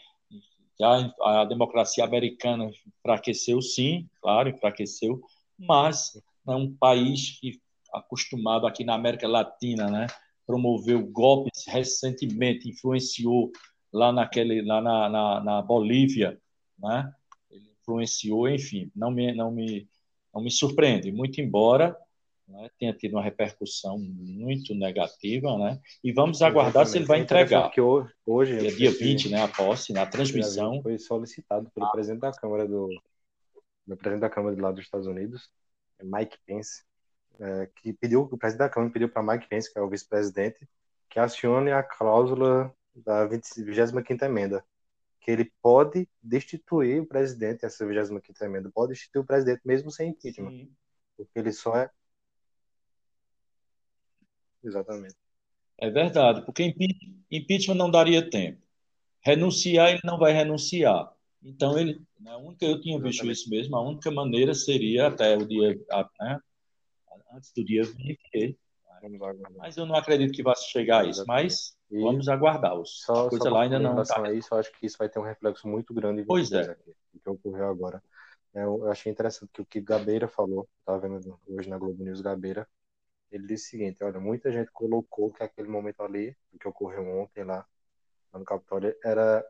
a, 0.81 1.41
a 1.41 1.45
democracia 1.45 2.03
americana 2.03 2.71
enfraqueceu, 2.99 3.61
sim, 3.61 4.09
claro, 4.21 4.49
enfraqueceu, 4.49 5.21
mas 5.57 6.21
é 6.47 6.51
um 6.51 6.73
país 6.75 7.39
que 7.39 7.61
acostumado 7.93 8.65
aqui 8.65 8.83
na 8.83 8.95
América 8.95 9.27
Latina, 9.27 9.89
né, 9.89 10.07
promoveu 10.45 11.05
golpes 11.05 11.65
recentemente, 11.67 12.69
influenciou 12.69 13.51
lá 13.91 14.11
naquele, 14.11 14.61
lá 14.61 14.81
na, 14.81 15.09
na, 15.09 15.39
na 15.39 15.61
Bolívia, 15.61 16.39
né, 16.77 17.11
ele 17.51 17.69
influenciou, 17.79 18.49
enfim, 18.49 18.91
não 18.95 19.11
me, 19.11 19.33
não 19.33 19.51
me, 19.51 19.87
não 20.33 20.41
me 20.41 20.49
surpreende, 20.49 21.11
muito 21.11 21.39
embora 21.39 21.95
né, 22.47 22.69
tenha 22.77 22.93
tido 22.93 23.13
uma 23.13 23.23
repercussão 23.23 23.97
muito 23.97 24.75
negativa, 24.75 25.57
né? 25.57 25.79
E 26.03 26.11
vamos 26.11 26.41
aguardar 26.41 26.85
se 26.85 26.97
ele 26.97 27.05
vai 27.05 27.19
entregar. 27.19 27.69
Que 27.71 27.81
hoje, 27.81 28.67
é 28.67 28.71
dia 28.71 28.91
20, 28.91 29.29
né, 29.29 29.41
a 29.41 29.47
posse, 29.47 29.93
na 29.93 30.05
transmissão. 30.05 30.81
Foi 30.81 30.97
solicitado 30.97 31.69
pelo 31.71 31.87
ah. 31.87 31.91
presidente 31.91 32.21
da 32.21 32.31
Câmara 32.31 32.67
do, 32.67 32.89
do 33.87 33.97
presidente 33.97 34.21
da 34.21 34.29
Câmara 34.29 34.61
lá 34.61 34.71
dos 34.71 34.83
Estados 34.83 35.07
Unidos, 35.07 35.49
Mike 36.01 36.37
Pence, 36.45 36.83
é, 37.39 37.69
que 37.75 37.93
pediu, 37.93 38.21
o 38.21 38.37
presidente 38.37 38.67
da 38.67 38.69
Câmara 38.69 38.91
pediu 38.91 39.09
para 39.09 39.23
Mike 39.23 39.47
Pence, 39.47 39.71
que 39.71 39.79
é 39.79 39.81
o 39.81 39.89
vice-presidente, 39.89 40.67
que 41.09 41.19
acione 41.19 41.71
a 41.71 41.81
cláusula 41.81 42.73
da 42.95 43.27
25ª 43.27 44.23
emenda, 44.23 44.63
que 45.19 45.31
ele 45.31 45.51
pode 45.61 46.07
destituir 46.21 47.01
o 47.01 47.05
presidente, 47.05 47.65
essa 47.65 47.85
25ª 47.85 48.21
emenda, 48.41 48.71
pode 48.73 48.93
destituir 48.93 49.21
o 49.21 49.25
presidente 49.25 49.61
mesmo 49.65 49.89
sem 49.89 50.09
impeachment, 50.09 50.51
Sim. 50.51 50.71
porque 51.17 51.39
ele 51.39 51.51
só 51.51 51.75
é 51.77 51.89
Exatamente. 54.63 55.15
É 55.77 55.89
verdade, 55.89 56.45
porque 56.45 56.73
impeachment 57.29 57.75
não 57.75 57.91
daria 57.91 58.29
tempo. 58.29 58.61
Renunciar, 59.21 59.89
ele 59.89 60.01
não 60.03 60.17
vai 60.17 60.31
renunciar. 60.31 61.11
Então, 61.41 61.77
ele, 61.77 62.01
né, 62.19 62.31
a 62.31 62.37
única, 62.37 62.65
eu 62.65 62.79
tinha 62.79 62.99
visto 62.99 63.29
isso 63.29 63.49
mesmo, 63.49 63.75
a 63.75 63.81
única 63.81 64.09
maneira 64.09 64.53
seria 64.53 65.07
até 65.07 65.35
o 65.35 65.45
dia, 65.45 65.77
né, 66.19 66.39
antes 67.33 67.51
do 67.53 67.63
dia 67.63 67.83
20, 67.83 68.57
mas 69.57 69.75
eu 69.75 69.85
não 69.85 69.95
acredito 69.95 70.33
que 70.33 70.43
vá 70.43 70.55
chegar 70.55 71.03
a 71.03 71.05
isso, 71.05 71.25
mas 71.27 71.75
e 71.91 72.01
vamos 72.01 72.29
aguardar. 72.29 72.79
Os, 72.79 73.01
só, 73.01 73.29
coisa 73.29 73.45
só 73.45 73.53
lá 73.53 73.63
ainda 73.63 73.77
não 73.77 74.01
está. 74.01 74.31
isso, 74.31 74.53
eu 74.53 74.57
acho 74.59 74.71
que 74.71 74.85
isso 74.85 74.97
vai 74.97 75.09
ter 75.09 75.19
um 75.19 75.23
reflexo 75.23 75.67
muito 75.67 75.93
grande 75.93 76.21
em 76.21 76.25
pois 76.25 76.51
é. 76.51 76.61
aqui, 76.61 76.95
que 77.21 77.29
ocorreu 77.29 77.67
agora. 77.67 78.01
É, 78.53 78.63
eu 78.63 78.89
achei 78.89 79.11
interessante 79.11 79.49
que 79.51 79.61
o 79.61 79.65
que 79.65 79.81
Gabeira 79.81 80.27
falou, 80.27 80.67
estava 80.79 80.99
vendo 80.99 81.39
hoje 81.47 81.69
na 81.69 81.77
Globo 81.77 82.03
News 82.03 82.21
Gabeira, 82.21 82.67
ele 83.35 83.47
disse 83.47 83.67
o 83.67 83.69
seguinte, 83.71 84.03
olha, 84.03 84.19
muita 84.19 84.51
gente 84.51 84.71
colocou 84.71 85.31
que 85.31 85.41
aquele 85.43 85.67
momento 85.67 86.01
ali, 86.01 86.37
que 86.59 86.67
ocorreu 86.67 87.07
ontem 87.19 87.43
lá, 87.43 87.65
lá 88.31 88.39
no 88.39 88.45
Capitólio, 88.45 88.95
era 89.03 89.45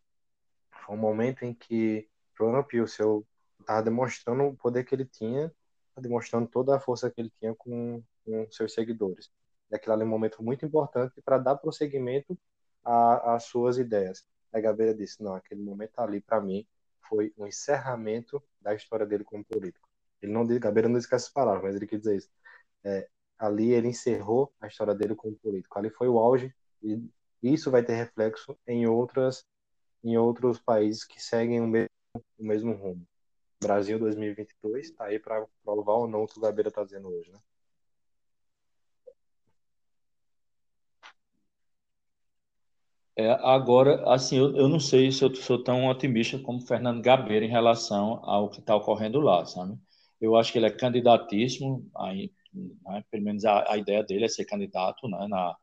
um 0.89 0.95
momento 0.95 1.43
em 1.43 1.53
que 1.53 2.09
Trump 2.35 2.73
e 2.73 2.87
seu 2.87 3.25
estava 3.59 3.83
demonstrando 3.83 4.43
o 4.43 4.55
poder 4.55 4.83
que 4.83 4.95
ele 4.95 5.05
tinha, 5.05 5.51
demonstrando 5.97 6.47
toda 6.47 6.75
a 6.75 6.79
força 6.79 7.09
que 7.09 7.21
ele 7.21 7.31
tinha 7.39 7.53
com, 7.55 8.03
com 8.25 8.51
seus 8.51 8.73
seguidores. 8.73 9.31
E 9.71 9.75
aquilo 9.75 9.93
ali 9.93 10.03
é 10.03 10.05
um 10.05 10.09
momento 10.09 10.41
muito 10.43 10.65
importante 10.65 11.21
para 11.21 11.37
dar 11.37 11.55
prosseguimento 11.55 12.37
às 12.83 13.43
suas 13.43 13.77
ideias. 13.77 14.25
A 14.51 14.59
Gabeira 14.59 14.93
disse, 14.93 15.21
não, 15.23 15.33
aquele 15.35 15.61
momento 15.61 15.99
ali, 15.99 16.21
para 16.21 16.39
mim, 16.41 16.65
foi 17.01 17.33
um 17.37 17.47
encerramento 17.47 18.41
da 18.61 18.73
história 18.73 19.05
dele 19.05 19.23
como 19.23 19.43
político. 19.43 19.87
Ele 20.21 20.31
não 20.31 20.45
disse, 20.45 20.59
Gabeira 20.59 20.87
não 20.87 20.97
disse 20.97 21.13
essas 21.13 21.29
palavras, 21.29 21.63
mas 21.63 21.75
ele 21.75 21.87
quis 21.87 21.99
dizer 21.99 22.17
isso. 22.17 22.29
É, 22.83 23.09
ali 23.37 23.71
ele 23.71 23.89
encerrou 23.89 24.53
a 24.61 24.67
história 24.67 24.95
dele 24.95 25.15
como 25.15 25.35
político. 25.35 25.77
Ali 25.77 25.89
foi 25.89 26.07
o 26.07 26.19
auge 26.19 26.53
e 26.81 27.01
isso 27.41 27.71
vai 27.71 27.83
ter 27.83 27.95
reflexo 27.95 28.57
em 28.67 28.87
outras 28.87 29.45
em 30.03 30.17
outros 30.17 30.59
países 30.59 31.05
que 31.05 31.21
seguem 31.21 31.61
o 31.61 31.67
mesmo, 31.67 31.89
o 32.37 32.45
mesmo 32.45 32.73
rumo. 32.73 33.07
Brasil 33.61 33.97
2022 33.97 34.87
está 34.87 35.05
aí 35.05 35.19
para 35.19 35.47
provar 35.63 35.93
ou 35.93 36.07
não 36.07 36.23
o 36.23 36.27
que 36.27 36.37
o 36.37 36.41
Gabeira 36.41 36.69
está 36.69 36.83
dizendo 36.83 37.07
hoje, 37.07 37.31
né? 37.31 37.39
É, 43.15 43.29
agora, 43.29 44.03
assim, 44.11 44.37
eu, 44.37 44.55
eu 44.57 44.67
não 44.67 44.79
sei 44.79 45.11
se 45.11 45.23
eu 45.23 45.33
sou 45.35 45.63
tão 45.63 45.87
otimista 45.87 46.39
como 46.39 46.59
Fernando 46.59 47.01
Gabeira 47.01 47.45
em 47.45 47.49
relação 47.49 48.19
ao 48.23 48.49
que 48.49 48.59
está 48.59 48.75
ocorrendo 48.75 49.19
lá, 49.19 49.45
sabe? 49.45 49.77
Eu 50.19 50.35
acho 50.35 50.51
que 50.51 50.57
ele 50.57 50.65
é 50.65 50.71
candidatíssimo, 50.71 51.87
aí 51.95 52.31
né? 52.53 53.03
pelo 53.09 53.23
menos 53.23 53.45
a, 53.45 53.71
a, 53.71 53.77
ideia 53.77 54.03
dele 54.03 54.25
é 54.25 54.29
ser 54.29 54.45
candidato 54.45 55.07
né? 55.07 55.27
Na, 55.27 55.55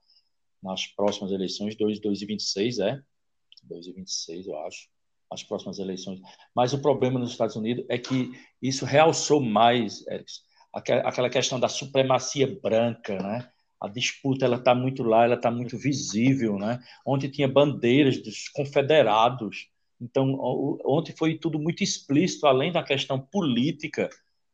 nas 0.62 0.86
próximas 0.86 1.32
eleições, 1.32 1.76
2026, 1.76 2.78
é? 2.80 3.03
2026, 3.64 4.47
eu 4.47 4.59
acho, 4.66 4.88
as 5.30 5.43
próximas 5.43 5.78
eleições. 5.78 6.20
Mas 6.55 6.72
o 6.72 6.80
problema 6.80 7.18
nos 7.18 7.30
Estados 7.30 7.57
Unidos 7.57 7.84
é 7.88 7.99
que 7.99 8.32
isso 8.61 8.84
realçou 8.84 9.41
mais, 9.41 10.07
Erickson, 10.07 10.43
aquela 10.72 11.30
questão 11.30 11.59
da 11.59 11.68
supremacia 11.68 12.47
branca, 12.61 13.18
né? 13.18 13.51
A 13.80 13.88
disputa 13.88 14.45
ela 14.45 14.57
está 14.57 14.74
muito 14.74 15.03
lá, 15.03 15.24
ela 15.24 15.36
está 15.36 15.51
muito 15.51 15.78
visível, 15.78 16.59
né? 16.59 16.78
Ontem 17.05 17.30
tinha 17.30 17.49
bandeiras 17.49 18.22
dos 18.22 18.49
confederados, 18.49 19.68
então 20.01 20.38
ontem 20.84 21.14
foi 21.16 21.38
tudo 21.38 21.59
muito 21.59 21.82
explícito, 21.82 22.47
além 22.47 22.72
da 22.72 22.82
questão 22.82 23.18
política 23.18 24.09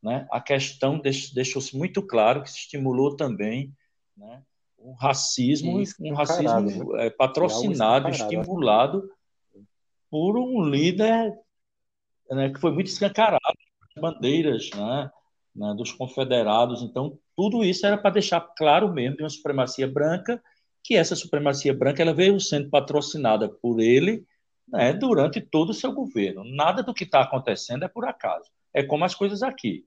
né, 0.07 0.25
a 0.31 0.41
questão 0.41 1.01
deixou-se 1.01 1.77
muito 1.77 2.01
claro 2.01 2.45
que 2.45 2.51
se 2.51 2.59
estimulou 2.59 3.17
também 3.17 3.75
né, 4.17 4.41
um 4.79 4.93
racismo, 4.93 5.83
um 6.01 6.15
racismo 6.15 6.93
né? 6.93 7.07
é, 7.07 7.11
patrocinado, 7.11 8.09
estimulado 8.09 9.11
por 10.09 10.39
um 10.39 10.63
líder 10.63 11.37
né, 12.31 12.51
que 12.51 12.61
foi 12.61 12.71
muito 12.71 12.87
escancarado, 12.87 13.41
bandeiras 14.01 14.71
né, 14.77 15.11
né, 15.53 15.75
dos 15.77 15.91
confederados. 15.91 16.83
Então, 16.83 17.19
tudo 17.35 17.65
isso 17.65 17.85
era 17.85 17.99
para 17.99 18.11
deixar 18.11 18.41
claro 18.57 18.93
mesmo 18.93 19.17
de 19.17 19.25
uma 19.25 19.29
supremacia 19.29 19.89
branca, 19.89 20.41
que 20.85 20.95
essa 20.95 21.17
supremacia 21.17 21.75
branca 21.75 22.01
ela 22.01 22.15
veio 22.15 22.39
sendo 22.39 22.71
patrocinada 22.71 23.49
por 23.49 23.81
ele 23.81 24.25
né, 24.69 24.93
durante 24.93 25.41
todo 25.41 25.71
o 25.71 25.75
seu 25.75 25.91
governo. 25.91 26.45
Nada 26.45 26.81
do 26.81 26.95
que 26.95 27.03
está 27.03 27.23
acontecendo 27.23 27.85
é 27.85 27.89
por 27.89 28.07
acaso. 28.07 28.49
É 28.73 28.85
como 28.85 29.05
as 29.05 29.17
coisas 29.17 29.43
aqui. 29.43 29.85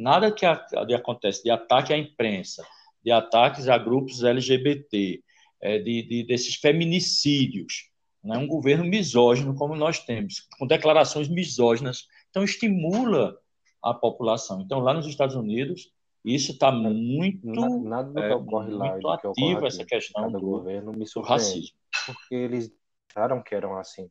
Nada 0.00 0.30
que, 0.30 0.46
a, 0.46 0.56
que 0.56 0.94
acontece 0.94 1.42
de 1.42 1.50
ataque 1.50 1.92
à 1.92 1.98
imprensa, 1.98 2.64
de 3.04 3.10
ataques 3.10 3.68
a 3.68 3.76
grupos 3.76 4.22
LGBT, 4.22 5.22
é, 5.60 5.78
de, 5.78 6.02
de, 6.02 6.22
desses 6.24 6.54
feminicídios, 6.54 7.90
né? 8.22 8.38
um 8.38 8.46
governo 8.46 8.84
misógino 8.84 9.56
como 9.56 9.74
nós 9.74 9.98
temos, 10.04 10.46
com 10.56 10.68
declarações 10.68 11.28
misóginas, 11.28 12.06
então 12.30 12.44
estimula 12.44 13.36
a 13.82 13.92
população. 13.92 14.60
Então, 14.60 14.78
lá 14.78 14.94
nos 14.94 15.06
Estados 15.06 15.34
Unidos, 15.34 15.92
isso 16.24 16.52
está 16.52 16.70
muito, 16.70 17.46
nada, 17.46 17.78
nada 17.78 18.20
é, 18.20 18.34
ocorre 18.34 18.70
lá, 18.70 18.92
muito 18.92 19.08
ativo, 19.08 19.66
essa 19.66 19.84
questão 19.84 20.30
do, 20.30 20.40
governo 20.40 20.92
me 20.92 21.04
do 21.04 21.20
racismo. 21.22 21.76
Porque 22.06 22.34
eles 22.34 22.72
mostraram 23.04 23.42
que 23.42 23.54
eram 23.54 23.76
assim. 23.76 24.08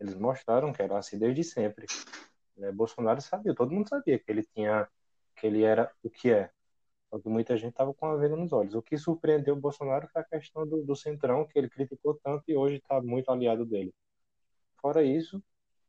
Eles 0.00 0.14
mostraram 0.14 0.72
que 0.72 0.80
eram 0.80 0.96
assim 0.96 1.18
desde 1.18 1.44
sempre. 1.44 1.86
Né? 2.58 2.72
Bolsonaro 2.72 3.20
sabia, 3.20 3.54
todo 3.54 3.72
mundo 3.72 3.88
sabia 3.88 4.18
que 4.18 4.30
ele 4.30 4.42
tinha, 4.42 4.88
que 5.36 5.46
ele 5.46 5.62
era 5.62 5.90
o 6.02 6.10
que 6.10 6.30
é. 6.30 6.50
Só 7.10 7.18
que 7.18 7.28
muita 7.28 7.56
gente 7.56 7.70
estava 7.70 7.94
com 7.94 8.06
a 8.06 8.16
venda 8.16 8.36
nos 8.36 8.52
olhos. 8.52 8.74
O 8.74 8.82
que 8.82 8.98
surpreendeu 8.98 9.54
o 9.54 9.60
Bolsonaro 9.60 10.08
foi 10.08 10.20
a 10.20 10.24
questão 10.24 10.66
do, 10.66 10.84
do 10.84 10.94
centrão, 10.94 11.46
que 11.46 11.58
ele 11.58 11.70
criticou 11.70 12.14
tanto 12.22 12.44
e 12.48 12.56
hoje 12.56 12.76
está 12.76 13.00
muito 13.00 13.30
aliado 13.30 13.64
dele. 13.64 13.94
Fora 14.76 15.02
isso, 15.02 15.42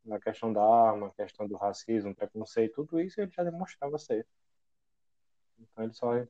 na 0.04 0.18
questão 0.18 0.52
da 0.52 0.62
arma, 0.62 1.12
questão 1.14 1.46
do 1.46 1.56
racismo, 1.56 2.14
preconceito, 2.14 2.86
tudo 2.86 3.00
isso 3.00 3.20
ele 3.20 3.30
já 3.30 3.44
demonstrava 3.44 3.98
ser. 3.98 4.26
Então 5.58 5.84
ele 5.84 5.92
só. 5.92 6.24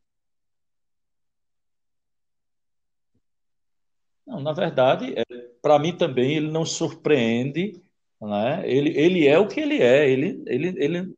Não, 4.26 4.40
na 4.40 4.52
verdade, 4.52 5.14
é, 5.16 5.24
para 5.62 5.78
mim 5.78 5.96
também 5.96 6.36
ele 6.36 6.50
não 6.50 6.64
surpreende 6.64 7.80
né? 8.20 8.62
Ele, 8.68 8.90
ele 8.98 9.26
é 9.26 9.38
o 9.38 9.48
que 9.48 9.60
ele 9.60 9.78
é. 9.78 10.08
Ele, 10.08 10.42
ele, 10.46 10.74
ele, 10.82 11.16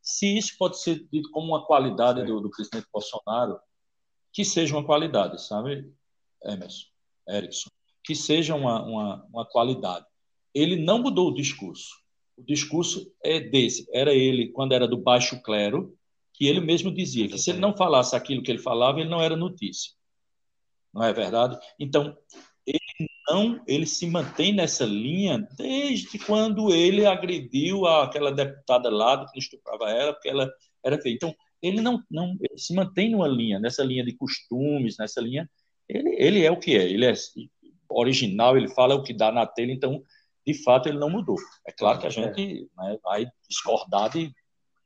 se 0.00 0.36
isso 0.36 0.56
pode 0.58 0.80
ser 0.80 1.06
dito 1.12 1.30
como 1.30 1.48
uma 1.48 1.64
qualidade 1.64 2.24
do, 2.24 2.40
do, 2.40 2.50
presidente 2.50 2.86
Bolsonaro, 2.92 3.58
que 4.32 4.44
seja 4.44 4.74
uma 4.74 4.84
qualidade, 4.84 5.40
sabe, 5.46 5.92
Emerson, 6.44 6.86
Erickson, 7.28 7.70
que 8.02 8.14
seja 8.14 8.54
uma, 8.54 8.82
uma, 8.82 9.26
uma 9.32 9.46
qualidade. 9.46 10.06
Ele 10.54 10.76
não 10.76 10.98
mudou 10.98 11.28
o 11.28 11.34
discurso. 11.34 12.02
O 12.36 12.42
discurso 12.42 13.12
é 13.22 13.38
desse. 13.38 13.86
Era 13.92 14.12
ele, 14.12 14.48
quando 14.48 14.72
era 14.72 14.88
do 14.88 14.96
baixo 14.96 15.40
clero, 15.42 15.96
que 16.32 16.46
ele 16.46 16.60
mesmo 16.60 16.92
dizia 16.92 17.28
que 17.28 17.38
se 17.38 17.50
ele 17.50 17.60
não 17.60 17.76
falasse 17.76 18.16
aquilo 18.16 18.42
que 18.42 18.50
ele 18.50 18.58
falava, 18.58 19.00
ele 19.00 19.08
não 19.08 19.20
era 19.20 19.36
notícia. 19.36 19.92
Não 20.92 21.02
é 21.04 21.12
verdade? 21.12 21.58
Então, 21.78 22.16
não, 23.28 23.62
ele 23.66 23.86
se 23.86 24.06
mantém 24.06 24.52
nessa 24.52 24.84
linha 24.84 25.46
desde 25.56 26.18
quando 26.18 26.72
ele 26.72 27.06
agrediu 27.06 27.86
aquela 27.86 28.32
deputada 28.32 28.90
lá 28.90 29.24
que 29.30 29.38
estuprava 29.38 29.90
ela, 29.90 30.12
porque 30.12 30.28
ela 30.28 30.50
era 30.84 31.00
feia. 31.00 31.14
Então, 31.14 31.34
ele 31.62 31.80
não, 31.80 32.02
não 32.10 32.36
ele 32.40 32.58
se 32.58 32.74
mantém 32.74 33.10
numa 33.10 33.28
linha, 33.28 33.60
nessa 33.60 33.84
linha 33.84 34.04
de 34.04 34.12
costumes, 34.12 34.96
nessa 34.98 35.20
linha. 35.20 35.48
Ele, 35.88 36.16
ele 36.18 36.44
é 36.44 36.50
o 36.50 36.58
que 36.58 36.76
é, 36.76 36.84
ele 36.84 37.06
é 37.06 37.12
original, 37.88 38.56
ele 38.56 38.68
fala 38.68 38.94
o 38.94 39.02
que 39.02 39.12
dá 39.12 39.30
na 39.30 39.46
telha, 39.46 39.72
então 39.72 40.02
de 40.46 40.54
fato 40.54 40.88
ele 40.88 40.98
não 40.98 41.10
mudou. 41.10 41.36
É 41.66 41.72
claro 41.72 42.00
que 42.00 42.06
a 42.06 42.10
gente 42.10 42.68
é. 42.78 42.82
né, 42.82 42.98
vai 43.02 43.26
discordar 43.48 44.10
de 44.10 44.32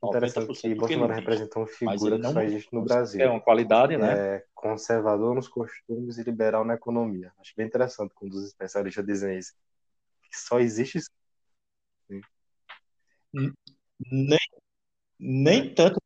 Interessante 0.03 0.61
que 0.61 0.75
Bolsonaro 0.75 1.13
representa 1.13 1.59
uma 1.59 1.67
figura 1.67 2.19
que 2.19 2.31
só 2.31 2.41
existe 2.41 2.73
no 2.73 2.83
Brasil. 2.83 3.21
É 3.21 3.29
uma 3.29 3.41
qualidade, 3.41 3.97
né? 3.97 4.35
É 4.35 4.43
conservador 4.53 5.33
nos 5.33 5.47
costumes 5.47 6.17
e 6.17 6.23
liberal 6.23 6.63
na 6.63 6.75
economia. 6.75 7.31
Acho 7.39 7.53
bem 7.57 7.65
interessante 7.65 8.13
quando 8.13 8.33
os 8.33 8.45
especialistas 8.45 9.05
dizem 9.05 9.37
isso. 9.37 9.53
Que 10.29 10.37
só 10.37 10.59
existe 10.59 10.99
isso. 10.99 11.09
Nem, 13.99 14.39
nem 15.19 15.73
tanto 15.73 15.99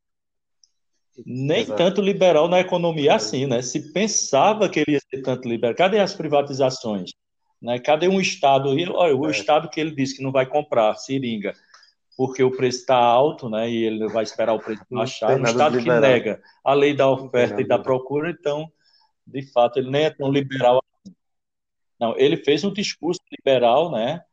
nem 1.26 1.62
Exato. 1.62 1.78
tanto 1.78 2.02
liberal 2.02 2.48
na 2.48 2.60
economia 2.60 3.16
assim, 3.16 3.46
né? 3.46 3.62
Se 3.62 3.92
pensava 3.92 4.70
que 4.70 4.80
ele 4.80 4.94
ia 4.94 5.00
ser 5.00 5.22
tanto 5.22 5.48
liberal. 5.48 5.76
Cadê 5.76 6.00
as 6.00 6.16
privatizações? 6.16 7.12
Né? 7.62 7.78
Cadê 7.80 8.08
um 8.08 8.20
Estado? 8.20 8.70
Olha, 8.70 9.16
o 9.16 9.28
é. 9.28 9.32
Estado 9.32 9.70
que 9.70 9.80
ele 9.80 9.92
disse 9.92 10.18
que 10.18 10.24
não 10.24 10.32
vai 10.32 10.46
comprar 10.46 10.96
seringa 10.96 11.54
porque 12.22 12.44
o 12.44 12.52
preço 12.52 12.82
está 12.82 12.96
alto, 12.96 13.50
né? 13.50 13.68
E 13.68 13.84
ele 13.84 14.08
vai 14.08 14.24
esperar 14.24 14.54
o 14.54 14.60
preço 14.60 14.86
baixar. 14.92 15.40
Um 15.40 15.44
Estado 15.44 15.80
que 15.80 15.90
nega 15.90 16.40
a 16.64 16.72
lei 16.72 16.94
da 16.94 17.10
oferta 17.10 17.60
e 17.60 17.68
da 17.68 17.80
procura, 17.80 18.30
então, 18.30 18.72
de 19.26 19.42
fato, 19.52 19.80
ele 19.80 19.90
nem 19.90 20.04
é 20.04 20.12
tão 20.12 20.32
liberal. 20.32 20.84
Assim. 21.04 21.16
Não, 22.00 22.16
ele 22.20 22.38
fez 22.38 22.64
um 22.64 22.72
discurso 22.72 23.20
liberal, 23.32 23.92
né? 23.92 24.24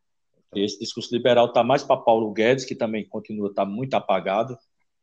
Esse 0.54 0.78
discurso 0.78 1.14
liberal 1.16 1.46
está 1.46 1.64
mais 1.64 1.82
para 1.82 1.96
Paulo 1.96 2.30
Guedes, 2.30 2.66
que 2.66 2.74
também 2.74 3.08
continua 3.08 3.54
tá 3.54 3.64
muito 3.64 3.94
apagado, 3.94 4.58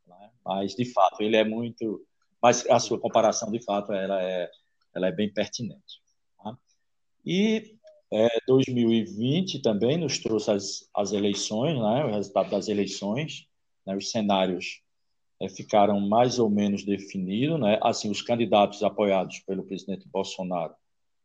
né? 0.05 0.29
mas 0.45 0.75
de 0.75 0.85
fato 0.85 1.23
ele 1.23 1.37
é 1.37 1.43
muito. 1.43 2.05
Mas 2.39 2.69
a 2.69 2.79
sua 2.79 2.99
comparação, 2.99 3.51
de 3.51 3.63
fato, 3.63 3.93
ela 3.93 4.21
é, 4.21 4.47
ela 4.93 5.07
é 5.07 5.11
bem 5.11 5.33
pertinente. 5.33 6.03
Tá? 6.37 6.55
E 7.25 7.79
é, 8.11 8.27
2020 8.47 9.61
também 9.61 9.97
nos 9.97 10.19
trouxe 10.19 10.51
as, 10.51 10.89
as 10.95 11.11
eleições, 11.11 11.77
né, 11.77 12.05
o 12.05 12.11
resultado 12.11 12.51
das 12.51 12.67
eleições, 12.67 13.47
né, 13.85 13.95
os 13.95 14.11
cenários 14.11 14.81
é, 15.41 15.49
ficaram 15.49 15.99
mais 15.99 16.39
ou 16.39 16.49
menos 16.49 16.83
definidos, 16.83 17.59
né, 17.59 17.79
assim, 17.81 18.09
os 18.09 18.21
candidatos 18.21 18.83
apoiados 18.83 19.39
pelo 19.39 19.63
presidente 19.63 20.07
Bolsonaro 20.07 20.73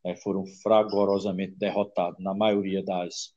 é, 0.05 0.17
foram 0.17 0.47
fragorosamente 0.63 1.55
derrotados 1.57 2.23
na 2.23 2.35
maioria 2.35 2.83
das, 2.83 3.35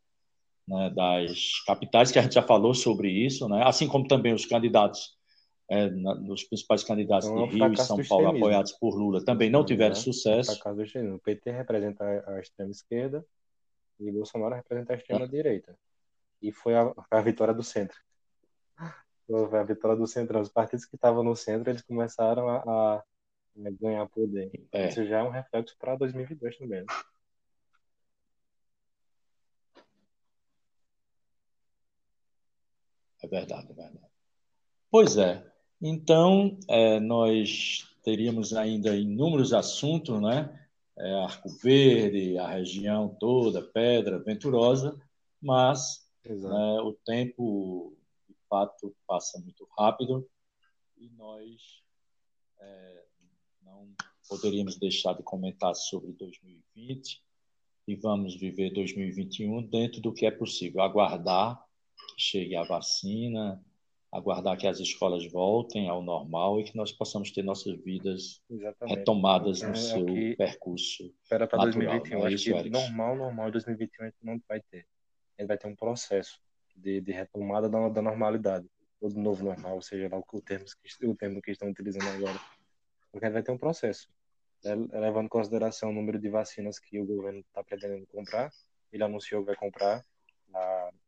né, 0.67 0.89
das 0.95 1.63
capitais, 1.65 2.11
que 2.11 2.19
a 2.19 2.21
gente 2.21 2.35
já 2.35 2.43
falou 2.43 2.73
sobre 2.73 3.11
isso, 3.11 3.47
né, 3.49 3.61
assim 3.65 3.87
como 3.87 4.07
também 4.07 4.33
os 4.33 4.45
candidatos 4.45 5.17
é, 5.73 5.89
na, 5.89 6.13
os 6.31 6.43
principais 6.43 6.83
candidatos 6.83 7.27
então, 7.27 7.47
de 7.47 7.55
Rio 7.55 7.73
e 7.73 7.77
São 7.77 7.97
Paulo, 8.07 8.27
apoiados 8.27 8.73
por 8.73 8.95
Lula, 8.95 9.25
também 9.25 9.49
não 9.49 9.65
tiveram 9.65 9.93
é, 9.93 9.95
sucesso. 9.95 10.61
O 11.15 11.19
PT 11.19 11.49
representa 11.49 12.03
a 12.27 12.39
extrema 12.39 12.69
esquerda 12.69 13.25
e 13.99 14.11
Bolsonaro 14.11 14.53
representa 14.53 14.93
a 14.93 14.95
extrema 14.95 15.27
direita. 15.27 15.75
E 16.39 16.51
foi 16.51 16.75
a, 16.75 16.93
a 17.09 17.21
vitória 17.21 17.55
do 17.55 17.63
centro. 17.63 17.97
Foi 19.25 19.59
a 19.59 19.63
vitória 19.63 19.97
do 19.97 20.05
centro. 20.05 20.39
Os 20.39 20.49
partidos 20.49 20.85
que 20.85 20.95
estavam 20.95 21.23
no 21.23 21.35
centro, 21.35 21.71
eles 21.71 21.81
começaram 21.81 22.47
a, 22.47 22.57
a 22.57 23.03
ganhar 23.55 24.07
poder. 24.09 24.51
É. 24.71 24.89
Isso 24.89 25.03
já 25.05 25.19
é 25.19 25.23
um 25.23 25.29
reflexo 25.29 25.75
para 25.79 25.95
2022 25.95 26.57
também. 26.57 26.81
Né? 26.81 26.85
É 33.23 33.27
verdade, 33.27 33.71
é 33.71 33.73
verdade. 33.73 34.13
Pois 34.91 35.17
é. 35.17 35.52
Então, 35.85 36.57
é, 36.69 36.97
nós 37.01 37.93
teríamos 38.05 38.53
ainda 38.53 38.95
inúmeros 38.95 39.51
assuntos, 39.51 40.21
né? 40.21 40.65
É, 40.97 41.13
Arco 41.15 41.49
Verde, 41.61 42.37
a 42.37 42.47
região 42.47 43.09
toda, 43.19 43.61
Pedra, 43.61 44.23
Venturosa, 44.23 44.97
mas 45.41 46.07
né, 46.25 46.79
o 46.81 46.93
tempo, 47.05 47.93
de 48.29 48.35
fato, 48.47 48.95
passa 49.05 49.37
muito 49.41 49.67
rápido 49.77 50.25
e 50.97 51.09
nós 51.17 51.83
é, 52.61 53.03
não 53.61 53.89
poderíamos 54.29 54.77
deixar 54.77 55.13
de 55.13 55.23
comentar 55.23 55.75
sobre 55.75 56.13
2020 56.13 57.21
e 57.89 57.95
vamos 57.95 58.35
viver 58.35 58.71
2021 58.71 59.63
dentro 59.63 59.99
do 59.99 60.13
que 60.13 60.25
é 60.25 60.31
possível. 60.31 60.81
Aguardar 60.81 61.61
que 62.15 62.21
chegue 62.21 62.55
a 62.55 62.63
vacina, 62.63 63.61
aguardar 64.13 64.55
que 64.57 64.67
as 64.67 64.79
escolas 64.79 65.25
voltem 65.25 65.89
ao 65.89 66.01
normal 66.01 66.59
e 66.59 66.63
que 66.63 66.77
nós 66.77 66.91
possamos 66.91 67.31
ter 67.31 67.41
nossas 67.41 67.73
vidas 67.79 68.41
Exatamente. 68.47 68.97
retomadas 68.97 69.61
no 69.63 69.75
seu 69.75 70.05
percurso. 70.37 71.11
Espera 71.23 71.47
para 71.47 71.63
2021. 71.63 72.19
Não 72.19 72.27
é 72.27 72.33
isso, 72.33 72.53
que 72.53 72.69
normal, 72.69 73.15
normal 73.15 73.51
2021 73.51 74.03
a 74.03 74.05
gente 74.05 74.17
não 74.21 74.39
vai 74.47 74.61
ter. 74.61 74.85
Ele 75.37 75.47
vai 75.47 75.57
ter 75.57 75.67
um 75.67 75.75
processo 75.75 76.39
de, 76.75 77.01
de 77.01 77.11
retomada 77.11 77.67
da, 77.67 77.89
da 77.89 78.01
normalidade. 78.01 78.69
Ou 79.01 79.09
do 79.09 79.19
novo 79.19 79.43
normal, 79.43 79.81
seja 79.81 80.07
lá 80.09 80.17
o 80.17 80.41
termo, 80.41 80.65
o 81.03 81.15
termo 81.15 81.41
que 81.41 81.51
estão 81.51 81.69
utilizando 81.69 82.07
agora. 82.07 82.39
Porque 83.11 83.25
ele 83.25 83.33
vai 83.33 83.43
ter 83.43 83.51
um 83.51 83.57
processo. 83.57 84.07
É, 84.63 84.75
levando 84.75 85.25
em 85.25 85.29
consideração 85.29 85.89
o 85.89 85.93
número 85.93 86.19
de 86.19 86.29
vacinas 86.29 86.79
que 86.79 86.99
o 86.99 87.05
governo 87.05 87.39
está 87.39 87.63
pretendendo 87.63 88.05
comprar. 88.07 88.51
Ele 88.91 89.03
anunciou 89.03 89.41
que 89.41 89.47
vai 89.47 89.55
comprar 89.55 90.05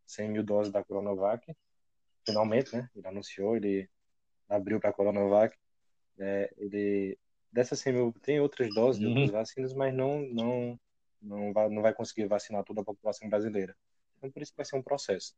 100 0.07 0.29
mil 0.29 0.43
doses 0.43 0.73
da 0.73 0.83
Coronavac 0.83 1.55
finalmente, 2.25 2.75
né? 2.75 2.89
Ele 2.95 3.07
anunciou, 3.07 3.55
ele 3.55 3.89
abriu 4.49 4.79
para 4.79 4.89
a 4.89 4.93
Coronavac. 4.93 5.55
É, 6.17 6.53
ele 6.57 7.17
dessas 7.51 7.79
100 7.79 7.93
mil 7.93 8.13
tem 8.21 8.39
outras 8.39 8.73
doses 8.73 8.99
de 8.99 9.07
outras 9.07 9.27
uhum. 9.27 9.31
vacinas, 9.31 9.73
mas 9.73 9.93
não 9.93 10.21
não 10.21 10.79
não 11.21 11.53
vai 11.53 11.69
não 11.69 11.81
vai 11.81 11.93
conseguir 11.93 12.27
vacinar 12.27 12.63
toda 12.63 12.81
a 12.81 12.85
população 12.85 13.29
brasileira. 13.29 13.75
Então 14.17 14.31
por 14.31 14.41
isso 14.41 14.53
vai 14.55 14.65
ser 14.65 14.75
um 14.75 14.81
processo. 14.81 15.35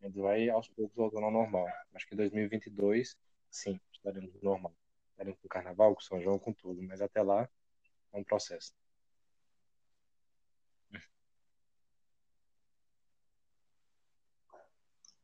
Ele 0.00 0.20
vai 0.20 0.48
aos 0.48 0.68
poucos 0.68 0.96
voltando 0.96 1.24
ao 1.24 1.30
normal. 1.30 1.66
Acho 1.92 2.06
que 2.06 2.14
em 2.14 2.18
2022, 2.18 3.16
sim, 3.50 3.80
estaremos 3.92 4.32
no 4.34 4.40
normal. 4.42 4.72
Estaremos 5.10 5.38
com 5.40 5.46
o 5.46 5.50
Carnaval, 5.50 5.94
com 5.94 6.00
São 6.00 6.20
João, 6.20 6.38
com 6.38 6.52
tudo. 6.52 6.80
Mas 6.82 7.00
até 7.00 7.20
lá 7.20 7.48
é 8.12 8.16
um 8.16 8.22
processo. 8.22 8.72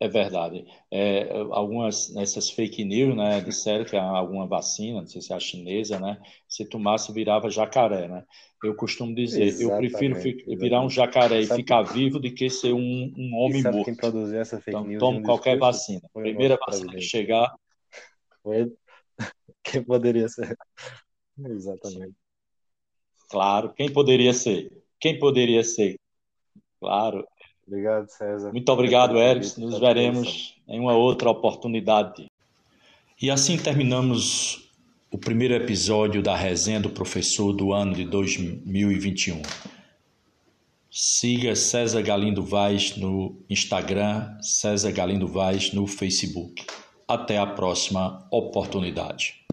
É 0.05 0.09
verdade. 0.09 0.67
É, 0.91 1.31
algumas 1.51 2.13
nessas 2.13 2.51
fake 2.51 2.85
news, 2.85 3.17
né, 3.17 3.41
disseram 3.41 3.87
que 3.87 3.97
alguma 3.97 4.47
vacina, 4.47 5.01
não 5.01 5.07
sei 5.07 5.23
se 5.23 5.33
é 5.33 5.37
a 5.37 5.41
chinesa, 5.41 5.99
né, 5.99 6.21
se 6.47 6.69
tomasse 6.69 7.11
virava 7.11 7.49
jacaré, 7.49 8.07
né? 8.07 8.23
Eu 8.63 8.77
costumo 8.77 9.15
dizer, 9.15 9.45
exatamente, 9.45 9.65
eu 9.65 9.77
prefiro 9.79 10.15
exatamente. 10.19 10.57
virar 10.57 10.83
um 10.83 10.91
jacaré 10.91 11.41
e 11.41 11.47
ficar 11.47 11.83
vivo 11.83 12.19
do 12.19 12.31
que 12.31 12.51
ser 12.51 12.75
um, 12.75 13.15
um 13.17 13.35
homem 13.35 13.63
morto. 13.63 13.85
Quem 13.87 13.95
produziu 13.95 14.39
essa 14.39 14.59
fake 14.59 14.77
então, 14.77 14.85
news? 14.85 15.01
Tome 15.01 15.23
qualquer 15.23 15.59
vacina. 15.59 16.03
Primeira 16.13 16.59
vacina 16.59 16.93
que 16.93 17.01
chegar. 17.01 17.55
Foi 18.43 18.71
quem 19.65 19.83
poderia 19.83 20.29
ser? 20.29 20.55
Exatamente. 21.39 22.15
Claro, 23.31 23.73
quem 23.73 23.91
poderia 23.91 24.35
ser? 24.35 24.71
Quem 25.01 25.19
poderia 25.19 25.65
ser? 25.65 25.99
Claro, 26.79 27.27
Obrigado, 27.67 28.09
César. 28.09 28.53
Muito 28.53 28.69
obrigado, 28.71 29.19
Eric. 29.19 29.59
Nos 29.59 29.79
veremos 29.79 30.55
em 30.69 30.81
uma 30.81 30.95
outra 30.95 31.31
oportunidade. 31.31 32.31
E 33.21 33.31
assim 33.31 33.57
terminamos 33.57 34.71
o 35.11 35.19
primeiro 35.19 35.55
episódio 35.55 36.23
da 36.23 36.37
resenha 36.37 36.81
do 36.81 36.91
professor 36.91 37.53
do 37.53 37.73
ano 37.73 37.95
de 37.95 38.05
2021. 38.05 39.41
Siga 40.91 41.57
César 41.57 42.03
Galindo 42.03 42.43
Vaz 42.43 42.97
no 42.97 43.37
Instagram, 43.49 44.37
César 44.41 44.93
Galindo 44.93 45.27
Vaz 45.27 45.73
no 45.73 45.87
Facebook. 45.87 46.65
Até 47.09 47.39
a 47.39 47.47
próxima 47.47 48.27
oportunidade. 48.31 49.43